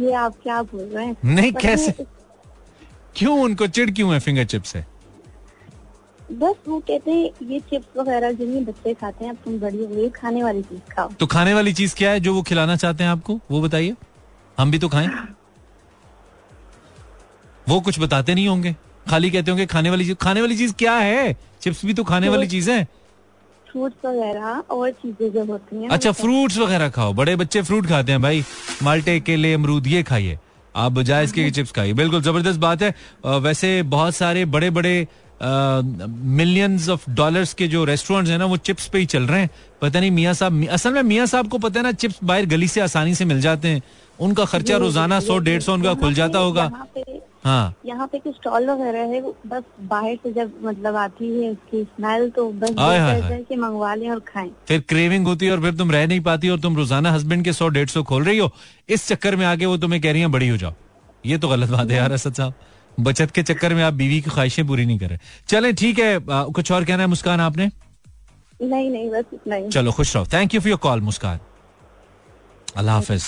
ये 0.00 0.12
आप 0.12 0.34
क्या 0.42 0.62
बोल 0.62 0.84
रहे 0.84 1.06
हैं? 1.06 1.16
नहीं 1.24 1.52
कैसे? 1.52 1.92
क्यों 3.16 3.38
उनको 3.40 3.66
चिड़ 3.66 3.90
क्यों 3.90 4.12
है 4.12 4.20
फिंगर 4.20 4.44
चिप्स 4.44 4.72
से? 4.72 4.84
बस 6.32 6.54
वो 6.68 6.78
कहते 6.80 7.10
हैं 7.10 7.48
ये 7.48 7.58
चिप्स 7.60 7.96
वगैरह 7.96 8.32
जो 8.32 8.44
नहीं 8.46 8.64
बच्चे 8.64 8.92
खाते 8.94 9.24
हैं 9.24 9.32
अब 9.32 9.38
तुम 9.44 9.58
बड़ी 9.60 9.78
हो 9.78 9.86
गई 9.86 10.08
खाने 10.10 10.42
वाली 10.44 10.62
चीज़ 10.62 10.94
खाओ। 10.94 11.10
तो 11.20 11.26
खाने 11.26 11.54
वाली 11.54 11.72
चीज़ 11.72 11.94
क्या 11.94 12.10
है 12.10 12.20
जो 12.20 12.34
वो 12.34 12.42
खिलाना 12.42 12.76
चाहते 12.76 13.04
हैं 13.04 13.10
आपको? 13.10 13.38
वो 13.50 13.60
बताइए। 13.62 13.94
हम 14.58 14.70
भी 14.70 14.78
तो 14.78 14.88
खाएँ। 14.88 15.08
वो 17.68 17.80
कुछ 17.80 17.98
बताते 18.00 18.34
नहीं 18.34 18.48
होंगे। 18.48 18.74
खाली 19.10 19.30
कहते 19.30 19.50
होंगे 19.50 19.66
खाने 19.66 19.90
वाली 19.90 20.04
चीज़ 20.04 20.16
खाने 20.16 20.40
वाली 20.40 20.56
चीज़ 20.56 20.72
क्या 20.74 20.96
है? 20.96 21.36
चिप्स 21.62 21.84
भी 21.86 21.94
तो 21.94 22.04
खाने 22.04 22.28
वाली 22.28 22.46
चीज़ 22.48 22.70
है। 22.70 22.84
फ्रूट्स 23.66 24.04
वगैरह 24.06 24.62
और 24.70 24.90
चीज़ें 24.92 25.30
जो 25.32 25.44
होती 25.44 25.82
हैं 25.82 25.88
अच्छा 25.88 26.12
फ्रूट्स 26.12 26.58
वगैरह 26.58 26.88
खाओ। 26.88 27.12
बड़े 27.12 27.36
बच्चे 27.36 27.62
फ्रूट 27.62 27.86
खाते 27.86 28.12
हैं 28.12 28.22
भाई। 28.22 28.44
माल्टे 28.82 29.18
केले 29.20 29.52
अमरूद 29.54 29.86
ये 29.86 30.02
खाइए। 30.02 30.38
आप 30.74 30.92
बजाय 30.92 31.24
इसके 31.24 31.50
चिप्स 31.50 31.72
खाइए। 31.72 31.92
बिल्कुल 31.92 32.22
ज़बरदस्त 32.22 32.58
बात 32.60 32.82
है। 32.82 32.94
वैसे 33.40 33.82
बहुत 33.90 34.14
सारे 34.14 34.44
बड़े 34.46 34.70
बड़े 34.70 35.06
मिलियंस 35.42 36.88
ऑफ़ 36.88 37.10
डॉलर्स 37.10 37.54
के 37.54 37.66
जो 37.68 37.84
रेस्टोरेंट्स 37.84 38.30
हैं 38.30 38.38
ना 38.38 38.44
वो 38.44 38.56
चिप्स 38.58 38.86
पे 38.88 38.98
ही 38.98 39.06
चल 39.06 39.22
रहे 39.22 39.40
हैं। 39.40 39.50
पता 39.82 40.00
नहीं 40.00 40.10
मियाँ 40.10 40.34
साहब 40.34 40.66
असल 40.72 40.92
में 40.92 41.02
मियाँ 41.02 41.26
साहब 41.26 41.48
को 41.48 41.58
पता 41.58 41.80
है 41.80 41.84
ना 41.84 41.92
चिप्स 41.94 42.18
बाहर 42.24 42.46
गली 42.46 42.68
से 42.68 42.80
आसानी 42.80 43.14
से 43.14 43.24
मिल 43.24 43.40
जाते 43.40 43.68
हैं। 43.68 43.82
उनका 44.18 44.44
खर्चा 44.44 44.76
रोज़ाना 44.76 45.20
सौ 45.20 45.38
डेढ़ 45.40 45.62
सौ 45.62 45.74
उनका 45.74 45.94
खुल 45.94 46.14
जाता 46.14 46.38
होगा। 46.38 46.70
हाँ। 47.44 47.74
यहाँ 47.86 48.06
पे 48.06 48.18
कुछ 48.18 48.34
स्टॉल 48.34 48.68
वगैरह 48.70 49.06
है 49.06 49.20
बस 49.46 49.62
बाहर 49.88 50.14
से 50.16 50.32
जब 50.32 50.52
मतलब 50.64 50.96
आती 50.96 51.28
है 51.32 51.50
उसकी 51.50 51.82
स्मेल 51.84 52.28
तो 52.36 52.48
बस 52.52 52.70
के 52.78 53.56
मंगवा 53.56 53.94
लें 53.94 54.08
और 54.10 54.20
खाएँ। 54.28 54.50
फिर 54.68 54.80
क्रेविंग 54.88 55.26
होती 55.26 55.46
है 55.46 55.52
और 55.52 55.60
फिर 55.62 55.74
तुम 55.74 55.90
रह 55.90 56.06
नहीं 56.06 56.20
पाती 56.20 56.48
और 56.48 56.60
तुम 56.60 56.76
रोज़ाना 56.76 57.12
हस्बैंड 57.12 57.44
के 57.44 57.52
सौ 57.52 57.68
डेढ़ 57.68 57.88
सौ 57.88 58.02
खोल 58.02 58.24
रही 58.24 58.38
हो। 58.38 58.50
इस 58.88 59.06
चक्कर 59.08 59.36
में 59.36 59.44
आके 59.46 59.66
वो 59.66 59.76
तुम्हें 59.76 60.00
कह 60.02 60.12
रही 60.12 60.20
है 60.20 60.28
बड़ी 60.28 60.48
हो 60.48 60.56
जाओ। 60.56 60.72
ये 61.24 61.38
तो 61.38 61.48
गलत 61.48 61.70
बात 61.70 61.90
है 61.90 61.96
यार 61.96 62.12
असद 62.12 62.34
साहब। 62.34 62.54
बचत 63.00 63.30
के 63.30 63.42
चक्कर 63.42 63.74
में 63.74 63.82
आप 63.82 63.94
बीवी 63.94 64.20
की 64.20 64.30
ख्वाहिशें 64.30 64.66
पूरी 64.66 64.84
नहीं 64.86 64.98
कर। 64.98 65.08
रहे 65.08 65.18
चले 65.48 65.72
ठीक 65.72 65.98
है 65.98 66.18
कुछ 66.28 66.72
और 66.72 66.84
कहना 66.84 67.02
है 67.02 67.06
मुस्कान 67.08 67.40
आपने? 67.40 67.70
नहीं 68.62 68.90
नहीं 68.90 69.10
बस 69.10 69.24
इतना 69.34 69.56
ही। 69.56 69.68
चलो 69.68 69.92
खुश 69.92 70.14
रहो। 70.16 70.26
Thank 70.32 70.54
you 70.54 70.60
for 70.60 70.68
your 70.68 70.78
call 70.82 71.00
Muskan. 71.00 71.38
अल्लाह 72.76 72.94
हाफिज। 72.94 73.24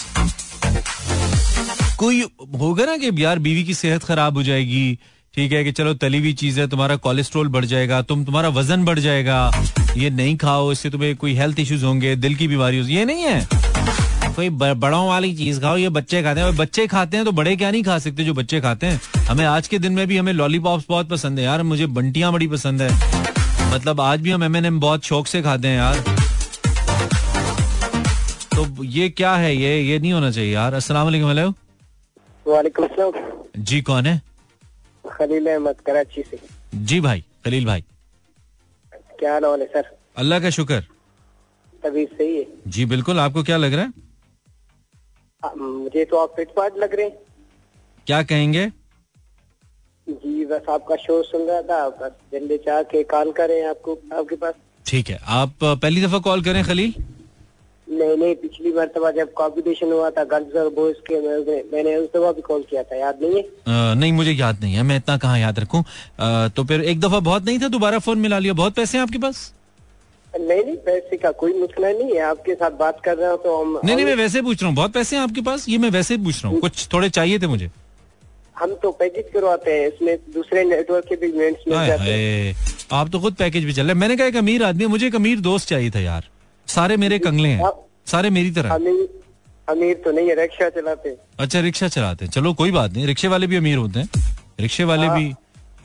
कोई 1.98 2.22
होगा 2.60 2.84
ना 2.84 2.96
कि 2.96 3.10
यार 3.24 3.38
बीवी 3.38 3.64
की 3.64 3.74
सेहत 3.74 4.04
खराब 4.04 4.36
हो 4.36 4.42
जाएगी 4.42 4.98
ठीक 5.34 5.52
है 5.52 5.62
कि 5.64 5.72
चलो 5.72 5.92
तली 5.94 6.18
हुई 6.18 6.32
चीज़ 6.32 6.60
है 6.60 6.66
तुम्हारा 6.68 6.96
कोलेस्ट्रोल 7.04 7.48
बढ़ 7.48 7.64
जाएगा 7.64 8.00
तुम 8.02 8.24
तुम्हारा 8.24 8.48
वज़न 8.48 8.84
बढ़ 8.84 8.98
जाएगा 8.98 9.50
ये 9.96 10.10
नहीं 10.10 10.36
खाओ 10.36 10.70
इससे 10.72 10.90
तुम्हें 10.90 11.14
कोई 11.16 11.34
हेल्थ 11.34 11.58
इश्यूज़ 11.60 11.84
होंगे 11.84 12.14
दिल 12.16 12.34
की 12.34 12.48
बीमारी 12.48 12.80
ये 12.94 13.04
नहीं 13.04 13.22
है। 13.22 13.40
कोई 14.36 14.48
बड़ों 14.50 15.06
वाली 15.08 15.34
चीज़ 15.36 15.60
खाओ 15.60 15.76
ये 15.76 15.88
बच्चे 15.88 16.22
खाते 16.22 16.40
हैं। 16.40 16.56
बच्चे 16.56 16.86
खाते 16.86 17.16
हैं 17.16 17.24
तो 17.26 17.32
बड़े 17.32 17.56
क्या 17.56 17.70
नहीं 17.70 17.82
खा 17.82 17.98
सकते 17.98 18.24
जो 18.24 18.34
बच्चे 18.34 18.60
खाते 18.60 18.86
हैं? 18.86 19.00
हमें 19.28 19.44
आज 19.44 19.68
के 19.68 19.78
दिन 19.78 19.92
में 19.92 20.06
भी 20.08 20.16
हमें 20.16 20.32
लॉलीपॉप्स 20.32 20.84
बहुत 20.88 21.08
पसंद 21.10 21.38
है 21.38 21.44
यार। 21.44 21.62
मुझे 21.62 21.86
बंटियाँ 21.98 22.32
बड़ी 22.32 22.46
पसंद 22.48 22.82
है। 22.82 22.90
मतलब 23.74 24.00
आज 24.00 24.20
भी 24.20 24.30
हम 24.30 24.44
एम 24.44 24.56
एन 24.56 24.66
एम 24.66 24.80
बहुत 24.80 25.04
शौक 25.04 25.26
से 25.26 25.42
खाते 25.42 25.68
हैं 25.68 25.76
यार। 25.76 26.04
तो 28.54 28.84
ये 28.84 29.08
क्या 29.08 29.34
है? 29.36 29.56
ये 29.56 29.80
ये 29.82 29.98
नहीं 29.98 30.12
होना 30.12 30.30
चाहिए 30.30 30.52
यार। 30.54 30.74
अस्सलाम 30.74 31.04
वालेकुम 31.04 31.54
वालेकुम 32.46 33.12
जी 33.58 33.80
कौन 33.82 34.06
है? 34.06 34.20
खलील 35.04 35.46
अहमद 35.46 35.80
कराची 35.86 36.22
से। 36.22 36.38
जी 36.74 37.00
भाई 37.00 37.24
खलील 37.44 37.66
भाई। 37.66 37.84
क्या 38.92 39.32
हाल 39.32 39.60
है 39.60 39.66
सर? 39.66 39.90
अल्लाह 40.16 40.40
का 40.40 40.50
शुक्र। 40.50 40.82
सही 41.84 42.36
है? 42.36 42.44
जी 42.66 42.84
बिल्कुल। 42.86 43.20
आपको 43.20 43.42
क्या 43.42 43.56
लग 43.56 43.74
रहा 43.74 43.84
है? 43.84 44.05
मुझे 45.56 46.04
तो 46.04 46.16
आप 46.16 46.34
फिट 46.36 46.48
फाट 46.56 46.78
लग 46.78 46.94
रहे 46.94 47.06
हैं। 47.06 47.16
क्या 48.06 48.22
कहेंगे? 48.22 48.66
जी 50.06 50.44
बस 50.44 50.68
आपका 50.70 50.96
शो 50.96 51.22
सुन 51.22 51.46
रहा 51.48 51.62
था 51.62 51.88
बस 52.00 52.12
जल्दी 52.32 52.56
चाह 52.66 52.82
के 52.90 53.02
कॉल 53.04 53.32
करें 53.32 53.62
आपको 53.68 53.98
आपके 54.18 54.36
पास। 54.36 54.54
ठीक 54.86 55.08
है 55.10 55.18
आप 55.36 55.54
पहली 55.62 56.02
दफ़ा 56.02 56.18
कॉल 56.26 56.42
करें 56.44 56.62
खलील? 56.64 56.94
नहीं 57.88 58.16
नहीं 58.16 58.34
पिछली 58.34 58.72
मरतबा 58.72 59.10
जब 59.10 59.32
कॉम्पिटिशन 59.32 59.92
हुआ 59.92 60.10
था 60.10 60.24
गर्ल्स 60.24 60.54
और 60.56 60.68
बॉयज़ 60.74 60.96
के 61.10 61.18
मैंने 61.72 61.96
उस 61.96 62.08
दफ़ा 62.16 62.32
भी 62.32 62.42
कॉल 62.42 62.62
किया 62.70 62.82
था 62.82 62.96
याद 62.96 63.18
नहीं 63.22 63.34
है? 63.34 63.42
अ, 63.42 63.94
नहीं 63.94 64.12
मुझे 64.12 64.32
याद 64.32 64.60
नहीं 64.60 64.74
है 64.74 64.82
मैं 64.82 64.96
इतना 64.96 65.16
कहाँ 65.18 65.38
याद 65.38 65.58
रखूँ? 65.58 65.82
तो 66.56 66.64
फिर 66.64 66.84
एक 66.84 67.00
दफ़ा 67.00 67.20
बहुत 67.20 67.44
नहीं 67.44 67.58
था 67.58 67.68
दोबारा 67.68 67.98
फ़ोन 67.98 68.18
मिला 68.18 68.38
लिया 68.38 68.52
बहुत 68.54 68.74
पैसे 68.74 68.98
हैं 68.98 69.02
आपके 69.02 69.18
पास? 69.18 69.52
नहीं 70.38 70.62
नहीं 70.64 70.76
पैसे 70.86 71.16
का 71.16 71.30
कोई 71.40 71.52
मसला 71.62 71.90
नहीं 71.90 72.14
है 72.14 72.20
आपके 72.22 72.54
साथ 72.54 72.70
बात 72.78 73.00
कर 73.04 73.16
रहा 73.16 73.30
हूँ 73.30 73.38
तो 73.42 73.56
हम 73.60 73.80
नहीं 73.84 73.96
नहीं 73.96 74.06
मैं 74.06 74.14
वैसे 74.16 74.42
पूछ 74.42 74.62
रहा 74.62 74.68
हूँ 74.68 74.76
बहुत 74.76 74.92
पैसे 74.92 75.16
हैं 75.16 75.22
आपके 75.22 75.40
पास? 75.40 75.68
ये 75.68 75.78
मैं 75.78 75.90
वैसे 75.90 76.14
ही 76.14 76.24
पूछ 76.24 76.42
रहा 76.44 76.52
हूँ 76.52 76.60
कुछ 76.60 76.86
थोड़े 76.92 77.08
चाहिए 77.10 77.38
थे 77.38 77.46
मुझे। 77.46 77.70
हम 78.58 78.74
तो 78.82 78.90
पैकेज 78.92 79.24
करवाते 79.32 79.72
हैं 79.72 79.88
इसमें 79.88 80.16
दूसरे 80.34 80.64
नेटवर्क 80.64 81.04
के 81.08 81.16
भी 81.16 81.32
मिनट्स 81.32 81.68
मिल 81.68 81.86
जाते 81.86 82.10
हैं। 82.10 82.54
आप 82.92 83.08
तो 83.10 83.20
खुद 83.20 83.34
पैकेज 83.34 83.64
भी 83.64 83.72
चल 83.72 83.82
रहे 83.82 83.92
हैं। 83.92 84.00
मैंने 84.00 84.16
कहा 84.16 84.26
एक 84.26 84.36
अमीर 84.36 84.62
आदमी 84.64 84.86
मुझे 84.86 85.06
एक 85.06 85.14
अमीर 85.14 85.40
दोस्त 85.40 85.68
चाहिए 85.68 85.90
था 85.90 86.00
यार। 86.00 86.28
सारे 86.68 86.96
मेरे 86.96 87.18
कंगले 87.18 87.48
हैं 87.48 87.70
सारे 88.06 88.30
मेरी 88.30 88.50
तरह। 88.50 88.74
अमीर 88.74 89.08
अमीर 89.68 89.94
तो 90.04 90.12
नहीं 90.12 90.28
है 90.28 90.34
रिक्शा 90.40 90.68
चलाते 90.70 91.16
अच्छा 91.40 91.60
रिक्शा 91.60 91.88
चलाते 91.88 92.24
हैं। 92.24 92.32
चलो 92.32 92.52
कोई 92.54 92.70
बात 92.70 92.92
नहीं 92.92 93.06
रिक्शे 93.06 93.28
वाले 93.28 93.46
भी 93.46 93.56
अमीर 93.56 93.76
होते 93.76 94.00
हैं। 94.00 94.08
रिक्शे 94.60 94.84
वाले 94.84 95.08
भी 95.08 95.32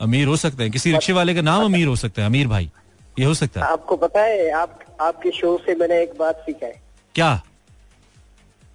अमीर 0.00 0.26
हो 0.26 0.36
सकते 0.36 0.62
हैं। 0.62 0.72
किसी 0.72 0.92
रिक्शे 0.92 1.12
वाले 1.12 1.34
का 1.34 1.40
नाम 1.40 1.64
अमीर 1.64 1.86
हो 1.86 1.96
सकता 1.96 2.22
है 2.22 2.28
अमीर 2.28 2.46
भाई। 2.48 2.70
ये 3.18 3.24
हो 3.24 3.34
सकता 3.34 3.60
है। 3.60 3.66
आपको 3.66 3.96
पता 3.96 4.20
है 4.20 4.50
आप 4.52 4.78
आपके 5.00 5.30
शो 5.30 5.56
से 5.66 5.74
मैंने 5.74 6.02
एक 6.02 6.12
बात 6.18 6.42
सीखा 6.46 6.66
है। 6.66 6.80
क्या? 7.14 7.30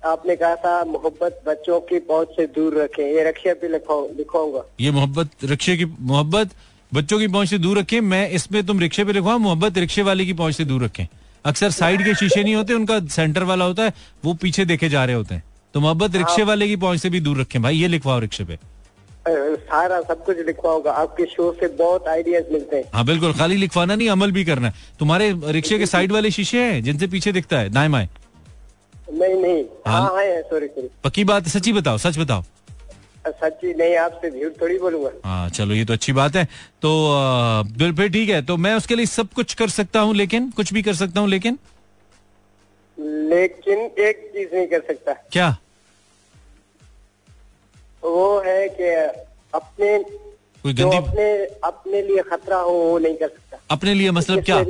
आपने 0.06 0.36
कहा 0.36 0.56
था 0.56 0.84
मोहब्बत 0.86 1.41
बच्चों 1.47 1.80
की 1.82 2.00
पहुँच 2.00 2.28
से 2.30 2.45
दूर 2.47 2.78
रखें। 2.82 3.04
ये 3.06 3.23
रिक्शा 3.23 3.54
पे 3.54 3.67
लिखवाऊँगा। 3.67 4.63
ये 4.80 4.91
मोहब्बत 4.91 5.30
रिक्शे 5.43 5.78
की 5.78 5.86
मोहब्बत 5.86 6.50
बच्चों 6.91 7.19
की 7.19 7.28
पहुँच 7.28 7.50
से 7.50 7.58
दूर 7.58 7.78
रखें। 7.80 8.00
मैं 8.02 8.30
इसमें 8.30 8.65
तुम 8.65 8.80
रिक्शे 8.80 9.06
पे 9.06 9.13
लिखवा 9.13 9.38
मोहब्बत 9.38 9.78
रिक्शे 9.78 10.02
वाले 10.02 10.26
की 10.26 10.34
पहुँच 10.34 10.56
से 10.56 10.65
दूर 10.65 10.84
रखें। 10.84 11.06
अक्सर 11.45 11.69
साइड 11.71 12.04
के 12.04 12.13
शीशे 12.15 12.43
नहीं 12.43 12.56
होते 12.56 12.73
उनका 12.73 13.00
सेंटर 13.08 13.43
वाला 13.43 13.65
होता 13.65 13.84
है 13.84 13.93
वो 14.26 14.34
पीछे 14.34 14.65
देखे 14.65 14.89
जा 14.89 15.06
रहे 15.06 15.15
होते 15.15 15.36
हैं। 15.36 15.43
तो 15.73 15.80
मोहब्बत 15.80 16.15
रिक्शे 16.15 16.43
वाले 16.43 16.67
की 16.67 16.76
पहुँच 16.76 17.00
से 17.00 17.10
भी 17.10 17.19
दूर 17.19 17.39
रखें। 17.41 17.62
भाई 17.62 17.76
ये 17.76 17.88
लिखवाओ 17.88 18.19
रिक्शे 18.19 18.43
पे। 18.43 18.58
सारा 19.30 20.00
सब 20.02 20.24
कुछ 20.26 20.38
लिखवाऊँगा 20.48 20.92
आपके 20.92 21.26
शो 21.26 21.52
से 21.60 21.68
बहुत 21.78 22.08
आइडियाज़ 22.08 22.52
मिलते 22.54 22.76
हैं। 22.76 22.84
हाँ 22.94 23.06
बिल्कुल। 23.06 23.34
खाली 23.34 23.56
लिखवाना 23.56 23.96
नहीं 23.96 24.10
अमल 24.10 24.32
भी 24.32 24.44
करना 24.46 24.68
है। 24.68 24.74
तुम्हारे 25.00 25.34
रिक्शे 25.52 25.78
के 25.80 25.86
साइड 25.86 26.12
वाले 26.12 26.32
शीशे 26.32 26.63
हैं 26.63 26.84
जिनसे 26.84 27.08
पीछे 27.08 27.32
दिखता 27.32 27.60
है 27.60 27.70
दाएँ 27.70 27.90
बाएँ? 27.92 28.08
नहीं 29.12 29.36
नहीं। 29.36 29.63
हाँ। 29.88 30.02
हाँ 30.02 30.42
सॉरी 30.42 30.68
सॉरी 30.68 30.90
पक्की 31.04 31.24
बात 31.24 31.44
है 31.44 31.50
सच्ची 31.50 31.74
बताओ 31.74 31.98
सच 31.98 32.18
बताओ। 32.18 32.44
सच्ची 33.28 33.74
नहीं 33.74 33.96
आपसे 33.98 34.30
झूठ 34.32 34.62
थोड़ी 34.62 34.78
बोलूँगा। 34.80 35.10
हाँ 35.26 35.50
चलो 35.50 35.74
ये 35.74 35.86
तो 35.86 35.94
अच्छी 35.94 36.13
बात 36.13 36.36
है। 36.36 36.44
तो 36.82 37.63
फिर 37.98 38.10
ठीक 38.10 38.30
है 38.30 38.42
तो 38.42 38.58
मैं 38.58 38.74
उसके 38.76 38.96
लिए 38.96 39.06
सब 39.06 39.28
कुछ 39.36 39.54
कर 39.54 39.70
सकता 39.70 40.00
हूँ 40.00 40.16
लेकिन 40.16 40.50
कुछ 40.50 40.74
भी 40.74 40.82
कर 40.82 40.94
सकता 40.96 41.22
हूँ 41.22 41.30
लेकिन? 41.30 41.58
लेकिन 42.98 43.80
एक 44.04 44.30
चीज़ 44.34 44.56
नहीं 44.56 44.68
कर 44.68 44.82
सकता। 44.88 45.13
क्या? 45.32 45.56
वो 48.10 48.39
है 48.46 48.67
कि 48.70 48.89
अपने 49.54 49.98
कोई 50.63 50.74
गंदी 50.74 50.98
अपने 50.98 51.32
अपने 51.63 52.02
लिए 52.02 52.22
खतरा 52.22 52.58
हो 52.58 52.72
वो 52.72 52.98
नहीं 53.00 53.15
कर 53.15 53.28
सकता। 53.28 53.60
अपने 53.72 53.93
लिए 53.93 54.12
मतलब 54.12 54.43
क्या। 54.43 54.63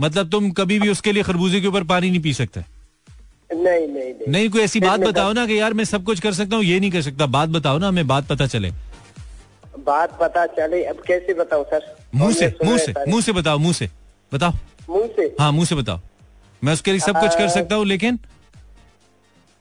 मतलब 0.00 0.30
तुम 0.30 0.50
कभी 0.50 0.78
भी 0.80 0.88
उसके 0.88 1.12
लिए 1.12 1.22
खरबूजे 1.22 1.60
के 1.60 1.66
ऊपर 1.66 1.84
पानी 1.84 2.10
नहीं 2.10 2.20
पी 2.20 2.32
सकते? 2.34 2.60
नहीं 3.50 3.86
नहीं 3.88 3.88
नहीं। 3.88 4.28
नहीं 4.28 4.48
कोई 4.50 4.62
ऐसी 4.62 4.80
बात 4.80 5.00
बताओ 5.00 5.32
ना 5.32 5.46
कि 5.46 5.60
यार 5.60 5.74
मैं 5.74 5.84
सब 5.84 6.04
कुछ 6.04 6.20
कर 6.20 6.32
सकता 6.32 6.56
हूँ 6.56 6.64
ये 6.64 6.78
नहीं 6.80 6.90
कर 6.90 7.02
सकता। 7.02 7.26
बात 7.26 7.48
बताओ 7.48 7.78
ना 7.78 7.88
हमें 7.88 8.06
बात 8.06 8.28
पता 8.28 8.46
चले। 8.46 8.70
बात 9.78 10.18
पता 10.20 10.46
चले। 10.46 10.82
अब 10.84 11.02
कैसे 11.06 11.34
बताओ 11.34 11.64
सर? 11.64 11.96
मुँह 12.14 12.32
से 12.32 12.54
मुँह 12.64 12.78
से। 12.78 12.94
मुँह 13.08 13.20
से 13.20 13.32
बताओ 13.32 13.58
मुँह 13.58 13.72
से। 13.72 13.88
बताओ। 14.32 14.52
मुँह 14.90 15.06
से? 15.06 15.34
हाँ 15.40 15.52
मुँह 15.52 15.64
से 15.64 15.74
बताओ। 15.74 16.00
मैं 16.64 16.72
उसके 16.72 16.90
लिए 16.90 17.00
सब 17.00 17.20
कुछ 17.20 17.34
कर 17.38 17.48
सकता 17.48 17.74
हूँ 17.74 17.86
लेकिन 17.86 18.18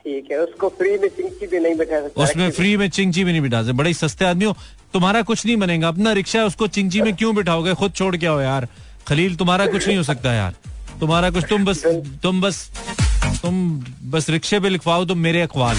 ठीक 0.04 0.28
है 0.32 0.38
उसको 0.38 0.68
फ्री 0.78 0.92
में 0.98 1.08
चिंकी 1.08 1.48
भी 1.48 1.60
नहीं 1.60 1.76
बैठा 1.78 2.00
सकता 2.02 2.24
उसमें 2.24 2.50
फ्री 2.52 2.76
में 2.78 2.90
चिंची 2.90 3.24
भी 3.24 3.32
नहीं 3.32 3.42
बिठा 3.42 3.62
सकते 3.62 3.74
बड़े 3.78 3.94
सस्ते 3.94 4.26
आदमी 4.26 4.46
हो। 4.46 4.56
तुम्हारा 4.94 5.22
कुछ 5.22 5.46
नहीं 5.46 5.58
बनेगा 5.58 5.88
अपना 5.88 6.12
रिक्शा 6.14 6.40
है 6.40 6.46
उसको 6.46 6.68
चिंची 6.68 7.02
में 7.02 7.16
क्यों 7.16 7.36
बिठाओगे? 7.36 7.74
खुद 7.74 7.92
छोड़ 7.94 8.16
के 8.18 8.26
आओ 8.28 8.40
यार। 8.42 8.68
खलील 9.08 9.36
तुम्हारा 9.36 9.66
कुछ 9.68 9.88
नहीं 9.88 9.98
हो 9.98 10.04
सकता 10.04 10.34
यार। 10.34 10.56
तुम्हारा 11.00 11.30
कुछ 11.30 11.46
तुम 11.50 11.66
बस 11.66 11.84
तुम 12.24 12.42
बस 12.42 12.70
तुम 13.42 13.84
बस 14.12 14.30
रिक्शे 14.30 14.60
पे 14.60 14.70
लिखवाओ 14.70 15.06
तुम 15.06 15.18
मेरे 15.18 15.42
अखबार 15.42 15.76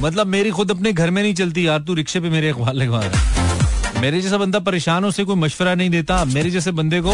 मतलब 0.00 0.26
मेरी 0.26 0.50
खुद 0.50 0.70
अपने 0.70 0.92
घर 0.92 1.10
में 1.10 1.22
नहीं 1.22 1.34
चलती 1.34 1.66
यार 1.66 1.80
तू 1.80 1.94
रिक्शे 1.94 2.20
पे 2.20 2.30
मेरे 2.30 2.48
अखबार 2.48 2.74
लिखवा 2.74 3.00
रहा 3.00 3.18
है। 3.18 4.00
मेरे 4.00 4.20
जैसा 4.20 4.38
बंदा 4.38 4.58
परेशान 4.60 5.04
हो 5.04 5.10
से 5.10 5.24
कोई 5.24 5.36
मशवरा 5.36 5.74
नहीं 5.74 5.90
देता। 5.90 6.24
मेरे 6.24 6.50
जैसे 6.50 6.70
बंदे 6.72 7.00
को 7.00 7.12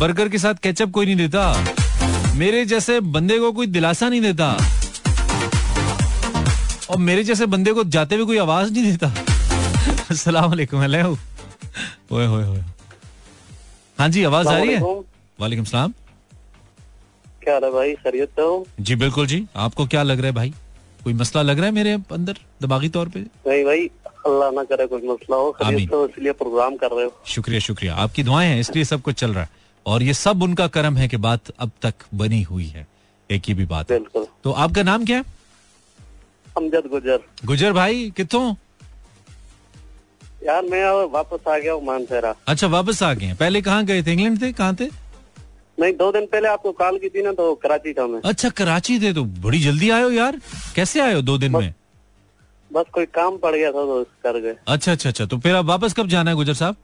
बर्गर 0.00 0.28
के 0.28 0.38
साथ 0.38 0.54
केचप 0.62 0.90
कोई 0.90 1.06
नहीं 1.06 1.16
देता। 1.16 1.75
मेरे 2.36 2.64
जैसे 2.66 2.98
बंदे 3.00 3.38
को 3.38 3.50
कोई 3.52 3.66
दिलासा 3.66 4.08
नहीं 4.08 4.20
देता। 4.20 4.46
और 6.90 6.98
मेरे 6.98 7.22
जैसे 7.24 7.46
बंदे 7.46 7.72
को 7.72 7.84
जाते 7.84 8.16
हुए 8.16 8.24
कोई 8.26 8.38
आवाज़ 8.38 8.72
नहीं 8.72 8.92
देता। 8.92 9.06
अस्सलाम 10.10 10.48
वालेकुम 10.50 10.80
हेलो 10.82 11.16
ओए 12.12 12.26
होए 12.26 12.44
होए। 12.44 12.60
हाँ 13.98 14.08
जी 14.08 14.24
आवाज़ 14.24 14.48
आ 14.48 14.56
रही 14.58 14.72
है? 14.72 14.80
वालेकुम। 15.38 15.64
सलाम। 15.64 15.92
क्या 17.42 17.54
हाल 17.54 17.64
है 17.64 17.70
भाई? 17.72 17.94
खैरियत 17.94 18.40
हो। 18.40 18.66
जी 18.80 18.96
बिल्कुल 18.96 19.26
जी। 19.26 19.44
आपको 19.56 19.86
क्या 19.86 20.02
लग 20.02 20.18
रहा 20.18 20.26
है 20.26 20.32
भाई? 20.32 20.54
कोई 21.04 21.14
मसला 21.14 21.42
लग 21.42 21.56
रहा 21.56 21.66
है 21.66 21.72
मेरे 21.72 21.92
अंदर 21.92 22.38
दिमागी 22.62 22.88
तौर 22.88 23.08
पे? 23.08 23.20
नहीं 23.20 23.64
भाई 23.64 23.90
अल्लाह 24.26 24.50
ना 24.50 24.64
करे 24.64 24.86
कोई 24.86 25.08
मसला 25.08 25.36
हो। 25.36 25.50
खैरियत 25.52 25.90
से 25.90 26.04
इसलिए 26.04 26.32
प्रोग्राम 26.32 26.76
कर 26.76 26.90
रहे 26.90 27.04
हो। 27.04 27.12
शुक्रिया 27.26 27.60
शुक्रिया। 27.60 27.94
आपकी 27.94 28.22
दुआएँ 28.22 28.48
हैं 28.48 28.60
इसलिए 28.60 28.84
सब 28.84 29.02
कुछ 29.02 29.14
चल 29.14 29.30
रहा 29.30 29.44
है। 29.44 29.64
और 29.86 30.02
ये 30.02 30.14
सब 30.14 30.42
उनका 30.42 30.66
कर्म 30.66 30.96
है 30.96 31.08
कि 31.08 31.16
बात 31.16 31.50
अब 31.58 31.70
तक 31.82 31.94
बनी 32.14 32.42
हुई 32.42 32.66
है। 32.66 32.86
एक 33.30 33.42
ही 33.48 33.54
भी 33.54 33.64
बात 33.66 33.90
है। 33.90 33.98
बिल्कुल। 33.98 34.26
तो 34.44 34.52
आपका 34.52 34.82
नाम 34.82 35.04
क्या 35.04 35.16
है? 35.16 35.24
अमजद 36.56 36.86
गुजर। 36.90 37.20
गुजर 37.44 37.72
भाई 37.72 38.10
कितों? 38.16 38.44
यार 40.44 40.62
मैं 40.62 40.84
वापस 41.12 41.48
आ 41.48 41.58
गया 41.58 41.72
हूँ 41.72 41.84
मानसेरा। 41.84 42.34
अच्छा 42.48 42.66
वापस 42.66 43.02
आ 43.02 43.12
गए 43.14 43.34
पहले 43.40 43.62
कहाँ 43.62 43.84
गए 43.84 44.02
थे? 44.02 44.12
इंग्लैंड 44.12 44.40
थे? 44.42 44.52
कहाँ 44.52 44.74
थे? 44.74 44.88
नहीं 45.78 45.92
दो 45.92 46.10
दिन 46.12 46.26
पहले 46.26 46.48
आपको 46.48 46.72
कॉल 46.72 46.98
की 46.98 47.08
थी 47.08 47.22
ना 47.22 47.32
तो 47.32 47.54
कराची 47.54 47.92
था 47.92 48.06
मैं। 48.06 48.20
अच्छा 48.24 48.48
कराची 48.50 48.98
थे 49.00 49.12
तो 49.12 49.24
बड़ी 49.24 49.58
जल्दी 49.60 49.90
आयो 49.90 50.10
यार। 50.10 50.40
कैसे 50.74 51.00
आयो 51.00 51.22
दो 51.22 51.36
दिन 51.38 51.52
बस, 51.52 51.60
में? 51.60 51.74
बस 52.70 52.84
कोई 52.92 53.06
काम 53.06 53.36
पड़ 53.38 53.54
गया 53.56 53.70
था 53.72 53.84
तो 53.84 54.02
कर 54.22 54.40
गए। 54.40 54.54
अच्छा 54.68 54.92
अच्छा 54.92 55.08
अच्छा 55.08 55.26
तो 55.26 55.38
फिर 55.38 55.54
आप 55.54 55.64
वापस 55.64 55.92
कब 55.92 56.08
जाना 56.08 56.30
है 56.30 56.36
गुजर 56.36 56.54
साहब? 56.54 56.76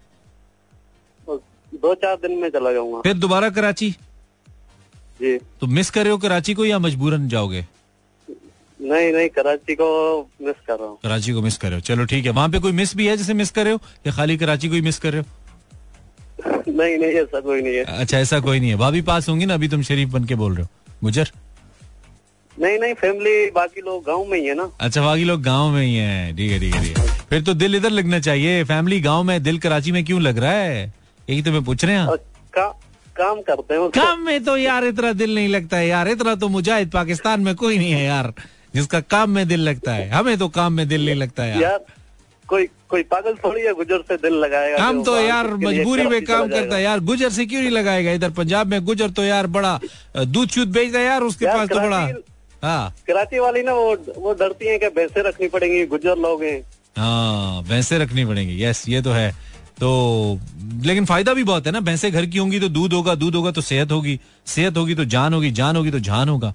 दो 1.83 1.95
चार 1.95 2.16
दिन 2.16 2.38
में 2.38 2.49
चला 2.49 2.73
जाऊँगा। 2.73 3.01
फिर 3.01 3.14
दोबारा 3.14 3.51
कराची? 3.51 3.90
जी। 5.21 5.37
तो 5.61 5.66
मिस 5.66 5.90
कर 5.90 6.03
रहे 6.03 6.11
हो 6.11 6.18
कराची 6.18 6.55
को 6.55 6.64
या 6.64 6.79
मजबूरन 6.79 7.29
जाओगे? 7.29 7.66
नहीं 8.81 9.12
नहीं 9.12 9.29
कराची 9.29 9.75
को 9.75 9.87
मिस 10.42 10.55
कर 10.66 10.79
रहा 10.79 10.88
हूँ। 10.88 10.99
कराची 11.03 11.33
को 11.33 11.42
मिस 11.42 11.57
कर 11.57 11.68
रहे 11.68 11.77
हो। 11.77 11.81
चलो 11.81 12.05
ठीक 12.05 12.25
है 12.25 12.31
वहाँ 12.31 12.49
पे 12.49 12.59
कोई 12.59 12.73
मिस 12.73 12.97
भी 12.97 13.07
है 13.07 13.16
जैसे 13.16 13.35
मिस 13.35 13.51
कर 13.51 13.64
रहे 13.64 13.73
हो? 13.73 13.81
या 14.07 14.12
खाली 14.12 14.37
कराची 14.37 14.68
को 14.68 14.75
ही 14.75 14.81
मिस 14.81 14.99
कर 14.99 15.12
रहे 15.12 15.23
हो? 15.23 15.27
नहीं 16.68 16.97
नहीं 16.99 17.12
ऐसा 17.21 17.40
कोई 17.40 17.62
नहीं 17.62 17.75
है। 17.75 17.85
अच्छा 17.85 18.18
ऐसा 18.18 18.40
कोई 18.40 18.61
नहीं 18.61 18.71
है। 18.71 18.77
भाभी 18.77 19.01
पास 19.03 19.29
होंगी 19.29 19.47
ना 19.47 19.55
अभी 19.55 19.68
तुम 19.68 19.83
शरीफ 19.83 20.09
बन 20.09 20.25
के 20.25 20.35
बोल 20.35 20.55
रहे 20.55 20.62
हो। 20.62 20.68
गुजर। 21.05 21.31
नहीं 22.61 22.79
नहीं 22.79 22.95
फैमिली 22.95 23.51
बाकी 23.51 23.81
लोग 23.81 24.03
गाँव 24.05 24.25
में 24.25 24.38
ही 24.38 24.47
है 24.47 24.55
ना। 24.55 24.71
अच्छा 24.81 25.03
बाकी 25.03 25.25
लोग 25.25 25.42
गाँव 25.42 25.71
में 25.71 25.83
ही 25.83 25.95
है। 25.95 26.37
ठीक 26.37 26.51
है 26.53 26.59
ठीक 26.61 26.75
है 26.75 27.11
फिर 27.31 27.42
तो 27.42 27.55
दिल 27.55 27.77
इधर 27.77 27.90
लगना 27.90 28.21
चाहिए। 28.21 28.64
फैमिली 28.64 29.01
गाँव 29.01 29.23
में 29.23 29.42
दिल 29.42 29.59
कराची 29.59 29.92
में 29.92 30.05
क्यों 30.05 30.21
लग 30.23 30.38
रहा 30.38 30.53
है? 30.53 30.92
यही 31.29 31.43
तो 31.43 31.53
मैं 31.53 31.63
पूछ 31.65 31.85
रहे 31.85 31.97
हैं। 31.97 32.17
का, 32.55 32.69
काम 33.17 33.41
करते 33.43 33.75
हैं। 33.75 33.89
काम 33.91 34.21
में 34.21 34.45
तो 34.45 34.57
यार 34.57 34.85
इतना 34.85 35.13
दिल 35.15 35.35
नहीं 35.35 35.49
लगता 35.49 35.77
है 35.77 35.87
यार। 35.89 36.09
इतना 36.09 36.35
तो 36.35 36.49
मुजाहिद 36.49 36.91
पाकिस्तान 36.91 37.41
में 37.41 37.55
कोई 37.57 37.79
नहीं 37.79 37.93
है 37.93 38.05
यार 38.05 38.33
जिसका 38.75 39.01
काम 39.09 39.31
में 39.31 39.47
दिल 39.49 39.61
लगता 39.61 39.95
है। 39.95 40.09
हमें 40.11 40.37
तो 40.39 40.49
काम 40.51 40.73
में 40.73 40.87
दिल 40.89 41.05
नहीं 41.05 41.15
लगता 41.15 41.43
है 41.43 41.61
यार 41.63 41.85
कोई 42.45 42.69
कोई 42.89 43.03
पागल 43.05 43.35
थोड़ी 43.35 43.63
है 43.63 43.73
गुजर 43.75 44.03
से 44.09 44.17
दिल 44.19 44.35
लगाएगा 44.37 44.83
हम 44.85 45.03
तो 45.05 45.17
यार 45.21 45.47
मजबूरी 45.57 46.07
में 46.07 46.25
काम 46.25 46.49
करता 46.49 46.77
है 46.77 46.83
यार। 46.83 47.01
गुजर 47.03 47.31
से 47.31 47.47
क्यों 47.47 47.61
नहीं 47.61 47.71
लगाएगा? 47.71 48.13
इधर 48.13 48.31
पंजाब 48.33 48.67
में 48.67 48.85
गुजर 48.85 49.11
तो 49.11 49.25
यार 49.25 49.47
बड़ा 49.49 49.79
दूध 50.17 50.49
शूध 50.49 50.73
बेचता 50.73 50.99
है 50.99 51.05
यार 51.05 51.23
उसके 51.23 51.46
पास 51.46 51.69
तो 51.69 51.77
बड़ा 51.77 52.01
हाँ। 52.63 52.94
कराची 53.07 53.38
वाली 53.38 53.63
ना 53.63 53.73
वो 53.73 53.94
वो 54.17 54.33
डरती 54.35 54.67
है 54.67 54.79
कि 54.79 54.88
भैंसे 54.96 55.23
रखनी 55.29 55.49
पड़ेंगी 55.49 55.85
गुजर 55.87 56.17
लोग। 56.19 56.42
हैं 56.44 56.61
हाँ 56.99 57.63
भैंसे 57.65 57.99
रखनी 57.99 58.25
पड़ेंगी। 58.25 58.63
यस 58.63 58.85
ये 58.88 59.01
तो 59.03 59.11
है। 59.11 59.33
तो 59.81 60.38
लेकिन 60.85 61.04
फ़ायदा 61.04 61.35
भी 61.35 61.44
बहुत 61.44 61.66
है 61.66 61.73
ना 61.73 61.81
भैंसे 61.81 62.10
घर 62.10 62.27
की 62.27 62.38
होंगी 62.38 62.60
तो 62.60 62.68
दूध 62.68 62.92
होगा 62.92 63.14
दूध 63.14 63.35
होगा 63.35 63.50
तो 63.50 63.60
सेहत 63.60 63.92
होगी 63.92 64.18
सेहत 64.46 64.77
होगी 64.77 64.94
तो 64.94 65.04
जान 65.04 65.35
होगी 65.35 65.50
जान 65.50 65.77
होगी 65.77 65.90
तो 65.90 65.98
जान 66.00 66.29
होगा। 66.29 66.54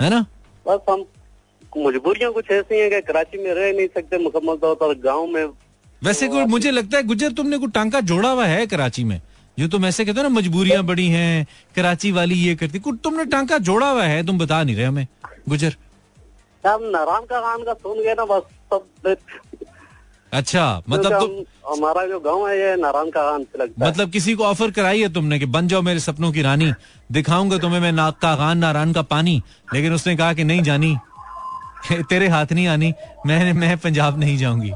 है 0.00 0.10
ना? 0.10 0.20
बस 0.66 0.80
हम 0.90 1.04
मजबूरियाँ 1.78 2.32
कुछ 2.32 2.50
ऐसी 2.50 2.78
हैं 2.78 2.90
कि 2.90 3.00
कराची 3.02 3.42
में 3.44 3.52
रह 3.54 3.72
नहीं 3.72 3.86
सकते 3.86 4.18
मुकम्मल 4.18 4.56
तौर 4.56 4.74
पर 4.74 4.94
गाँव 5.00 5.26
में 5.26 5.44
वैसे 6.02 6.28
कोई 6.28 6.44
मुझे 6.44 6.70
लगता 6.70 6.96
है 6.96 7.02
गुजर 7.02 7.32
तुमने 7.32 7.58
कोई 7.58 7.70
टांका 7.70 8.00
जोड़ा 8.00 8.30
हुआ 8.30 8.46
है 8.46 8.66
कराची 8.66 9.04
में? 9.04 9.20
जो 9.58 9.68
तुम 9.68 9.84
ऐसे 9.86 10.04
कहते 10.04 10.20
हो 10.20 10.22
ना 10.22 10.28
मजबूरियाँ 10.28 10.82
बड़ी 10.84 11.06
हैं 11.08 11.46
कराची 11.76 12.12
वाली 12.12 12.34
ये 12.34 12.54
करती 12.54 12.78
कुछ 12.78 12.98
तुमने 13.04 13.24
टांका 13.24 13.58
जोड़ा 13.58 13.90
हुआ 13.90 14.04
है? 14.04 14.24
तुम 14.26 14.38
बता 14.38 14.62
नहीं 14.62 14.76
रहे 14.76 14.86
हमें 14.86 15.06
गुजर। 15.48 15.76
हम 16.64 16.84
नारायण 16.84 17.24
का 17.26 17.40
गान 17.40 17.62
का 17.64 17.72
सुन 17.74 18.02
गए 18.02 18.14
ना 18.14 18.24
बस 18.24 18.42
सब 18.72 19.16
अच्छा 20.32 20.64
मतलब 20.88 21.12
तो 21.12 21.72
हमारा 21.72 22.06
जो 22.06 22.18
गाँव 22.20 22.48
है 22.48 22.58
ये 22.58 22.74
नारायण 22.76 23.10
का 23.10 23.22
गान 23.22 23.42
से 23.44 23.58
लगता 23.58 23.72
मतलब 23.74 23.84
है। 23.84 23.90
मतलब 23.90 24.10
किसी 24.10 24.34
को 24.34 24.44
ऑफ़र 24.44 24.70
कराई 24.70 25.00
है 25.00 25.12
तुमने 25.12 25.38
कि 25.38 25.46
बन 25.46 25.68
जाओ 25.68 25.82
मेरे 25.82 26.00
सपनों 26.00 26.30
की 26.32 26.42
रानी 26.42 26.72
दिखाऊँगा 27.12 27.58
तुम्हें 27.58 27.80
मैं 27.80 27.92
नाक 27.92 28.18
का 28.22 28.34
गान 28.36 28.58
नारायण 28.58 28.92
का 28.92 29.02
पानी 29.10 29.42
लेकिन 29.74 29.92
उसने 29.92 30.16
कहा 30.16 30.32
कि 30.32 30.44
नहीं 30.44 30.62
जानी 30.62 30.96
तेरे 32.10 32.28
हाथ 32.28 32.52
नहीं 32.52 32.66
आनी 32.68 32.92
मैं 33.26 33.52
मैं 33.52 33.76
पंजाब 33.78 34.18
नहीं 34.18 34.36
जाऊँगी। 34.38 34.70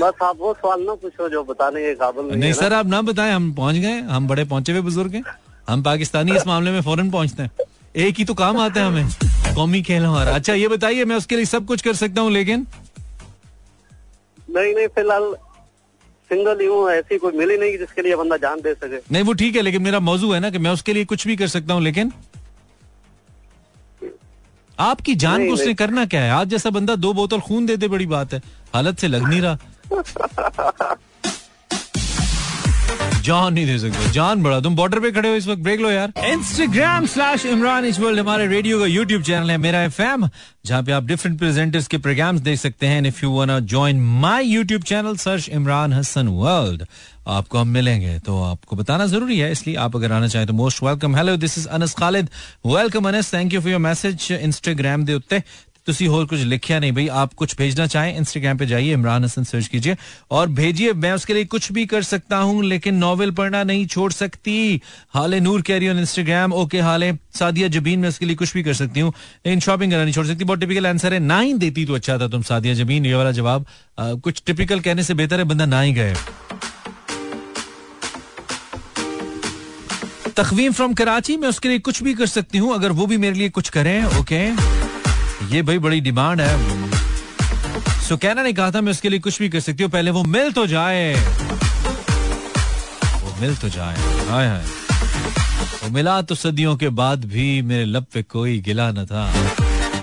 बस 0.00 0.22
आप 0.22 0.36
वो 0.38 0.52
सवाल 0.54 0.82
ना 0.82 0.94
पूछो 0.94 1.28
जो 1.28 1.42
बताने 1.44 1.80
के 1.82 1.94
काबिल 1.94 2.24
नहीं, 2.24 2.36
नहीं 2.40 2.52
सर 2.52 2.72
आप 2.72 2.86
ना 2.86 3.00
बताएँ 3.02 3.32
हम 3.32 3.52
पहुँच 3.54 3.76
गए 3.76 4.00
हम 4.10 4.28
बड़े 4.28 4.44
पहुँचे 4.44 4.72
हुए 4.72 4.80
बुज़ुर्ग 4.80 5.14
हैं 5.14 5.22
हम 5.68 5.82
पाकिस्तानी 5.82 6.36
इस 6.36 6.46
मामले 6.46 6.70
में 6.70 6.80
फ़ौरन 6.82 7.10
पहुँचते 7.10 7.42
हैं। 7.42 7.50
एक 7.96 8.18
ही 8.18 8.24
तो 8.24 8.34
काम 8.34 8.56
आता 8.58 8.80
है 8.80 8.86
हमें 8.86 9.54
कौमी 9.54 9.82
खेल 9.82 10.04
हमारा। 10.04 10.32
अच्छा 10.32 10.54
ये 10.54 10.68
बताइए 10.68 11.04
मैं 11.04 11.16
उसके 11.16 11.36
लिए 11.36 11.44
सब 11.44 11.66
कुछ 11.66 11.82
कर 11.82 11.94
सकता 11.94 12.20
हूँ 12.20 12.30
लेकिन 12.32 12.66
नहीं 14.50 14.74
नहीं 14.74 14.86
फ़िलहाल 14.88 15.34
सिंगल 16.30 16.60
ही 16.60 16.66
हूँ 16.66 16.90
ऐसी 16.90 17.18
कोई 17.18 17.32
मिली 17.38 17.56
नहीं 17.58 17.78
जिसके 17.78 18.02
लिए 18.02 18.16
बंदा 18.16 18.36
जान 18.36 18.60
दे 18.60 18.74
सके। 18.74 18.98
नहीं 19.12 19.22
वो 19.22 19.32
ठीक 19.42 19.56
है 19.56 19.62
लेकिन 19.62 19.82
मेरा 19.82 20.00
मौजू 20.00 20.32
है 20.32 20.40
ना 20.40 20.50
कि 20.50 20.58
मैं 20.58 20.70
उसके 20.70 20.92
लिए 20.92 21.04
कुछ 21.04 21.26
भी 21.26 21.36
कर 21.36 21.46
सकता 21.48 21.74
हूँ 21.74 21.82
लेकिन 21.82 22.12
आपकी 24.78 25.14
जान 25.14 25.38
नहीं, 25.38 25.48
को 25.48 25.54
उसने 25.54 25.64
नहीं। 25.66 25.74
करना 25.74 26.04
क्या 26.06 26.20
है? 26.22 26.30
आज 26.30 26.48
जैसा 26.48 26.70
बंदा 26.70 26.94
दो 26.96 27.12
बोतल 27.12 27.40
खून 27.40 27.66
दे 27.66 27.76
दे 27.76 27.88
बड़ी 27.88 28.06
बात 28.06 28.32
है। 28.34 28.42
हालत 28.74 28.98
से 28.98 29.08
लग 29.08 29.28
नहीं 29.28 29.40
रहा। 29.40 30.94
जान 33.22 33.54
नहीं 33.54 33.66
दे 33.66 33.78
सकते। 33.78 34.10
जान 34.12 34.42
बड़ा, 34.42 34.60
तुम 34.60 34.76
बॉर्डर 34.76 35.00
पे 35.00 35.10
खड़े 35.12 35.28
हो 35.28 35.34
इस 35.36 35.46
वक्त 35.46 35.62
ब्रेक 35.62 35.80
लो 35.80 35.90
यार। 35.90 36.12
इंस्टाग्राम 36.26 37.06
स्लैश 37.06 37.46
इमरान 37.46 37.84
इस 37.84 37.98
वर्ल्ड 38.00 38.20
हमारे 38.20 38.46
रेडियो 38.46 38.78
का 38.78 38.86
यूट्यूब 38.86 39.22
चैनल 39.22 39.50
है, 39.50 39.58
मेरा 39.58 39.82
एफ़ 39.82 40.00
एम 40.02 40.28
जहाँ 40.66 40.82
पे 40.82 40.92
आप 40.92 41.04
डिफरेंट 41.04 41.38
प्रेजेंटर्स 41.38 41.86
के 41.86 41.98
प्रोग्राम्स 41.98 42.40
देख 42.40 42.58
सकते 42.58 42.86
हैं 42.86 43.06
if 43.06 43.24
you 43.24 43.30
wanna 43.32 43.58
join 43.72 44.00
my 44.20 44.44
YouTube 44.46 44.82
channel 44.84 45.16
search 45.18 45.48
Imran 45.50 45.92
Hasan 45.92 46.28
world 46.28 46.84
आपको 47.28 47.58
हम 47.58 47.68
मिलेंगे। 47.68 48.18
तो 48.18 48.42
आपको 48.42 48.76
बताना 48.76 49.06
ज़रूरी 49.06 49.38
है, 49.38 49.50
इसलिए 49.52 49.76
आप 49.76 49.96
अगर 49.96 50.12
आना 50.12 50.28
चाहें 50.28 50.46
तो 50.46 50.52
most 50.54 50.82
welcome 50.82 51.16
hello 51.16 51.36
this 51.36 51.58
is 51.58 51.68
Anas 51.68 51.94
Khalid 51.94 52.30
welcome 52.66 53.08
Anas 53.08 53.32
thank 53.34 53.54
you 53.54 53.60
for 53.60 53.70
your 53.70 53.80
message 53.80 54.30
Instagram 54.32 55.04
दे 55.04 55.14
उत्ते। 55.14 55.42
ਤੁਸੀਂ 55.87 56.07
ਹੋਰ 56.09 56.23
कुछ 56.29 56.39
लिखिया 56.51 56.77
नहीं 56.83 56.91
भाई 56.95 57.03
आप 57.19 57.33
कुछ 57.41 57.53
भेजना 57.59 57.85
चाहें 57.91 58.17
इंस्टाग्राम 58.21 58.57
पे 58.57 58.65
जाइए 58.67 58.93
इमरान 58.93 59.23
हसन 59.25 59.43
सर्च 59.49 59.67
कीजिए 59.73 59.95
और 60.37 60.47
भेजिए 60.57 60.93
मैं 61.03 61.11
उसके 61.19 61.33
लिए 61.33 61.45
कुछ 61.53 61.71
भी 61.77 61.85
कर 61.93 62.01
सकता 62.07 62.37
हूं 62.47 62.63
लेकिन 62.65 62.95
नॉवेल 63.03 63.31
पढ़ना 63.37 63.61
नहीं 63.69 63.85
छोड़ 63.93 64.09
सकती 64.15 64.55
Haale 65.13 65.39
Noor 65.45 65.61
carry 65.69 65.89
on 65.89 65.99
Instagram 65.99 66.53
okay 66.63 66.81
हाले 66.87 67.11
सादिया 67.39 67.67
जबीन 67.77 67.99
मैं 67.99 68.09
उसके 68.09 68.25
लिए 68.25 68.35
कुछ 68.41 68.53
भी 68.53 68.63
कर 68.63 68.73
सकती 68.81 68.99
हूँ 68.99 69.13
लेकिन 69.45 69.59
शॉपिंग 69.61 69.91
करना 69.91 70.03
नहीं 70.03 70.13
छोड़ 70.13 70.25
सकती 70.27 70.43
बहुत 70.43 70.59
टिपिकल 70.59 70.87
आंसर 70.87 71.13
है 71.13 71.19
ना 71.21 71.39
ही 71.41 71.53
देती 71.63 71.85
तो 71.85 71.95
अच्छा 71.95 72.17
था 72.17 72.27
तुम 72.29 72.41
सादिया 72.49 72.73
जबीन 72.81 73.05
ये 73.05 73.15
वाला 73.15 73.31
जवाब 73.39 73.65
अ, 73.97 74.13
कुछ 74.19 74.43
टिपिकल 74.45 74.79
कहने 74.89 75.03
से 75.03 75.13
बेहतर 75.21 75.39
है 75.39 75.47
बंदा 75.53 75.65
ना 75.67 75.81
ही 75.81 75.93
गए 75.93 76.13
तखवीम 80.37 80.71
फ्रॉम 80.73 80.93
कराची 80.95 81.37
मैं 81.37 81.49
उसके 81.49 81.69
लिए 81.69 81.79
कुछ 81.85 82.03
भी 82.03 82.13
कर 82.15 82.25
सकती 82.29 82.57
हूँ 82.57 82.73
अगर 82.75 82.91
वो 82.93 83.05
भी 83.07 83.17
मेरे 83.19 83.35
लिए 83.37 83.49
कुछ 83.51 83.69
करें 83.77 83.95
ओके 84.19 84.43
ये 85.50 85.62
भाई 85.62 85.78
बड़ी 85.78 86.00
डिमांड 86.00 86.40
है। 86.40 86.50
सो 88.02 88.16
कहना 88.16 88.42
नहीं 88.42 88.54
कहा 88.54 88.70
था, 88.70 88.80
मैं 88.80 88.90
उसके 88.90 89.08
लिए 89.08 89.20
कुछ 89.20 89.38
भी 89.38 89.48
कर 89.48 89.60
सकती 89.60 89.82
हूँ। 89.82 89.90
पहले 89.90 90.10
वो 90.10 90.22
मिल 90.24 90.52
तो 90.52 90.66
जाए। 90.66 91.14
वो 93.14 93.40
मिल 93.40 93.56
तो 93.56 93.68
जाए। 93.68 93.96
हाय 94.28 94.48
हाय। 94.48 94.64
वो 95.82 95.90
मिला 95.90 96.20
तो 96.22 96.34
सदियों 96.34 96.76
के 96.76 96.88
बाद 96.88 97.24
भी 97.24 97.62
मेरे 97.62 97.84
लब 97.84 98.06
पे 98.14 98.22
कोई 98.22 98.58
गिला 98.60 98.90
न 98.90 99.04
था। 99.06 99.32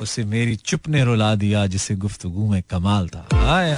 उसे 0.01 0.23
मेरी 0.23 0.55
चुप 0.55 0.87
ने 0.87 1.03
रुला 1.03 1.35
दिया, 1.35 1.65
जिसे 1.67 1.95
गुफ्तगू 1.95 2.51
में 2.51 2.61
कमाल 2.69 3.07
था। 3.07 3.27
हाय। 3.33 3.77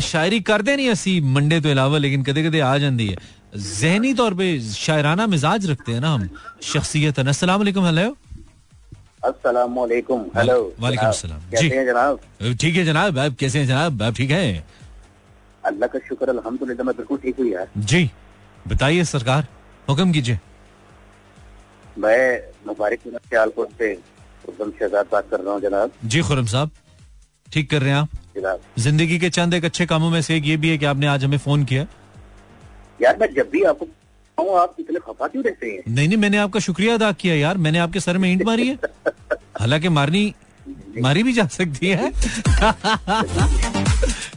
शायरी 0.00 0.40
करते 0.40 0.76
नहीं 0.76 0.88
असी 0.90 1.20
मंडे 1.20 1.60
तो 1.60 1.68
अलावा 1.70 1.98
लेकिन 1.98 2.22
कदे 2.22 2.42
कदे 2.44 2.60
आ 2.60 2.76
जाती 2.78 3.06
है। 3.06 3.16
जहनी 3.56 4.14
तौर 4.14 4.34
पे 4.34 4.60
शायराना 4.60 5.26
मिजाज 5.26 5.66
रखते 5.66 5.92
हैं 5.92 6.00
ना 6.00 6.14
हम। 6.14 6.28
शख्सियत 6.62 7.18
अस्सलाम 7.18 7.58
वालेकुम, 7.58 7.86
हेलो। 7.86 8.16
अस्सलाम 9.28 9.74
वालेकुम 9.78 10.20
हेलो 10.36 10.58
वालेकुम 10.80 11.02
जनाब, 11.02 11.12
सलाम। 11.14 11.40
कैसे 11.50 11.68
जी। 11.68 11.76
हैं 11.76 11.84
जनाब? 11.86 12.20
ठीक 12.60 12.76
है 12.76 12.84
जनाब 12.84 13.18
आप 13.18 13.36
कैसे 13.40 13.58
हैं 13.58 13.66
जनाब? 13.66 14.02
आप 14.02 14.14
ठीक 14.16 14.30
है? 14.30 14.64
अल्लाह 15.64 15.88
का 15.88 15.98
शुक्र 16.08 16.28
अल्हम्दुलिल्लाह 16.30 16.86
मैं 16.86 16.96
बिल्कुल 16.96 17.18
ठीक 17.18 17.38
हूँ 17.38 17.46
यार। 17.48 17.68
जी। 17.78 18.10
बताइए 18.68 19.04
सरकार 19.06 19.46
हुक्म 19.88 20.12
कीजिए। 20.12 20.38
मैं 21.98 22.22
मुबारक 22.66 23.00
सियालकोट 23.06 23.68
से 23.78 23.92
उद्दम 24.48 24.70
शहजाद 24.70 25.06
बात 25.12 25.30
कर 25.30 25.40
रहा 25.40 25.52
हूँ 25.52 25.60
जनाब। 25.62 25.92
जी 26.04 26.20
खुरम 26.22 26.46
साहब। 26.46 26.70
ठीक 27.52 27.70
कर 27.70 27.82
रहे 27.82 27.90
हैं 27.90 27.98
आप? 27.98 28.08
जनाब। 28.36 28.60
ज़िंदगी 28.78 29.18
के 29.18 29.30
चंद 29.30 29.54
एक 29.54 29.64
अच्छे 29.64 29.86
कामों 29.86 30.10
में 30.10 30.20
से 30.22 30.36
एक 30.36 30.44
ये 30.46 30.56
भी 30.56 30.70
है 30.70 30.78
कि 30.78 30.86
आपने 30.86 31.06
आज 31.08 31.24
हमें 31.24 31.38
फ़ोन 31.38 31.64
किया। 31.64 31.86
यार 33.02 33.16
मैं 33.20 33.32
जब 33.34 33.48
भी 33.52 33.62
आपको 33.70 33.86
कहूँ 34.38 34.58
आप 34.58 34.74
इतने 34.80 34.98
खफा 35.00 35.26
क्यों 35.26 35.44
रहते 35.44 35.66
हैं? 35.66 35.82
नहीं 35.88 36.08
नहीं 36.08 36.16
मैंने 36.18 36.36
आपका 36.38 36.60
शुक्रिया 36.60 36.94
अदा 36.94 37.10
किया 37.12 37.34
यार। 37.34 37.58
मैंने 37.58 37.78
आपके 37.78 38.00
सर 38.00 38.18
में 38.18 38.30
ईंट 38.32 38.42
मारी 38.46 38.68
है। 38.68 38.78
हालाँकि 39.60 39.88
मारनी 39.90 40.34
मारी 41.00 41.22
भी 41.22 41.32
जा 41.32 41.46
सकती 41.48 41.88
है। 41.88 42.12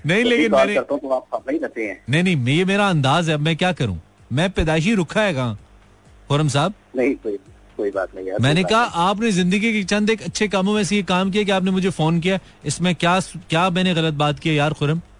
नहीं 0.06 0.24
लेकिन 0.24 0.52
मैंने 0.52 0.76
तो 0.82 1.10
आप 1.10 1.26
खफा 1.34 1.52
ही 1.52 1.58
रहते 1.58 1.84
हैं। 1.84 1.98
नहीं 2.10 2.24
नहीं 2.24 2.58
ये 2.58 2.66
मेरा 2.66 2.90
अंदाज 2.90 3.30
है 3.30 3.36
अब 3.36 3.42
मैं 3.42 3.56
क्या 3.58 3.72
करूँ? 3.74 4.00
मैं 4.34 4.50
पैदाइशी 4.50 4.94
रुखा 4.96 5.22
है 5.22 5.34
कहाँ? 5.34 5.58
खुरम 6.28 6.48
साहब? 6.48 6.74
नहीं 6.96 7.16
कोई 7.16 7.38
कोई 7.78 7.92
बात 7.92 8.16
नहीं 8.16 8.28
यार 8.28 8.40
मैंने 8.42 8.64
कहा 8.64 8.82
आपने 9.04 9.32
ज़िंदगी 9.32 9.72
के 9.74 9.84
चंद 9.84 10.10
एक 10.10 10.22
अच्छे 10.22 10.48
कामों 10.48 10.74
में 10.74 10.84
से 10.84 10.96
ये 10.96 11.04
काम 11.04 11.32
किया 11.32 11.44
कि 11.44 11.52
आपने 11.52 11.72
मुझे 11.72 11.90
फ़ोन 11.90 12.20
किया। 12.20 12.40
इसमें 12.66 12.94
क्या 12.96 13.20
क्या 13.50 13.70
मैंने 13.70 13.94
गलत 13.96 14.14
बात 14.16 14.40
की 14.40 14.50
है 14.50 14.56
यार 14.56 14.74
खुरम? 14.74 14.98
नहीं। 14.98 15.11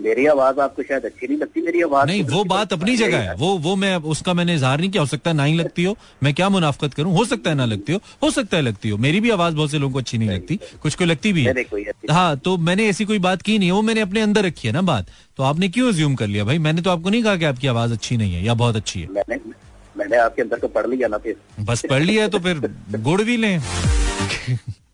मेरी 0.00 0.26
आवाज़ 0.26 0.60
आपको 0.60 0.82
शायद 0.82 1.04
अच्छी 1.04 1.26
नहीं 1.26 1.38
लगती? 1.38 1.60
मेरी 1.60 1.82
आवाज़ 1.82 2.06
नहीं 2.08 2.24
तो 2.24 2.34
वो 2.34 2.44
बात 2.44 2.72
अपनी 2.72 2.96
जगह 2.96 3.18
है। 3.18 3.34
वो 3.34 3.56
वो 3.58 3.76
मैं 3.76 3.96
उसका 3.96 4.34
मैंने 4.34 4.54
इजहार 4.54 4.80
नहीं 4.80 4.90
किया। 4.90 5.02
हो 5.02 5.06
सकता 5.06 5.30
है 5.30 5.36
ना 5.36 5.44
ही 5.44 5.54
लगती 5.54 5.84
हो। 5.84 5.96
मैं 6.22 6.34
क्या 6.34 6.48
मुनाफकत 6.48 6.94
करूँ? 6.94 7.16
हो 7.16 7.24
सकता 7.24 7.50
है 7.50 7.56
ना 7.56 7.64
लगती 7.64 7.92
हो। 7.92 8.00
हो 8.22 8.30
सकता 8.30 8.56
है 8.56 8.62
लगती 8.62 8.88
हो। 8.88 8.96
मेरी 8.98 9.20
भी 9.20 9.30
आवाज़ 9.30 9.54
बहुत 9.54 9.70
से 9.70 9.78
लोगों 9.78 9.92
को 9.92 9.98
अच्छी 9.98 10.18
नहीं 10.18 10.28
लगती। 10.30 10.58
कुछ 10.82 10.94
को 10.94 11.04
लगती 11.04 11.32
भी 11.32 11.44
है। 11.44 11.64
हाँ 12.10 12.36
तो 12.38 12.56
मैंने 12.56 12.86
ऐसी 12.88 13.04
कोई 13.04 13.18
बात 13.18 13.42
की 13.42 13.58
नहीं 13.58 13.70
वो 13.70 13.82
मैंने 13.82 14.00
अपने 14.00 14.20
अंदर 14.20 14.44
रखी 14.44 14.68
है 14.68 14.74
ना 14.74 14.82
बात। 14.82 15.06
तो 15.36 15.42
आपने 15.42 15.68
क्यों 15.68 15.92
ज्यूम 15.92 16.14
कर 16.14 16.26
लिया 16.26 16.44
भाई? 16.44 16.58
मैंने 16.58 16.82
तो 16.82 16.90
आपको 16.90 17.10
नहीं 17.10 17.22
कहा 17.22 17.36
कि 17.36 17.44
आपकी 17.44 17.66
आवाज़ 17.66 17.92
अच्छी 17.92 18.16
नहीं 18.16 18.34
है 18.34 18.44
या 18.44 18.54
बहुत 18.54 18.76
अच्छी 18.76 19.00
है। 19.00 19.08
मैंने 19.12 19.38
मैंने 19.96 20.16
आपके 20.16 20.42
अंदर 20.42 20.58
को 20.58 20.68
पढ़ 20.68 20.86
लिया 20.86 21.08
ना 21.08 21.18
फिर। 21.18 21.36
बस 21.60 21.82
पढ़ 21.90 22.02
लिया 22.02 22.28
तो 22.28 22.38
फिर 22.38 22.60
गुड़ 23.00 23.22
भी 23.22 23.36
लें। 23.36 23.58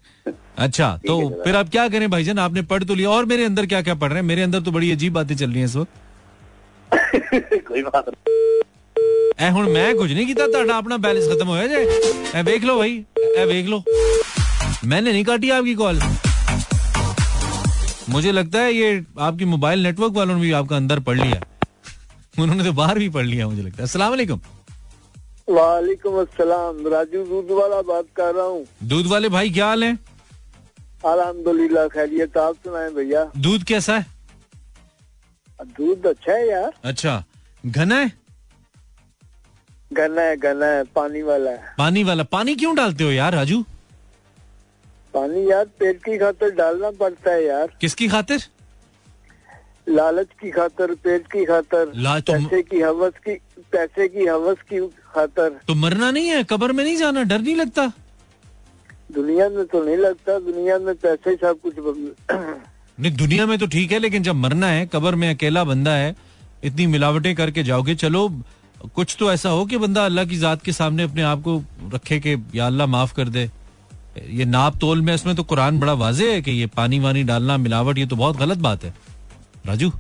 अच्छा 0.60 0.88
तो 1.08 1.18
है, 1.18 1.26
जनाब। 1.26 1.44
फिर 1.44 1.56
आप 1.56 1.70
क्या 1.70 1.88
करें 1.90 2.10
भाईजान 2.10 2.40
आपने 2.40 2.62
पढ़ 2.72 2.84
तो 2.84 2.96
लिया 2.96 3.10
और 3.12 3.26
मेरे 3.26 3.46
अंदर 3.46 3.66
क्या 3.66 3.82
क्या 3.82 3.96
पढ़ 3.96 4.10
रहे 4.10 4.20
हैं 4.20 4.28
मेरे 4.28 4.42
अंदर 4.44 4.62
तो 4.62 4.72
बड़ी 4.72 4.92
अजीब 4.92 5.14
बातें 5.14 5.36
चल 5.36 5.50
रही 5.50 5.60
हैं 5.60 5.66
इस 5.66 5.76
वक्त 5.76 5.94
कोई 7.68 7.84
बात 7.84 8.10
नहीं 8.10 8.38
ਐ 9.40 9.50
ਹੁਣ 9.52 9.68
ਮੈਂ 9.72 9.84
ਕੁਝ 9.96 10.08
ਨਹੀਂ 10.14 10.26
ਕੀਤਾ 10.26 10.46
ਤੁਹਾਡਾ 10.48 10.74
ਆਪਣਾ 10.78 10.96
बैलेंस 11.04 11.26
खत्म 11.32 11.46
होया 11.50 11.68
जाए 11.68 11.84
ए 12.40 12.42
देख 12.46 12.64
लो 12.70 12.74
भाई 12.78 12.96
ए 13.36 13.46
देख 13.52 13.68
लो 13.74 13.78
मैंने 14.86 15.12
नहीं 15.12 15.24
काटी 15.26 15.52
आपकी 15.58 15.76
कॉल 15.76 16.02
मुझे 18.10 18.32
लगता 18.32 18.62
है 18.62 18.74
ये 18.74 18.90
आपकी 19.22 19.46
मोबाइल 19.54 19.84
नेटवर्क 19.84 20.14
वालों 20.14 20.36
ने 20.36 20.42
भी 20.42 20.52
आपका 20.60 20.76
अंदर 20.78 21.00
पढ़ 21.08 21.20
लिया 21.20 21.40
उन्होंने 22.38 22.64
तो 22.64 22.74
बाहर 22.74 23.00
भी 23.00 23.10
पढ़ 23.12 23.26
लिया 23.26 23.48
मुझे 23.48 23.62
लगता 23.62 23.78
है 23.78 23.84
अस्सलाम 23.84 24.12
वालेकुम 24.12 24.42
वालेकुम 25.54 26.20
अस्सलाम 26.22 26.88
राजू 26.96 27.24
दूध 27.26 27.56
वाला 27.60 27.82
बात 27.90 28.08
कर 28.16 28.32
रहा 28.34 28.48
हूँ 28.48 28.64
दूध 28.90 29.08
वाले 29.08 29.30
भाई 29.30 29.50
क्या 29.52 29.68
हाल 29.68 29.84
है 29.84 29.94
अल्हम्दुलिल्लाह 31.05 31.89
खैरियत 31.89 32.37
आप 32.39 32.55
सुनाए 32.65 32.91
भैया। 32.91 33.25
दूध 33.37 33.65
कैसा 33.65 33.97
है? 33.97 34.07
दूध 35.79 36.07
अच्छा 36.07 36.33
है 36.33 36.49
यार। 36.49 36.73
अच्छा। 36.85 37.23
घना 37.67 37.97
है? 37.97 38.13
घना 39.93 40.23
है 40.23 40.37
घना 40.37 40.67
है 40.67 40.83
पानी 40.95 41.23
वाला 41.23 41.51
है। 41.51 41.75
पानी 41.79 42.05
वाला। 42.05 42.23
पानी 42.33 42.55
क्यों 42.55 42.75
डालते 42.77 43.05
हो 43.05 43.11
यार 43.11 43.35
राजू? 43.35 43.63
पानी 45.15 45.51
यार 45.51 45.65
पेट 45.79 46.03
की 46.05 46.19
खातर 46.19 46.51
डालना 46.51 46.91
पड़ता 46.91 47.31
है 47.31 47.45
यार। 47.45 47.77
किसकी 47.81 48.09
खातिर? 48.09 48.47
लालच 49.89 50.29
की 50.41 50.51
खातर 50.51 50.95
पेट 50.95 51.27
की 51.33 51.45
खातर 51.45 51.85
तो 52.21 52.33
पैसे 52.33 52.63
की 52.63 52.81
हवस 52.81 53.13
की 53.27 53.35
पैसे 53.73 54.09
की 54.09 54.27
हवस 54.27 54.63
की 54.71 54.81
खातर। 55.15 55.61
तो 55.69 55.75
मरना 55.75 56.11
नहीं 56.11 56.29
है 56.29 56.43
कब्र 56.45 56.73
में 56.73 56.85
नहीं 56.85 56.97
जाना 56.97 57.23
डर 57.23 57.41
नहीं 57.41 57.57
लगता? 57.57 57.93
दुनिया 59.15 59.49
में 59.49 59.65
तो 59.67 59.85
नहीं 59.85 59.97
लगता, 59.97 60.39
दुनिया 60.41 60.79
में 60.79 60.95
पैसे 60.97 61.31
ही 61.31 61.37
सब 61.37 61.61
कुछ 61.63 61.75
नहीं, 62.99 63.11
दुनिया 63.13 63.47
में 63.47 63.59
तो 63.59 63.67
ठीक 63.67 63.93
है, 63.93 63.99
लेकिन 63.99 64.23
जब 64.23 64.35
मरना 64.37 64.67
है, 64.67 64.87
कब्र 64.87 65.15
में 65.15 65.29
अकेला 65.31 65.65
बंदा 65.65 65.93
है, 65.93 66.15
इतनी 66.65 66.87
मिलावटें 66.87 67.35
करके 67.35 67.63
जाओगे, 67.63 67.95
चलो, 67.95 68.29
कुछ 68.95 69.17
तो 69.19 69.33
ऐसा 69.33 69.49
हो 69.49 69.65
कि 69.67 69.79
बंदा 69.79 70.05
अल्लाह 70.05 70.25
की 70.25 70.37
जात 70.37 70.63
के 70.63 70.73
सामने 70.73 71.03
अपने 71.03 71.23
आप 71.23 71.43
को 71.43 71.63
रखे 71.95 72.19
कि 72.21 72.37
या 72.55 72.67
अल्लाह 72.67 72.87
माफ़ 72.87 73.15
कर 73.15 73.29
दे। 73.29 73.51
ये 74.31 74.45
नाप 74.45 74.77
तोल 74.81 75.01
में, 75.03 75.15
इसमें 75.15 75.35
तो 75.37 75.43
कुरान 75.43 75.79
बड़ा 75.81 75.93
वाजे 75.95 76.33
है 76.33 76.41
कि 76.43 76.51
ये 76.51 76.67
पानी 76.67 76.99
वानी 77.01 77.23
डालना, 77.25 77.57
मिलावट, 77.59 77.99
ये 77.99 78.07
तो 78.07 78.17
बहुत 78.17 78.37
गलत 78.37 78.59
बात 78.59 78.85
है। 78.85 78.95
राजू? 79.67 79.91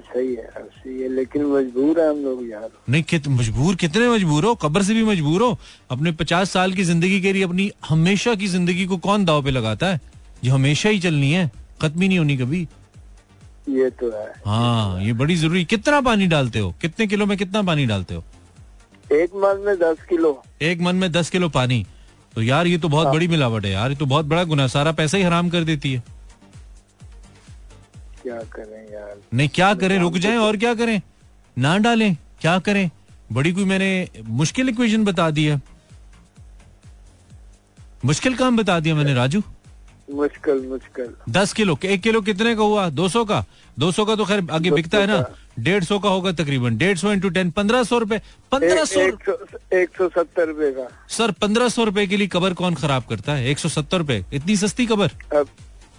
सही 0.00 0.34
है 0.34 0.48
सही 0.48 1.00
है 1.00 1.08
लेकिन 1.08 1.44
मजबूर 1.46 2.00
है 2.00 2.08
हम 2.08 2.18
लोग 2.18 2.48
यार। 2.50 2.68
नहीं 2.88 3.02
कित 3.02 3.28
मजबूर? 3.28 3.74
कितने 3.74 4.08
मजबूर 4.08 4.44
हो? 4.44 4.54
कब्र 4.54 4.82
से 4.82 4.94
भी 4.94 5.04
मजबूर 5.04 5.42
हो? 5.42 5.58
अपने 5.90 6.12
पचास 6.12 6.50
साल 6.50 6.72
की 6.72 6.84
ज़िंदगी 6.84 7.20
के 7.20 7.32
लिए 7.32 7.42
अपनी 7.42 7.70
हमेशा 7.88 8.34
की 8.34 8.46
ज़िंदगी 8.46 8.86
को 8.86 8.96
कौन 8.98 9.24
दाव 9.24 9.42
पे 9.44 9.50
लगाता 9.50 9.86
है? 9.86 10.00
ये 10.44 10.50
हमेशा 10.50 10.88
ही 10.88 10.98
चलनी 11.00 11.32
है 11.32 11.50
खत्म 11.82 12.00
ही 12.02 12.08
नहीं 12.08 12.18
होनी 12.18 12.36
कभी। 12.36 12.66
ये 13.68 13.90
तो 13.90 14.10
है। 14.10 14.26
हाँ 14.46 15.02
ये 15.02 15.12
बड़ी 15.12 15.36
ज़रूरी 15.36 15.64
कितना 15.64 16.00
पानी 16.00 16.26
डालते 16.26 16.58
हो? 16.58 16.74
कितने 16.80 17.06
किलो 17.06 17.26
में 17.26 17.36
कितना 17.38 17.62
पानी 17.62 17.86
डालते 17.86 18.14
हो? 18.14 18.24
एक 19.12 19.34
मन 19.36 19.62
में 19.66 19.76
दस 19.78 20.02
किलो। 20.08 20.42
एक 20.62 20.80
मन 20.80 20.96
में 20.96 21.10
दस 21.12 21.30
किलो 21.30 21.48
पानी। 21.48 21.84
तो 22.34 22.42
यार 22.42 22.66
ये 22.66 22.78
तो 22.78 22.88
बहुत 22.88 23.08
बड़ी 23.08 23.28
मिलावट 23.28 23.64
है 23.64 23.70
यार। 23.72 23.90
ये 23.90 23.96
तो 23.96 24.06
बहुत 24.06 24.26
बड़ा 24.26 24.44
गुना 24.44 24.66
सारा 24.66 24.92
पैसा 24.92 25.18
ही 25.18 25.22
हराम 25.22 25.48
कर 25.48 25.64
देती 25.64 25.92
है। 25.92 26.02
क्या 28.24 28.38
करें 28.52 28.92
यार? 28.92 29.16
नहीं 29.34 29.48
क्या 29.54 29.72
करें? 29.74 29.98
रुक 29.98 30.16
जाएँ 30.18 30.36
और 30.38 30.56
क्या 30.56 30.74
करें? 30.74 31.00
ना 31.56 31.76
डालें 31.78 32.14
क्या 32.40 32.58
करें? 32.58 32.90
बड़ी 33.32 33.52
कोई 33.52 33.64
मैंने 33.64 34.08
मुश्किल 34.38 34.68
इक्वेशन 34.68 35.04
बता 35.04 35.30
दी 35.30 35.44
है। 35.44 35.60
मुश्किल 38.04 38.34
काम 38.36 38.56
बता 38.56 38.78
दिया 38.80 38.94
मैंने 38.94 39.14
राजू। 39.14 39.42
मुश्किल 40.12 40.66
मुश्किल। 40.68 41.14
दस 41.30 41.52
किलो 41.52 41.78
एक 41.84 42.00
किलो 42.00 42.20
कितने 42.20 42.54
का 42.54 42.62
हुआ? 42.62 42.88
दो 42.90 43.08
सौ 43.08 43.24
का? 43.24 43.44
दो 43.78 43.90
सौ 43.92 44.04
का 44.04 44.14
तो 44.16 44.24
खैर 44.24 44.46
आगे 44.52 44.70
बिकता 44.70 44.98
है 44.98 45.06
ना। 45.06 45.24
डेढ़ 45.58 45.84
सौ 45.84 45.98
का 45.98 46.08
होगा 46.08 46.32
तकरीबन। 46.32 46.76
डेढ़ 46.76 46.98
सौ 46.98 47.12
इंटू 47.12 47.28
टेन 47.28 47.50
पंद्रह 47.50 47.82
सौ 47.82 47.98
रूपए 47.98 48.20
पंद्रह 48.52 48.84
सौ 48.84 49.00
एक 49.00 49.90
सौ 49.98 50.08
सत्तर 50.08 50.46
रुपए 50.48 50.70
का। 50.72 50.88
सर 51.08 51.30
पंद्रह 51.42 51.68
सौ 51.68 51.84
रुपए 51.84 52.06
के 52.06 52.16
लिए 52.16 52.26
कबर 52.26 52.54
कौन 52.54 52.74
खराब 52.74 53.04
करता 53.10 53.32
है? 53.32 53.48
एक 53.50 53.58
सौ 53.58 53.68
सत्तर 53.68 53.98
रूपए। 53.98 54.24
इतनी 54.32 54.56
सस्ती 54.56 54.86
कबर। 54.86 55.10
अब 55.32 55.48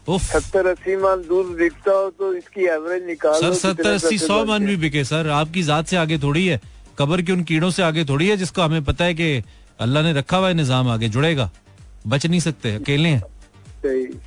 सत्तर 0.07 0.67
अस्सी 0.67 0.95
मान 0.95 1.21
दूध 1.27 1.55
बिकता 1.57 1.91
हो 1.91 2.09
तो 2.09 2.33
इसकी 2.33 2.65
एवरेज 2.69 3.05
निकाल 3.05 3.39
सर 3.41 3.53
सत्तर 3.55 3.91
अस्सी 3.91 4.17
सौ 4.19 4.43
मन 4.45 4.65
भी 4.65 4.75
बिके 4.77 5.03
सर 5.05 5.29
आपकी 5.37 5.63
जात 5.63 5.87
से 5.87 5.97
आगे 5.97 6.17
थोड़ी 6.19 6.45
है 6.47 6.59
कबर 6.99 7.21
के 7.21 7.31
उन 7.31 7.43
कीड़ों 7.43 7.69
से 7.71 7.83
आगे 7.83 8.05
थोड़ी 8.05 8.27
है 8.29 8.37
जिसको 8.37 8.61
हमें 8.61 8.83
पता 8.85 9.05
है 9.05 9.13
कि 9.13 9.43
अल्लाह 9.79 10.03
ने 10.03 10.13
रखा 10.13 10.37
हुआ 10.37 10.47
है 10.47 10.53
निज़ाम 10.53 10.89
आगे 10.89 11.09
जुड़ेगा 11.09 11.49
बच 12.07 12.25
नहीं 12.25 12.39
सकते 12.39 12.75
अकेले 12.75 13.09
हैं। 13.09 13.23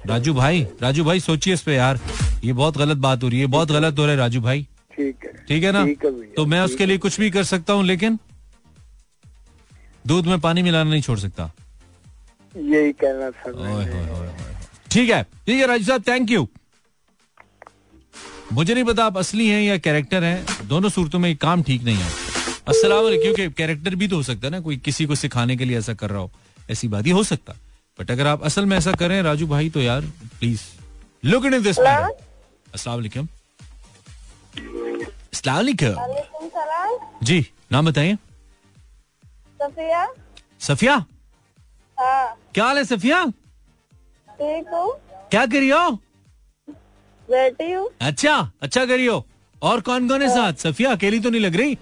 राजू 0.06 0.34
भाई 0.34 0.66
राजू 0.82 1.04
भाई 1.04 1.20
सोचिए 1.20 1.54
इस 1.54 1.62
पे 1.62 1.74
यार 1.74 2.00
ये 2.44 2.52
बहुत 2.52 2.78
गलत 2.78 2.96
बात 2.98 3.22
हो 3.22 3.28
रही 3.28 3.40
है 3.40 3.46
बहुत 3.54 3.72
गलत 3.72 3.98
हो 3.98 4.04
रहा 4.04 4.12
है 4.12 4.18
राजू 4.18 4.40
भाई। 4.40 4.66
ठीक 4.92 5.24
है। 5.24 5.32
ठीक 5.48 5.64
है 5.64 5.72
ना? 5.72 5.84
तो 6.36 6.46
मैं 6.46 6.60
उसके 6.60 6.86
लिए 6.86 6.98
कुछ 6.98 7.18
भी 7.20 7.30
कर 7.30 7.44
सकता 7.44 7.72
हूँ 7.72 7.84
लेकिन 7.84 8.18
दूध 10.06 10.26
में 10.26 10.38
पानी 10.40 10.62
मिलाना 10.62 10.90
नहीं 10.90 11.02
छोड़ 11.02 11.18
सकता। 11.18 11.50
यही 12.54 12.92
कहना 12.94 13.30
था 13.30 13.52
ठीक 14.90 15.10
है। 15.10 15.22
ठीक 15.22 15.60
है 15.60 15.66
राजू 15.66 15.84
साहब 15.84 16.02
थैंक 16.08 16.30
यू 16.30 16.48
मुझे 18.52 18.74
नहीं 18.74 18.84
पता 18.84 19.04
आप 19.04 19.18
असली 19.18 19.48
हैं 19.48 19.62
या 19.62 19.76
कैरेक्टर 19.78 20.24
हैं 20.24 20.68
दोनों 20.68 20.88
सूरतों 20.88 21.18
में 21.18 21.36
काम 21.36 21.62
ठीक 21.62 21.82
नहीं 21.82 21.96
है। 21.96 22.10
अस्सलाम 22.68 23.08
क्योंकि 23.22 23.48
कैरेक्टर 23.50 23.94
भी 23.94 24.08
तो 24.08 24.16
हो 24.16 24.22
सकता 24.22 24.46
है 24.46 24.50
ना 24.50 24.60
कोई 24.60 24.76
किसी 24.76 25.06
को 25.06 25.14
सिखाने 25.14 25.56
के 25.56 25.64
लिए 25.64 25.78
ऐसा 25.78 25.94
कर 25.94 26.10
रहा 26.10 26.20
हो। 26.20 26.30
ऐसी 26.70 26.88
बात 26.88 27.06
ही 27.06 27.10
हो 27.10 27.22
सकता। 27.24 27.52
बट 27.98 28.10
अगर 28.10 28.26
आप 28.26 28.42
असल 28.44 28.66
में 28.66 28.76
ऐसा 28.76 28.92
करें 28.92 29.20
राजू 29.22 29.46
भाई 29.46 29.70
तो 29.70 29.80
यार 29.80 30.00
प्लीज़ 30.38 30.62
लुक 31.24 31.44
इन 31.44 31.62
दिस 31.62 31.78
अस्सलाम 32.74 33.28
जी 37.22 37.40
नाम 37.72 37.86
बताइए। 37.86 38.14
सफिया। 39.60 40.06
सफिया? 40.60 40.94
हाँ। 41.98 42.36
क्या 42.54 42.64
हाल 42.64 42.76
है 42.76 42.84
सफिया? 42.84 43.24
क्या 44.40 45.44
करी 45.46 45.68
हो? 45.68 45.90
बैठी 47.28 47.70
हूँ। 47.72 47.88
अच्छा 48.00 48.36
अच्छा 48.62 48.84
करी 48.86 49.06
हो। 49.06 49.24
और 49.62 49.80
कौन 49.80 50.08
कौन 50.08 50.22
है 50.22 50.28
साथ? 50.28 50.52
सफिया 50.52 50.90
अकेली 50.92 51.20
तो 51.20 51.30
नहीं 51.30 51.40
लग 51.40 51.56
रही? 51.56 51.74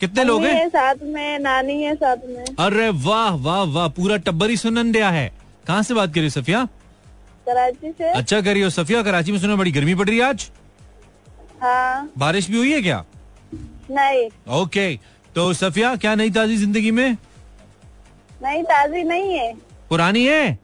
कितने 0.00 0.24
लोग 0.24 0.44
हैं? 0.44 0.54
है 0.54 0.68
साथ 0.68 1.02
में 1.02 1.38
नानी 1.38 1.82
है 1.82 1.94
साथ 1.94 2.26
में। 2.26 2.44
अरे 2.58 2.88
वाह 3.04 3.34
वाह 3.36 3.62
वाह 3.74 3.88
पूरा 3.88 4.16
टब्बर 4.26 4.50
ही 4.50 4.56
सुनन 4.56 4.92
दिया 4.92 5.10
है। 5.10 5.30
कहाँ 5.66 5.82
से 5.82 5.94
बात 5.94 6.14
करी 6.14 6.24
हो 6.24 6.30
सफिया? 6.30 6.64
कराची 7.46 7.90
से। 7.92 8.10
अच्छा 8.10 8.40
करी 8.40 8.60
हो 8.60 8.70
सफिया 8.70 9.02
कराची 9.02 9.32
में 9.32 9.38
सुना 9.38 9.56
बड़ी 9.56 9.72
गर्मी 9.72 9.94
पड़ 9.94 10.08
रही 10.08 10.18
है 10.18 10.24
आज। 10.24 10.50
हाँ। 11.62 12.10
बारिश 12.18 12.50
भी 12.50 12.56
हुई 12.58 12.72
है 12.72 12.82
क्या? 12.82 13.04
नहीं। 13.90 14.28
ओके 14.60 14.94
तो 15.34 15.52
सफिया 15.52 15.94
क्या 15.96 16.14
नई 16.14 16.30
ताजी 16.30 16.56
ज़िंदगी 16.56 16.90
में? 16.90 17.16
नहीं 18.42 18.62
ताजी 18.62 19.02
नहीं 19.02 19.38
है। 19.38 19.52
पुरानी 19.88 20.24
है 20.26 20.46
हाँ? 20.46 20.58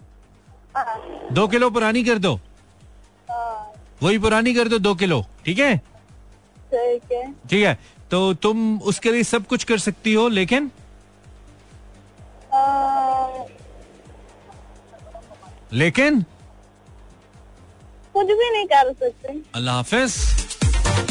दो 1.32 1.46
किलो 1.48 1.70
पुरानी 1.70 2.02
कर 2.04 2.18
दो। 2.18 2.34
हाँ, 3.30 3.72
वही 4.02 4.18
पुरानी 4.18 4.54
कर 4.54 4.68
दो 4.68 4.78
दो 4.78 4.94
किलो 4.94 5.24
ठीक 5.44 5.58
है? 5.58 5.76
ठीक 6.72 7.12
है। 7.12 7.24
ठीक 7.50 7.64
है 7.64 7.78
तो 8.10 8.32
तुम 8.34 8.78
उसके 8.90 9.12
लिए 9.12 9.22
सब 9.22 9.46
कुछ 9.46 9.64
कर 9.64 9.78
सकती 9.78 10.14
हो 10.14 10.28
लेकिन? 10.28 10.70
आ, 12.52 13.28
लेकिन? 15.72 16.24
कुछ 18.14 18.26
भी 18.26 18.50
नहीं 18.50 18.66
कर 18.66 18.92
सकते। 18.92 19.40
अल्लाह 19.54 19.74
हाफिज। 19.74 20.14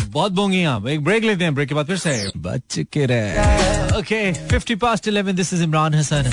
बहुत 0.09 0.31
बोंगी 0.31 0.63
आप। 0.65 0.87
एक 0.87 1.03
ब्रेक 1.03 1.23
लेते 1.23 1.43
हैं 1.43 1.53
ब्रेक 1.55 1.69
के 1.69 1.75
बाद 1.75 1.87
फिर 1.87 1.97
से। 1.97 2.31
बच 2.37 2.79
के 2.93 3.05
रहे। 3.05 3.97
Okay 3.99 4.21
50 4.49 4.75
past 4.81 5.09
11 5.09 5.35
this 5.35 5.53
is 5.53 5.63
Imran 5.63 5.93
Hasan 5.95 6.23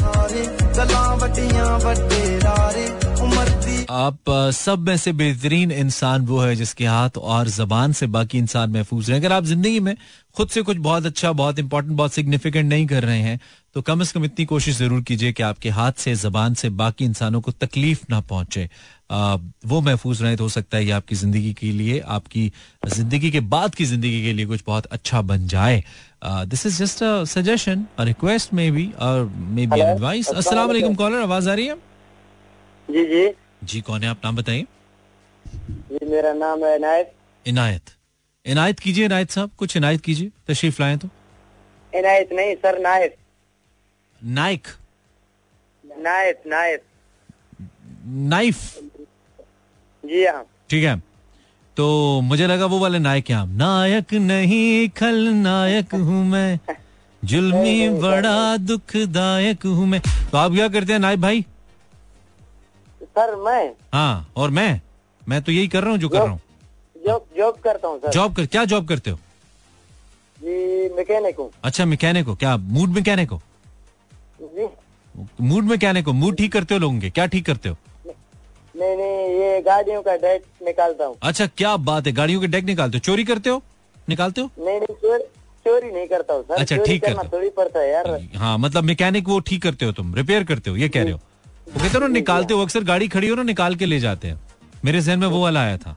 आप 3.90 4.30
सब 4.54 4.78
में 4.88 4.96
से 4.96 5.12
बेहतरीन 5.12 5.70
इंसान 5.72 6.24
वो 6.26 6.38
है 6.40 6.54
जिसके 6.56 6.84
हाथ 6.86 7.16
और 7.18 7.48
जबान 7.48 7.92
से 7.92 8.06
बाकी 8.06 8.38
इंसान 8.38 8.70
महफूज 8.70 9.10
रहे 9.10 9.18
अगर 9.18 9.32
आप 9.32 9.44
ज़िंदगी 9.44 9.80
में 9.80 9.96
खुद 10.36 10.48
से 10.48 10.62
कुछ 10.62 10.76
बहुत 10.76 11.06
अच्छा 11.06 11.32
बहुत 11.32 11.58
इंपॉर्टेंट 11.58 11.96
बहुत 11.96 12.12
सिग्निफिकेंट 12.12 12.68
नहीं 12.68 12.86
कर 12.86 13.04
रहे 13.04 13.20
हैं 13.20 13.38
तो 13.74 13.82
कम 13.82 14.02
से 14.02 14.18
कम 14.18 14.24
इतनी 14.24 14.44
कोशिश 14.44 14.76
ज़रूर 14.78 15.02
कीजिए 15.02 15.32
कि 15.32 15.42
आपके 15.42 15.68
हाथ 15.68 15.92
से 15.98 16.14
जबान 16.14 16.54
से 16.54 16.70
बाकी 16.80 17.04
इंसानों 17.04 17.40
को 17.40 17.52
तकलीफ़ 17.52 18.04
ना 18.10 18.20
पहुँचे। 18.22 18.68
वो 19.66 19.80
महफूज 19.80 20.22
रहे 20.22 20.36
तो 20.36 20.44
हो 20.44 20.48
सकता 20.48 20.76
है 20.76 20.84
ये 20.84 20.90
आपकी 20.90 21.14
ज़िंदगी 21.14 21.52
के 21.54 21.70
लिए 21.72 21.98
आपकी 22.00 22.50
ज़िंदगी 22.86 23.30
के 23.30 23.40
बाद 23.54 23.74
की 23.74 23.84
ज़िंदगी 23.84 24.22
के 24.22 24.32
लिए 24.32 24.46
कुछ 24.46 24.62
बहुत 24.66 24.86
अच्छा 24.86 25.22
बन 25.22 25.46
जाए। 25.48 25.82
This 26.24 26.66
is 26.66 26.82
just 26.82 27.02
a 27.02 27.24
suggestion 27.34 27.86
a 27.98 28.04
request 28.04 28.54
maybe 28.70 28.90
और 29.00 29.24
मे 29.36 29.66
बी 29.66 29.80
एडवाइस 29.80 30.28
अस्सलाम 30.28 30.66
वालेकुम 30.66 30.94
कॉलर 30.94 31.22
आवाज़ 31.22 31.50
आ 31.50 31.54
रही 31.54 31.66
है? 31.66 31.76
जी 32.88 33.04
जी। 33.04 33.26
जी 33.66 33.80
कौन 33.80 34.02
है? 34.02 34.08
आप 34.08 34.20
नाम 34.24 34.36
बताइए। 34.36 34.66
जी 35.92 36.06
मेरा 36.06 36.32
नाम 36.32 36.64
है 36.64 36.76
इनायत। 36.76 37.12
इनायत। 37.46 37.82
इनायत 38.46 38.78
कीजिए 38.78 39.04
इनायत 39.04 39.30
साहब। 39.30 39.50
कुछ 39.58 39.76
इनायत 39.76 40.00
कीजिए। 40.00 40.30
तशरीफ़ 40.48 40.82
लाए 40.82 40.96
तो। 40.96 41.08
इनायत 41.98 42.28
नहीं 42.32 42.54
सर 42.54 42.78
नायब 42.78 43.12
नायक। 44.24 44.68
नायब 45.98 46.36
नायब 46.46 46.80
नाइफ। 48.06 48.78
जी 50.04 50.24
हाँ। 50.26 50.46
ठीक 50.70 50.84
है। 50.84 51.02
तो 51.76 52.20
मुझे 52.20 52.46
लगा 52.46 52.66
वो 52.66 52.78
वाले 52.78 52.98
नायक 52.98 53.30
हैं 53.30 53.36
आप। 53.36 53.48
नायक 53.48 54.14
नहीं 54.14 54.88
खल 54.88 55.28
नायक 55.28 55.94
हूँ 55.94 56.24
मैं। 56.26 56.58
जुल्मी 57.24 57.88
बड़ा 57.88 58.56
दुखदायक 58.56 59.62
हूँ 59.66 59.86
मैं। 59.86 60.00
तो 60.00 60.38
आप 60.38 60.52
क्या 60.52 60.68
करते 60.68 60.92
हैं 60.92 61.00
नायब 61.00 61.20
भाई? 61.20 61.44
सर 63.18 63.34
मैं। 63.36 63.70
हाँ 63.94 64.32
और 64.36 64.50
मैं? 64.50 64.80
मैं 65.22 65.40
तो 65.42 65.52
यही 65.52 65.68
कर 65.68 65.82
रहा 65.82 65.90
हूँ 65.90 65.98
जो 65.98 66.08
कर 66.08 66.18
रहा 66.18 66.30
हूँ। 66.30 66.40
जॉब 66.96 67.26
जॉब 67.36 67.58
करता 67.64 67.88
हूँ 67.88 68.10
जॉब 68.12 68.34
कर 68.36 68.46
क्या 68.46 68.64
जॉब 68.64 68.88
करते 68.88 69.10
हो? 69.10 69.18
जी 70.38 70.88
मैकेनिक 70.96 71.38
हूँ। 71.38 71.50
अच्छा 71.64 71.84
मैकेनिक 71.84 72.26
हो। 72.26 72.34
क्या 72.34 72.56
मूड 72.56 72.90
मैकेनिक 72.94 73.30
हो? 73.30 73.40
मूड 75.40 75.64
मैकेनिक 75.64 76.06
हो। 76.06 76.12
मूड 76.12 76.36
ठीक 76.36 76.52
करते 76.52 76.74
हो 76.74 76.80
लोगों 76.80 76.98
के? 77.00 77.10
क्या 77.10 77.26
ठीक 77.26 77.46
करते 77.46 77.68
हो? 77.68 77.76
नहीं 78.06 78.96
नहीं 78.96 79.40
ये 79.40 79.60
गाड़ियों 79.66 80.02
का 80.02 80.16
डेट 80.16 80.44
निकालता 80.62 81.04
हूँ। 81.04 81.16
अच्छा 81.22 81.46
क्या 81.46 81.76
बात 81.90 82.06
है 82.06 82.12
गाड़ियों 82.12 82.40
के 82.40 82.46
डेक 82.46 82.64
निकालते 82.64 82.96
हो? 82.96 83.00
चोरी 83.04 83.24
करते 83.24 83.50
हो? 83.50 83.62
निकालते 84.08 84.40
हो? 84.40 84.50
नहीं 84.58 84.80
नहीं 84.80 84.94
चोरी 84.96 85.24
चोरी 85.66 85.90
नहीं 85.92 86.06
करता 86.06 86.34
हूँ 86.34 86.44
अच्छा, 86.58 86.76
ठीक 86.76 87.04
करना 87.04 87.22
थोड़ी 87.32 87.48
पड़ता 87.50 87.80
है 87.80 87.90
यार। 87.90 88.10
हाँ 88.36 88.56
मतलब 88.58 88.84
मैकेनिक 88.84 89.28
वो 89.28 89.38
ठीक 89.48 89.62
करते 89.62 89.84
हो 89.84 89.92
तुम 89.92 90.14
रिपेयर 90.14 90.44
करते 90.44 90.70
हो 90.70 90.76
ये 90.76 90.88
कह 90.88 91.02
रहे 91.02 91.12
हो। 91.12 91.20
वो 91.66 91.80
कहते 91.80 91.92
हो 91.94 92.00
ना 92.00 92.06
निकालते 92.06 92.54
हो 92.54 92.62
अक्सर 92.62 92.84
गाड़ी 92.84 93.08
खड़ी 93.08 93.28
हो 93.28 93.34
ना 93.36 93.42
निकाल 93.42 93.74
के 93.76 93.86
ले 93.86 93.98
जाते 94.00 94.28
हैं। 94.28 94.40
मेरे 94.84 95.00
जहन 95.00 95.18
में 95.18 95.26
वो 95.26 95.42
वाला 95.42 95.60
आया 95.60 95.76
था। 95.76 95.96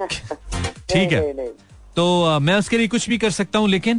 ठीक 0.00 1.12
है। 1.12 1.20
नहीं 1.20 1.34
नहीं 1.34 1.48
तो 1.96 2.38
मैं 2.40 2.54
उसके 2.56 2.78
लिए 2.78 2.88
कुछ 2.88 3.08
भी 3.08 3.18
कर 3.18 3.30
सकता 3.30 3.58
हूँ 3.58 3.68
लेकिन? 3.68 3.98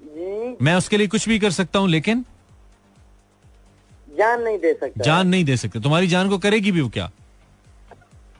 जी 0.00 0.56
मैं 0.62 0.74
उसके 0.74 0.96
लिए 0.98 1.06
कुछ 1.14 1.28
भी 1.28 1.38
कर 1.38 1.50
सकता 1.50 1.78
हूँ 1.78 1.88
लेकिन? 1.88 2.24
जान 4.18 4.42
नहीं 4.42 4.58
दे 4.58 4.72
सकता। 4.74 5.04
जान 5.04 5.28
नहीं 5.28 5.44
दे 5.44 5.56
सकते। 5.56 5.80
तुम्हारी 5.80 6.06
जान 6.06 6.28
को 6.28 6.38
करेगी 6.38 6.72
भी 6.72 6.80
वो 6.80 6.88
क्या? 6.88 7.10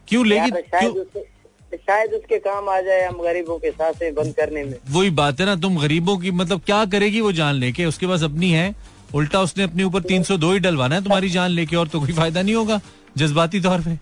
क्यों 0.08 0.26
लेगी 0.26 0.50
शायद 0.50 0.64
क्यों? 0.74 0.92
उसके 0.94 1.76
शायद 1.76 2.12
उसके 2.14 2.38
काम 2.38 2.68
आ 2.68 2.80
जाए 2.80 3.04
हम 3.06 3.22
गरीबों 3.22 3.58
के 3.58 3.70
साथ 3.70 4.10
बंद 4.16 4.34
करने 4.36 4.64
में। 4.64 4.74
वही 4.90 5.10
बात 5.20 5.40
है 5.40 5.46
ना 5.46 5.54
तुम 5.56 5.80
गरीबों 5.80 6.16
की 6.18 6.30
मतलब 6.30 6.60
क्या 6.66 6.84
करेगी 6.86 7.20
वो 7.20 7.32
जान 7.32 7.54
लेके? 7.54 7.84
उसके 7.84 8.06
पास 8.06 8.22
अपनी 8.22 8.50
है 8.50 8.74
उल्टा 9.14 9.40
उसने 9.40 9.64
अपने 9.64 9.84
ऊपर 9.84 10.02
तीन 10.02 10.22
सौ 10.22 10.36
दो 10.36 10.52
ही 10.52 10.58
डलवाना 10.58 10.94
है 10.94 11.02
तुम्हारी 11.02 11.28
जान 11.30 11.50
लेके 11.50 11.76
और 11.76 11.88
तो 11.88 12.00
कोई 12.00 12.12
फ़ायदा 12.12 12.42
नहीं 12.42 12.54
होगा 12.54 12.80
जज्बाती 13.16 13.60
तौर 13.60 13.80
पे। 13.80 13.98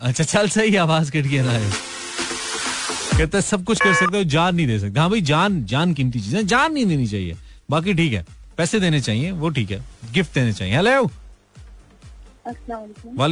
अच्छा 0.00 0.24
चल 0.24 0.48
सही 0.48 0.76
आवाज़ 0.76 1.10
कट 1.12 1.24
गया 1.24 1.42
ना। 1.44 1.58
कहते 3.18 3.40
सब 3.42 3.64
कुछ 3.64 3.80
कर 3.82 3.94
सकते 3.94 4.16
हो 4.16 4.24
जान 4.24 4.54
नहीं 4.56 4.66
दे 4.66 4.78
सकते। 4.78 5.00
हाँ 5.00 5.10
भाई 5.10 5.20
जान 5.30 5.64
जान 5.72 5.92
कीमती 5.94 6.20
चीज़ 6.20 6.36
है 6.36 6.42
जान 6.46 6.72
नहीं 6.72 6.86
देनी 6.86 7.06
चाहिए। 7.06 7.36
बाकी 7.70 7.94
ठीक 7.94 8.12
है 8.12 8.24
पैसे 8.56 8.80
देने 8.80 9.00
चाहिए 9.00 9.30
वो 9.32 9.48
ठीक 9.50 9.70
है 9.70 9.82
गिफ्ट 10.12 10.34
देने 10.34 10.52
चाहिए। 10.52 10.74
हेलो। 10.76 11.10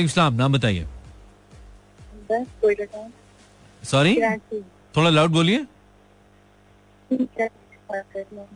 सलाम 0.09 0.35
नाम 0.35 0.53
बताइए। 0.53 0.87
सॉरी 3.83 4.15
थोड़ा 4.97 5.11
लाउड 5.11 5.31
बोलिए। 5.31 5.67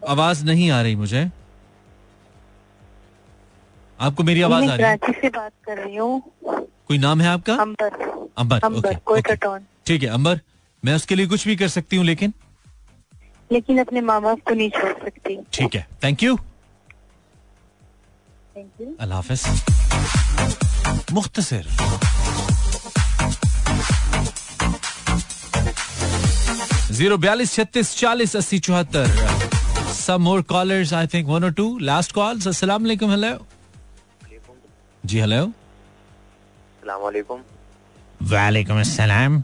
आवाज़ 0.08 0.44
नहीं 0.44 0.70
आ 0.70 0.80
रही 0.82 0.94
मुझे। 0.96 1.30
आपको 3.98 4.22
मेरी 4.22 4.42
आवाज़ 4.42 4.70
आ 4.70 4.74
रही 4.74 4.86
है? 4.86 4.96
से 5.20 5.28
बात 5.28 5.52
कर 5.66 5.78
रही 5.78 5.96
हूँ। 5.96 6.22
कोई 6.88 6.98
नाम 6.98 7.20
है 7.20 7.28
आपका? 7.28 7.54
अंबर। 7.54 7.92
अंबर 8.38 8.60
अंबर 8.64 8.78
ओके 8.78 8.94
कोई 9.04 9.20
ओके। 9.20 9.58
ठीक 9.86 10.02
है 10.02 10.08
अंबर 10.08 10.40
मैं 10.82 10.94
उसके 10.94 11.14
लिए 11.14 11.26
कुछ 11.26 11.46
भी 11.46 11.56
कर 11.56 11.68
सकती 11.68 11.96
हूँ 11.96 12.04
लेकिन? 12.04 12.32
लेकिन 13.52 13.78
अपने 13.80 14.00
माँ 14.00 14.20
बाप 14.22 14.40
को 14.48 14.54
नहीं 14.54 14.70
छोड़ 14.70 14.92
सकती। 15.04 15.38
ठीक 15.52 15.74
है 15.74 15.86
थैंक 16.04 16.22
यू 16.22 16.36
थैंक 18.56 18.70
यू 18.80 18.94
अल्लाह 19.00 19.18
हाफिज। 19.18 19.42
मुख्तसर। 21.12 21.66
ज़ीरो 26.94 27.16
बयालीस 27.18 27.52
छत्तीस 27.54 27.88
चालीस 27.96 28.36
अस्सी 28.36 28.58
चौहत्तर 28.66 29.06
more 30.24 30.42
callers 30.50 30.90
i 30.92 31.06
think 31.12 31.28
one 31.32 31.44
or 31.46 31.50
two. 31.58 31.70
Last 31.88 32.12
calls 32.16 32.46
assalamu 32.50 32.88
alaikum 32.88 33.10
hello. 33.14 33.30
जी 35.04 35.18
हेलो 35.20 35.40
वालेकुम 38.32 38.80
अस्सलाम 38.80 39.38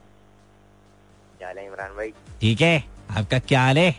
हाल 1.43 1.59
इमरान 1.59 1.97
भाई 1.97 2.11
ठीक 2.41 2.61
है. 2.61 2.85
आपका 3.19 3.39
क्या 3.51 3.63
हाल 3.63 3.79
है? 3.79 3.91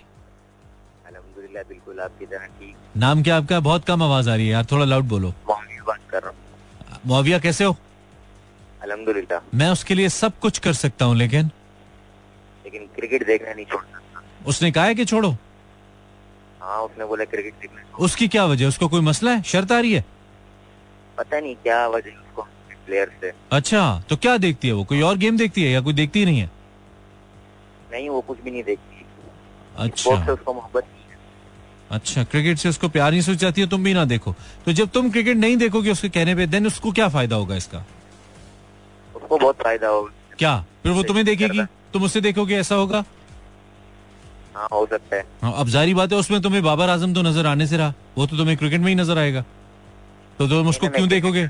अल्हम्दुलिल्लाह 1.08 1.64
बिल्कुल 1.70 2.00
आपकी 2.00 2.26
तरह 2.26 2.46
ठीक। 2.60 2.76
नाम 3.04 3.24
क्या 3.24 3.38
आपका? 3.38 3.60
बहुत 3.60 3.86
कम 3.86 4.04
आवाज़ 4.04 4.30
आ 4.30 4.36
रही 4.36 4.46
है 4.48 4.52
यार 4.52 4.66
थोड़ा 4.72 4.86
लाउड 4.86 5.06
बोलो। 5.16 5.34
मौलवी 5.50 5.82
बात 5.88 6.00
कर 6.12 6.24
रहा 6.24 6.30
हूँ। 6.30 6.38
मुआविया 7.06 7.40
कैसे 7.40 7.64
हो? 7.64 7.76
अल्हम्दुलिल्लाह 8.84 9.58
मैं 9.58 9.70
उसके 9.72 9.96
लिए 9.96 10.10
सब 10.10 10.40
कुछ 10.40 10.58
कर 10.68 10.74
सकता 10.84 11.06
हूँ 11.06 11.16
लेकिन 11.18 11.52
क्रिकेट 13.02 13.26
देखना 13.28 13.54
नहीं 13.54 13.66
छोड़ 13.66 13.82
सकता 13.84 14.24
उसने 14.48 14.72
कहा 14.72 14.86
है 14.86 14.96
कि 14.96 15.06
छोड़ो? 15.06 15.32
हाँ 16.62 16.82
उसने 16.82 17.06
बोला 17.06 17.26
क्रिकेट 17.26 17.54
देखना 17.62 17.98
उसकी 18.00 18.28
क्या 18.28 18.46
वजह 18.46 18.68
उसको 18.68 18.88
कोई 18.88 19.02
मसला 19.02 19.32
है? 19.32 19.42
शर्त 19.44 19.72
आ 19.72 19.80
रही 19.80 19.94
है? 19.94 20.06
पता 21.18 21.40
नहीं 21.40 21.56
क्या 21.64 21.88
वजह 21.90 22.10
उसको 22.12 22.42
प्लेयर 22.86 23.12
से। 23.22 23.32
अच्छा 23.52 23.84
तो 24.10 24.16
क्या 24.18 24.38
देखती 24.40 24.68
है 24.68 24.74
वो? 24.74 24.84
कोई 24.84 25.02
और 25.02 25.18
गेम 25.18 25.38
देखती 25.38 25.64
है 25.64 25.72
या 25.72 25.82
कोई 25.82 25.94
देखती 25.94 26.26
नहीं 26.26 26.40
है? 26.40 26.50
नहीं 27.92 28.10
वो 28.10 28.22
कुछ 28.22 28.42
भी 28.42 28.52
नहीं 28.52 28.64
देखती। 28.64 29.06
से 29.72 29.84
अच्छा 29.84 30.34
उसको 30.34 30.54
मोहब्बत 30.54 30.86
अच्छा 31.92 32.24
क्रिकेट 32.24 32.58
से 32.58 32.70
उसको 32.70 32.88
प्यार 32.90 33.12
नहीं 33.12 33.22
सोच 33.22 33.38
जाती 33.38 33.62
है 33.62 33.68
तुम 33.68 33.84
भी 33.84 33.94
ना 33.94 34.04
देखो। 34.06 34.34
तो 34.66 34.72
जब 34.72 34.90
तुम 34.90 35.10
क्रिकेट 35.12 35.38
नहीं 35.38 35.56
देखोगे 35.58 35.92
उसके 35.92 36.10
कहने 36.10 36.36
पे 36.36 36.46
देन 36.48 36.68
उसको 36.68 36.92
क्या 36.92 37.08
फ़ायदा 37.10 37.36
होगा 37.36 37.56
इसका? 37.56 37.80
उसको 39.16 39.38
बहुत 39.38 39.56
फ़ायदा 39.64 39.88
होगा। 39.88 40.36
क्या? 40.40 40.54
फिर 40.84 40.92
वो 40.92 41.04
तुम्हें 41.04 41.26
देखेगी। 41.26 41.60
तुम 41.94 42.04
उससे 42.04 42.22
देखोगे 42.22 42.58
ऐसा 42.58 42.76
होगा? 42.76 43.04
हाँ 44.56 44.68
हो 44.72 44.86
सकता 44.86 45.16
है। 45.16 45.26
हाँ, 45.42 45.54
अब 45.54 45.68
जारी 45.70 45.94
बात 45.94 46.12
है 46.12 46.18
उसमें 46.18 46.42
तुम्हें 46.42 46.62
बाबर 46.64 46.90
आज़म 46.90 47.14
तो 47.14 47.22
नज़र 47.22 47.46
आने 47.48 47.68
से 47.68 47.78
रहा। 47.78 47.94
वो 48.18 48.26
तो 48.26 48.38
तुम्हें 48.38 48.58
क्रिकेट 48.58 48.82
में 48.82 48.88
ही 48.88 48.96
नज़र 48.96 49.18
आएगा। 49.18 49.44
तो 50.40 50.48
तुम 50.48 50.68
उसको 50.70 50.88
क्यों 50.90 51.08
देखोगे? 51.10 51.48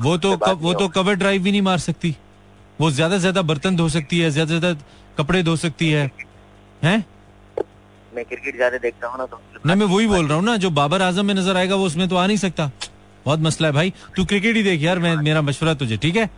वो 0.00 0.16
तो 0.18 0.36
वो 0.56 0.74
तो 0.74 0.88
कवर 0.90 1.14
ड्राइव 1.14 1.42
भी 1.42 1.50
नहीं 1.50 1.62
मार 1.62 1.78
सकती। 1.80 2.14
वो 2.78 2.90
ज़्यादा 2.90 3.16
से 3.16 3.20
ज़्यादा 3.20 3.42
बर्तन 3.44 3.76
धो 3.76 3.88
सकती 3.88 4.18
है 4.18 4.30
ज़्यादा 4.30 4.52
से 4.52 4.58
ज़्यादा 4.58 4.80
कपड़े 5.18 5.42
धो 5.42 5.56
सकती 5.56 5.90
है। 5.90 6.10
हैं? 6.82 7.04
मैं 8.12 8.24
क्रिकेट 8.24 8.56
ज़्यादा 8.56 8.78
देखता 8.78 9.08
हूँ 9.08 9.18
ना 9.18 9.26
तो 9.26 9.40
नहीं 9.66 9.76
मैं 9.76 9.86
वही 9.86 10.06
बोल 10.06 10.26
रहा 10.26 10.36
हूँ 10.36 10.44
ना 10.44 10.56
जो 10.56 10.70
बाबर 10.72 11.02
आज़म 11.02 11.26
में 11.26 11.34
नज़र 11.34 11.56
आएगा 11.56 11.74
वो 11.74 11.86
उसमें 11.86 12.08
तो 12.08 12.16
आ 12.16 12.26
नहीं 12.26 12.36
सकता। 12.36 12.70
बहुत 13.26 13.40
मसला 13.40 13.68
है 13.68 13.74
भाई। 13.74 13.92
तू 14.16 14.24
क्रिकेट 14.24 14.56
ही 14.56 14.62
देख 14.62 14.82
यार 14.82 14.98
मैं 14.98 15.14
मेरा 15.18 15.42
मशवरा 15.42 15.74
तुझे 15.74 15.96
ठीक 15.96 16.16
है? 16.16 16.28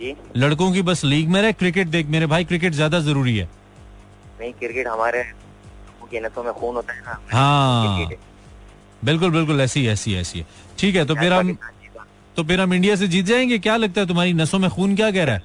जी। 0.00 0.14
लड़कों 0.36 0.70
की 0.72 0.82
बस 0.82 1.04
लीग 1.04 1.28
में 1.28 1.40
रहे 1.42 1.52
क्रिकेट 1.54 1.88
देख 1.88 2.06
मेरे 2.06 2.26
भाई 2.26 2.44
क्रिकेट 2.44 2.72
ज़्यादा 2.72 3.00
ज़रूरी 3.00 3.36
है। 3.38 3.48
नहीं 4.40 4.52
क्रिकेट 4.54 4.86
हमारे 4.86 5.24
नसों 6.14 6.42
में 6.44 6.52
खून 6.52 6.74
होता 6.74 6.92
है 6.92 7.00
ना। 7.00 7.18
हाँ। 7.32 8.08
बिल्कुल 9.04 9.30
बिल्कुल 9.30 9.60
ऐसी 9.60 9.86
ऐसी 9.88 10.14
ऐसी 10.14 10.38
है। 10.38 10.46
ठीक 10.78 10.96
है 10.96 11.04
तो 11.06 11.14
फिर 11.14 11.32
हम 11.32 11.56
तो 12.36 12.44
फिर 12.44 12.60
हम 12.60 12.74
इंडिया 12.74 12.96
से 12.96 13.06
जीत 13.08 13.24
जाएँगे? 13.26 13.58
क्या 13.58 13.76
लगता 13.76 14.00
है 14.00 14.06
तुम्हारी 14.06 14.32
नसों 14.32 14.58
में 14.58 14.68
खून 14.70 14.94
क्या 14.96 15.10
कह 15.10 15.24
रहा 15.24 15.34
है? 15.34 15.42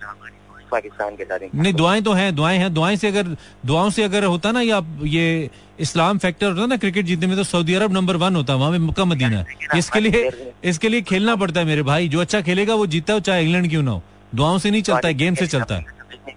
पाकिस्तान 0.72 1.16
के 1.16 1.24
साथ 1.24 1.40
नहीं 1.56 1.74
दुआएँ 1.74 2.02
तो 2.02 2.14
हैं 2.14 2.34
दुआएँ 2.36 2.58
हैं 2.60 2.74
दुआएँ 2.74 2.96
से 2.98 3.08
अगर 3.08 3.36
दुआओं 3.66 3.90
से 3.90 4.04
अगर 4.04 4.24
होता 4.26 4.52
ना 4.52 4.62
या 4.62 4.82
ये 5.06 5.50
इस्लाम 5.80 6.18
फैक्टर 6.18 6.48
होता 6.48 6.66
ना 6.66 6.78
क्रिकेट 6.78 7.06
जीतने 7.06 7.28
में 7.28 7.36
तो 7.38 7.44
सऊदी 7.44 7.74
अरब 7.74 7.94
नंबर 7.94 8.16
वन 8.16 8.36
होता 8.36 8.56
वहाँ 8.56 8.72
में 8.72 8.80
मक्का 8.80 9.06
मदीना। 9.06 9.38
है 9.40 9.78
इसके 9.78 10.00
लिए 10.00 10.30
इसके 10.64 10.90
लिए 10.90 11.02
खेलना 11.04 11.36
पड़ता 11.36 11.60
है 11.60 11.66
मेरे 11.66 11.84
भाई। 11.84 12.08
जो 12.10 12.20
अच्छा 12.22 12.42
खेलेगा 12.42 12.76
वो 12.76 12.88
जीतता 12.88 13.14
हो 13.14 13.20
चाहे 13.22 13.44
इंग्लैंड 13.44 13.70
क्यों 13.70 13.84
ना 13.84 13.92
हो। 13.92 14.02
दुआओं 14.36 14.58
से 14.60 14.72
नहीं 14.72 14.82
चलता 14.84 15.08
है 15.08 15.14
गेम 15.16 15.36
से 15.36 15.48
चलता। 15.48 15.76
है 15.76 15.84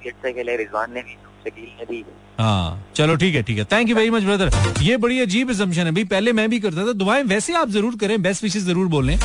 गेट 0.05 0.14
से 0.22 0.32
खेले 0.32 0.57
रिजवान 0.57 0.92
ने 0.94 1.03
भी 1.03 1.16
शकील 1.44 1.68
ने 1.78 1.84
भी। 1.86 2.05
हाँ 2.38 2.92
चलो 2.96 3.14
ठीक 3.16 3.34
है 3.34 3.42
ठीक 3.42 3.59
है। 3.59 3.64
Thank 3.72 3.88
you 3.88 3.96
very 3.96 4.11
much 4.11 4.22
brother 4.24 4.82
ये 4.82 4.96
बड़ी 4.99 5.20
अजीब 5.20 5.51
असम्पशन 5.51 5.86
है 5.86 5.92
भाई। 5.92 6.05
पहले 6.07 6.32
मैं 6.32 6.49
भी 6.51 6.61
करता 6.61 6.86
था 6.86 6.92
दुआएँ 6.94 7.22
वैसे 7.26 7.55
आप 7.57 7.68
ज़रूर 7.70 7.96
करें 8.01 8.20
बेस्ट 8.22 8.42
विशेष 8.42 8.62
ज़रूर 8.62 8.86
बोलें 8.88 9.18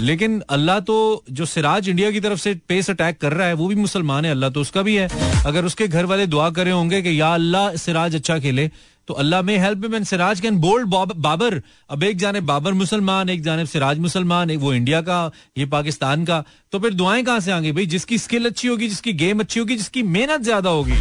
लेकिन 0.00 0.40
अल्लाह 0.50 0.78
तो 0.82 0.96
जो 1.30 1.44
सिराज 1.46 1.88
इंडिया 1.88 2.10
की 2.10 2.20
तरफ़ 2.20 2.38
से 2.40 2.54
पेस 2.68 2.90
अटैक 2.90 3.18
कर 3.20 3.32
रहा 3.32 3.46
है 3.46 3.54
वो 3.54 3.66
भी 3.68 3.74
मुसलमान 3.74 4.24
है 4.24 4.30
अल्लाह 4.30 4.50
तो 4.50 4.60
उसका 4.60 4.82
भी 4.82 4.94
है। 4.96 5.08
अगर 5.46 5.64
उसके 5.64 5.88
घर 5.88 6.04
वाले 6.06 6.26
दुआ 6.26 6.48
करे 6.52 6.70
होंगे 6.70 7.02
कि 7.02 7.20
या 7.20 7.32
अल्लाह 7.34 7.76
सिराज 7.76 8.14
अच्छा 8.16 8.38
खेले 8.38 8.70
तो 9.08 9.14
अल्लाह 9.14 9.42
में 9.42 9.56
हेल्प 9.58 9.86
में 9.86 10.04
सिराज 10.04 10.40
कैन 10.40 10.58
बोल्ड 10.58 10.88
बाबर। 11.16 11.60
अब 11.90 12.02
एक 12.02 12.18
जाने 12.18 12.40
बाबर 12.42 12.72
मुसलमान, 12.74 13.28
एक 13.30 13.42
जाने 13.42 13.66
सिराज 13.66 13.98
मुसलमान 13.98 14.56
वो 14.56 14.72
इंडिया 14.74 15.00
का, 15.00 15.30
ये 15.58 15.66
पाकिस्तान 15.66 16.24
का। 16.24 16.44
तो 16.72 16.78
फिर 16.78 16.94
दुआएँ 16.94 17.22
कहाँ 17.24 17.40
से 17.40 17.52
आएँगी? 17.52 17.72
भाई, 17.72 17.86
जिसकी 17.86 18.18
स्किल 18.18 18.46
अच्छी 18.46 18.68
होगी, 18.68 18.88
जिसकी 18.88 19.12
गेम 19.14 19.40
अच्छी 19.40 19.60
होगी, 19.60 19.76
जिसकी 19.76 20.02
मेहनत 20.04 20.42
ज़्यादा 20.42 20.70
होगी, 20.70 20.98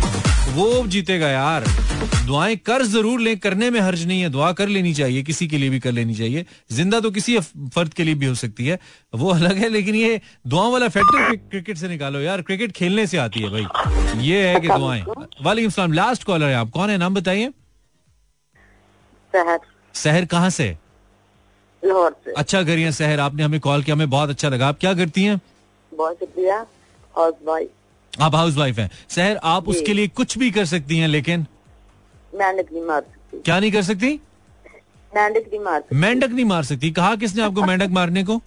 वो 0.52 0.86
जीतेगा 0.88 1.28
यार। 1.30 1.66
दुआएँ 2.28 2.56
कर 2.58 2.84
ज़रूर 2.86 3.20
ले, 3.22 3.36
करने 3.36 3.70
में 3.70 3.80
हर्ज 3.80 4.06
नहीं 4.08 4.22
है। 4.22 4.30
दुआ 4.30 4.52
कर 4.52 4.68
लेनी 4.68 4.94
चाहिए, 4.94 5.24
किसी 5.24 5.48
के 5.48 5.58
लिए 5.58 5.70
भी 5.70 5.80
कर 5.80 5.92
लेनी 5.92 6.16
चाहिए। 6.16 6.46
ज़िंदा 6.72 7.00
तो 7.00 7.12
किसी 7.12 7.38
फर्द 7.40 7.94
के 7.94 8.04
लिए 8.04 8.16
भी 8.16 8.26
हो 8.26 8.36
सकती 8.36 8.66
है। 8.66 8.80
वो 9.14 9.30
अलग 9.30 9.58
है, 9.58 9.70
लेकिन 9.70 9.96
ये 9.96 10.22
दुआ 10.48 10.68
वाला 10.68 10.88
फैक्टर 10.90 11.36
क्रिकेट 11.36 11.78
से 11.78 11.88
निकालो 11.88 12.20
यार। 12.20 12.42
क्रिकेट 12.42 12.72
खेलने 12.72 13.08
से 13.08 13.18
आती 13.18 13.40
है, 13.40 13.50
भाई। 13.50 14.22
ये 14.22 14.48
है 14.48 14.60
कि 14.60 14.68
दुआएँ। 14.68 15.04
वालेकुम 15.44 15.94
लास्ट 15.94 16.24
कॉलर 16.24 16.46
है 16.46 16.56
आप। 16.56 16.70
कौन 16.70 16.90
है? 16.90 16.98
नाम 16.98 17.14
बताइए। 17.14 17.52
शहर। 19.36 19.60
शहर 19.96 20.26
कहाँ 20.26 20.50
से? 20.50 20.78
लाहौर 21.84 22.16
से। 22.26 22.32
अच्छा 22.32 22.64
करिए 22.64 22.92
शहर। 22.92 23.20
आपने 23.20 23.44
हमें 23.44 23.60
कॉल 23.60 23.84
किया 23.84 23.96
हमें 23.96 24.10
बहुत 24.10 24.30
अच्छा 24.30 24.50
लगा। 24.50 24.68
आप 24.68 24.78
क्या 24.80 24.94
करती 24.94 25.24
हैं? 25.24 25.40
बहुत 25.92 26.16
शुक्रिया। 26.20 26.58
हाउस 27.18 27.34
भाई 27.48 27.68
आप 28.22 28.36
हाउस 28.36 28.56
वाइफ 28.58 28.80
हैं। 28.80 28.90
शहर 29.10 29.40
आप 29.44 29.68
उसके 29.70 29.94
लिए 29.94 30.08
कुछ 30.08 30.38
भी 30.38 30.52
कर 30.52 30.66
सकती 30.66 30.98
हैं 30.98 31.08
लेकिन? 31.08 31.46
मेंढक 32.36 32.72
नहीं 32.74 32.84
मार 32.84 33.02
सकती। 33.02 33.40
क्या 33.40 33.60
नहीं 33.60 33.72
कर 33.72 33.82
सकती? 33.82 34.20
मेंढक 35.16 35.46
नहीं 35.48 35.60
मार 35.60 35.80
सकती। 35.82 35.96
मेंढक 35.96 36.30
नहीं 36.30 36.46
मार 36.46 36.64
सकती। 36.64 36.92
कहा 36.92 37.16
किसने 37.16 37.44
आपको 37.44 37.64
मेंढक 37.66 37.90
मारने 37.90 38.24
को? 38.24 38.42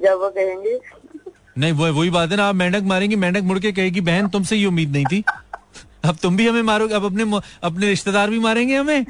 जब 0.00 0.18
वो 0.20 0.30
कहेंगे। 0.30 0.78
नहीं 1.58 1.72
वो 1.72 1.92
वही 1.92 2.10
बात 2.10 2.30
है 2.30 2.36
ना। 2.36 2.44
आप 2.44 2.54
मेंढक 2.54 2.82
मारेंगी 2.82 3.16
मेंढक 3.16 3.42
मुड़ 3.42 3.58
के 3.58 3.72
कहेगी 3.72 4.00
बहन 4.00 4.28
तुमसे 4.28 4.56
ये 4.56 4.66
उम्मीद 4.66 4.92
नहीं 4.92 5.04
थी। 5.04 5.22
अब 6.04 6.16
तुम 6.22 6.36
भी 6.36 6.46
हमें 6.48 6.62
मारोगे, 6.62 6.94
अब 6.94 7.04
अपने 7.04 7.24
अपने 7.62 7.88
रिश्तेदार 7.88 8.30
भी 8.30 8.38
मारेंगे 8.38 8.76
हमें? 8.76 9.06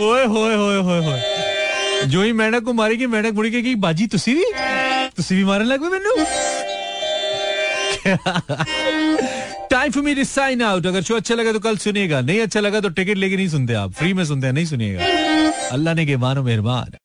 ओए, 0.00 0.24
होए 0.26 0.54
होए 0.54 0.78
होए 0.78 1.04
होए। 1.06 1.20
जो 2.06 2.22
ही 2.22 2.32
मैडक 2.32 2.62
को 2.64 2.72
मारेगी, 2.72 3.06
मेंढक 3.06 3.34
मुड़ 3.34 3.46
के 3.48 3.74
बाजी, 3.76 4.06
तुसी 4.06 4.34
भी? 4.34 4.44
तुसी 5.16 5.34
भी 5.36 5.44
मारने 5.44 5.66
लगे 5.66 5.88
मैनू 5.88 6.14
time 9.70 9.90
for 9.92 10.02
me 10.02 10.14
to 10.14 10.24
sign 10.24 10.62
out 10.62 10.86
अगर 10.86 11.02
शो 11.02 11.14
अच्छा 11.16 11.34
लगा 11.34 11.52
तो 11.52 11.60
कल 11.60 11.76
सुनिएगा, 11.76 12.20
नहीं 12.20 12.40
अच्छा 12.40 12.60
लगा 12.60 12.80
तो 12.80 12.88
टिकट 12.90 13.16
लेके 13.16 13.36
नहीं 13.36 13.48
सुनते 13.48 13.74
आप। 13.74 13.92
फ्री 13.92 14.12
में 14.14 14.24
सुनते 14.24 14.46
हैं, 14.46 14.54
नहीं 14.54 14.66
सुनिएगा। 14.66 15.04
अल्लाह 15.72 15.94
ने 15.94 16.06
के 16.06 16.16
मानो 16.16 16.42
मेहरबान। 16.42 16.96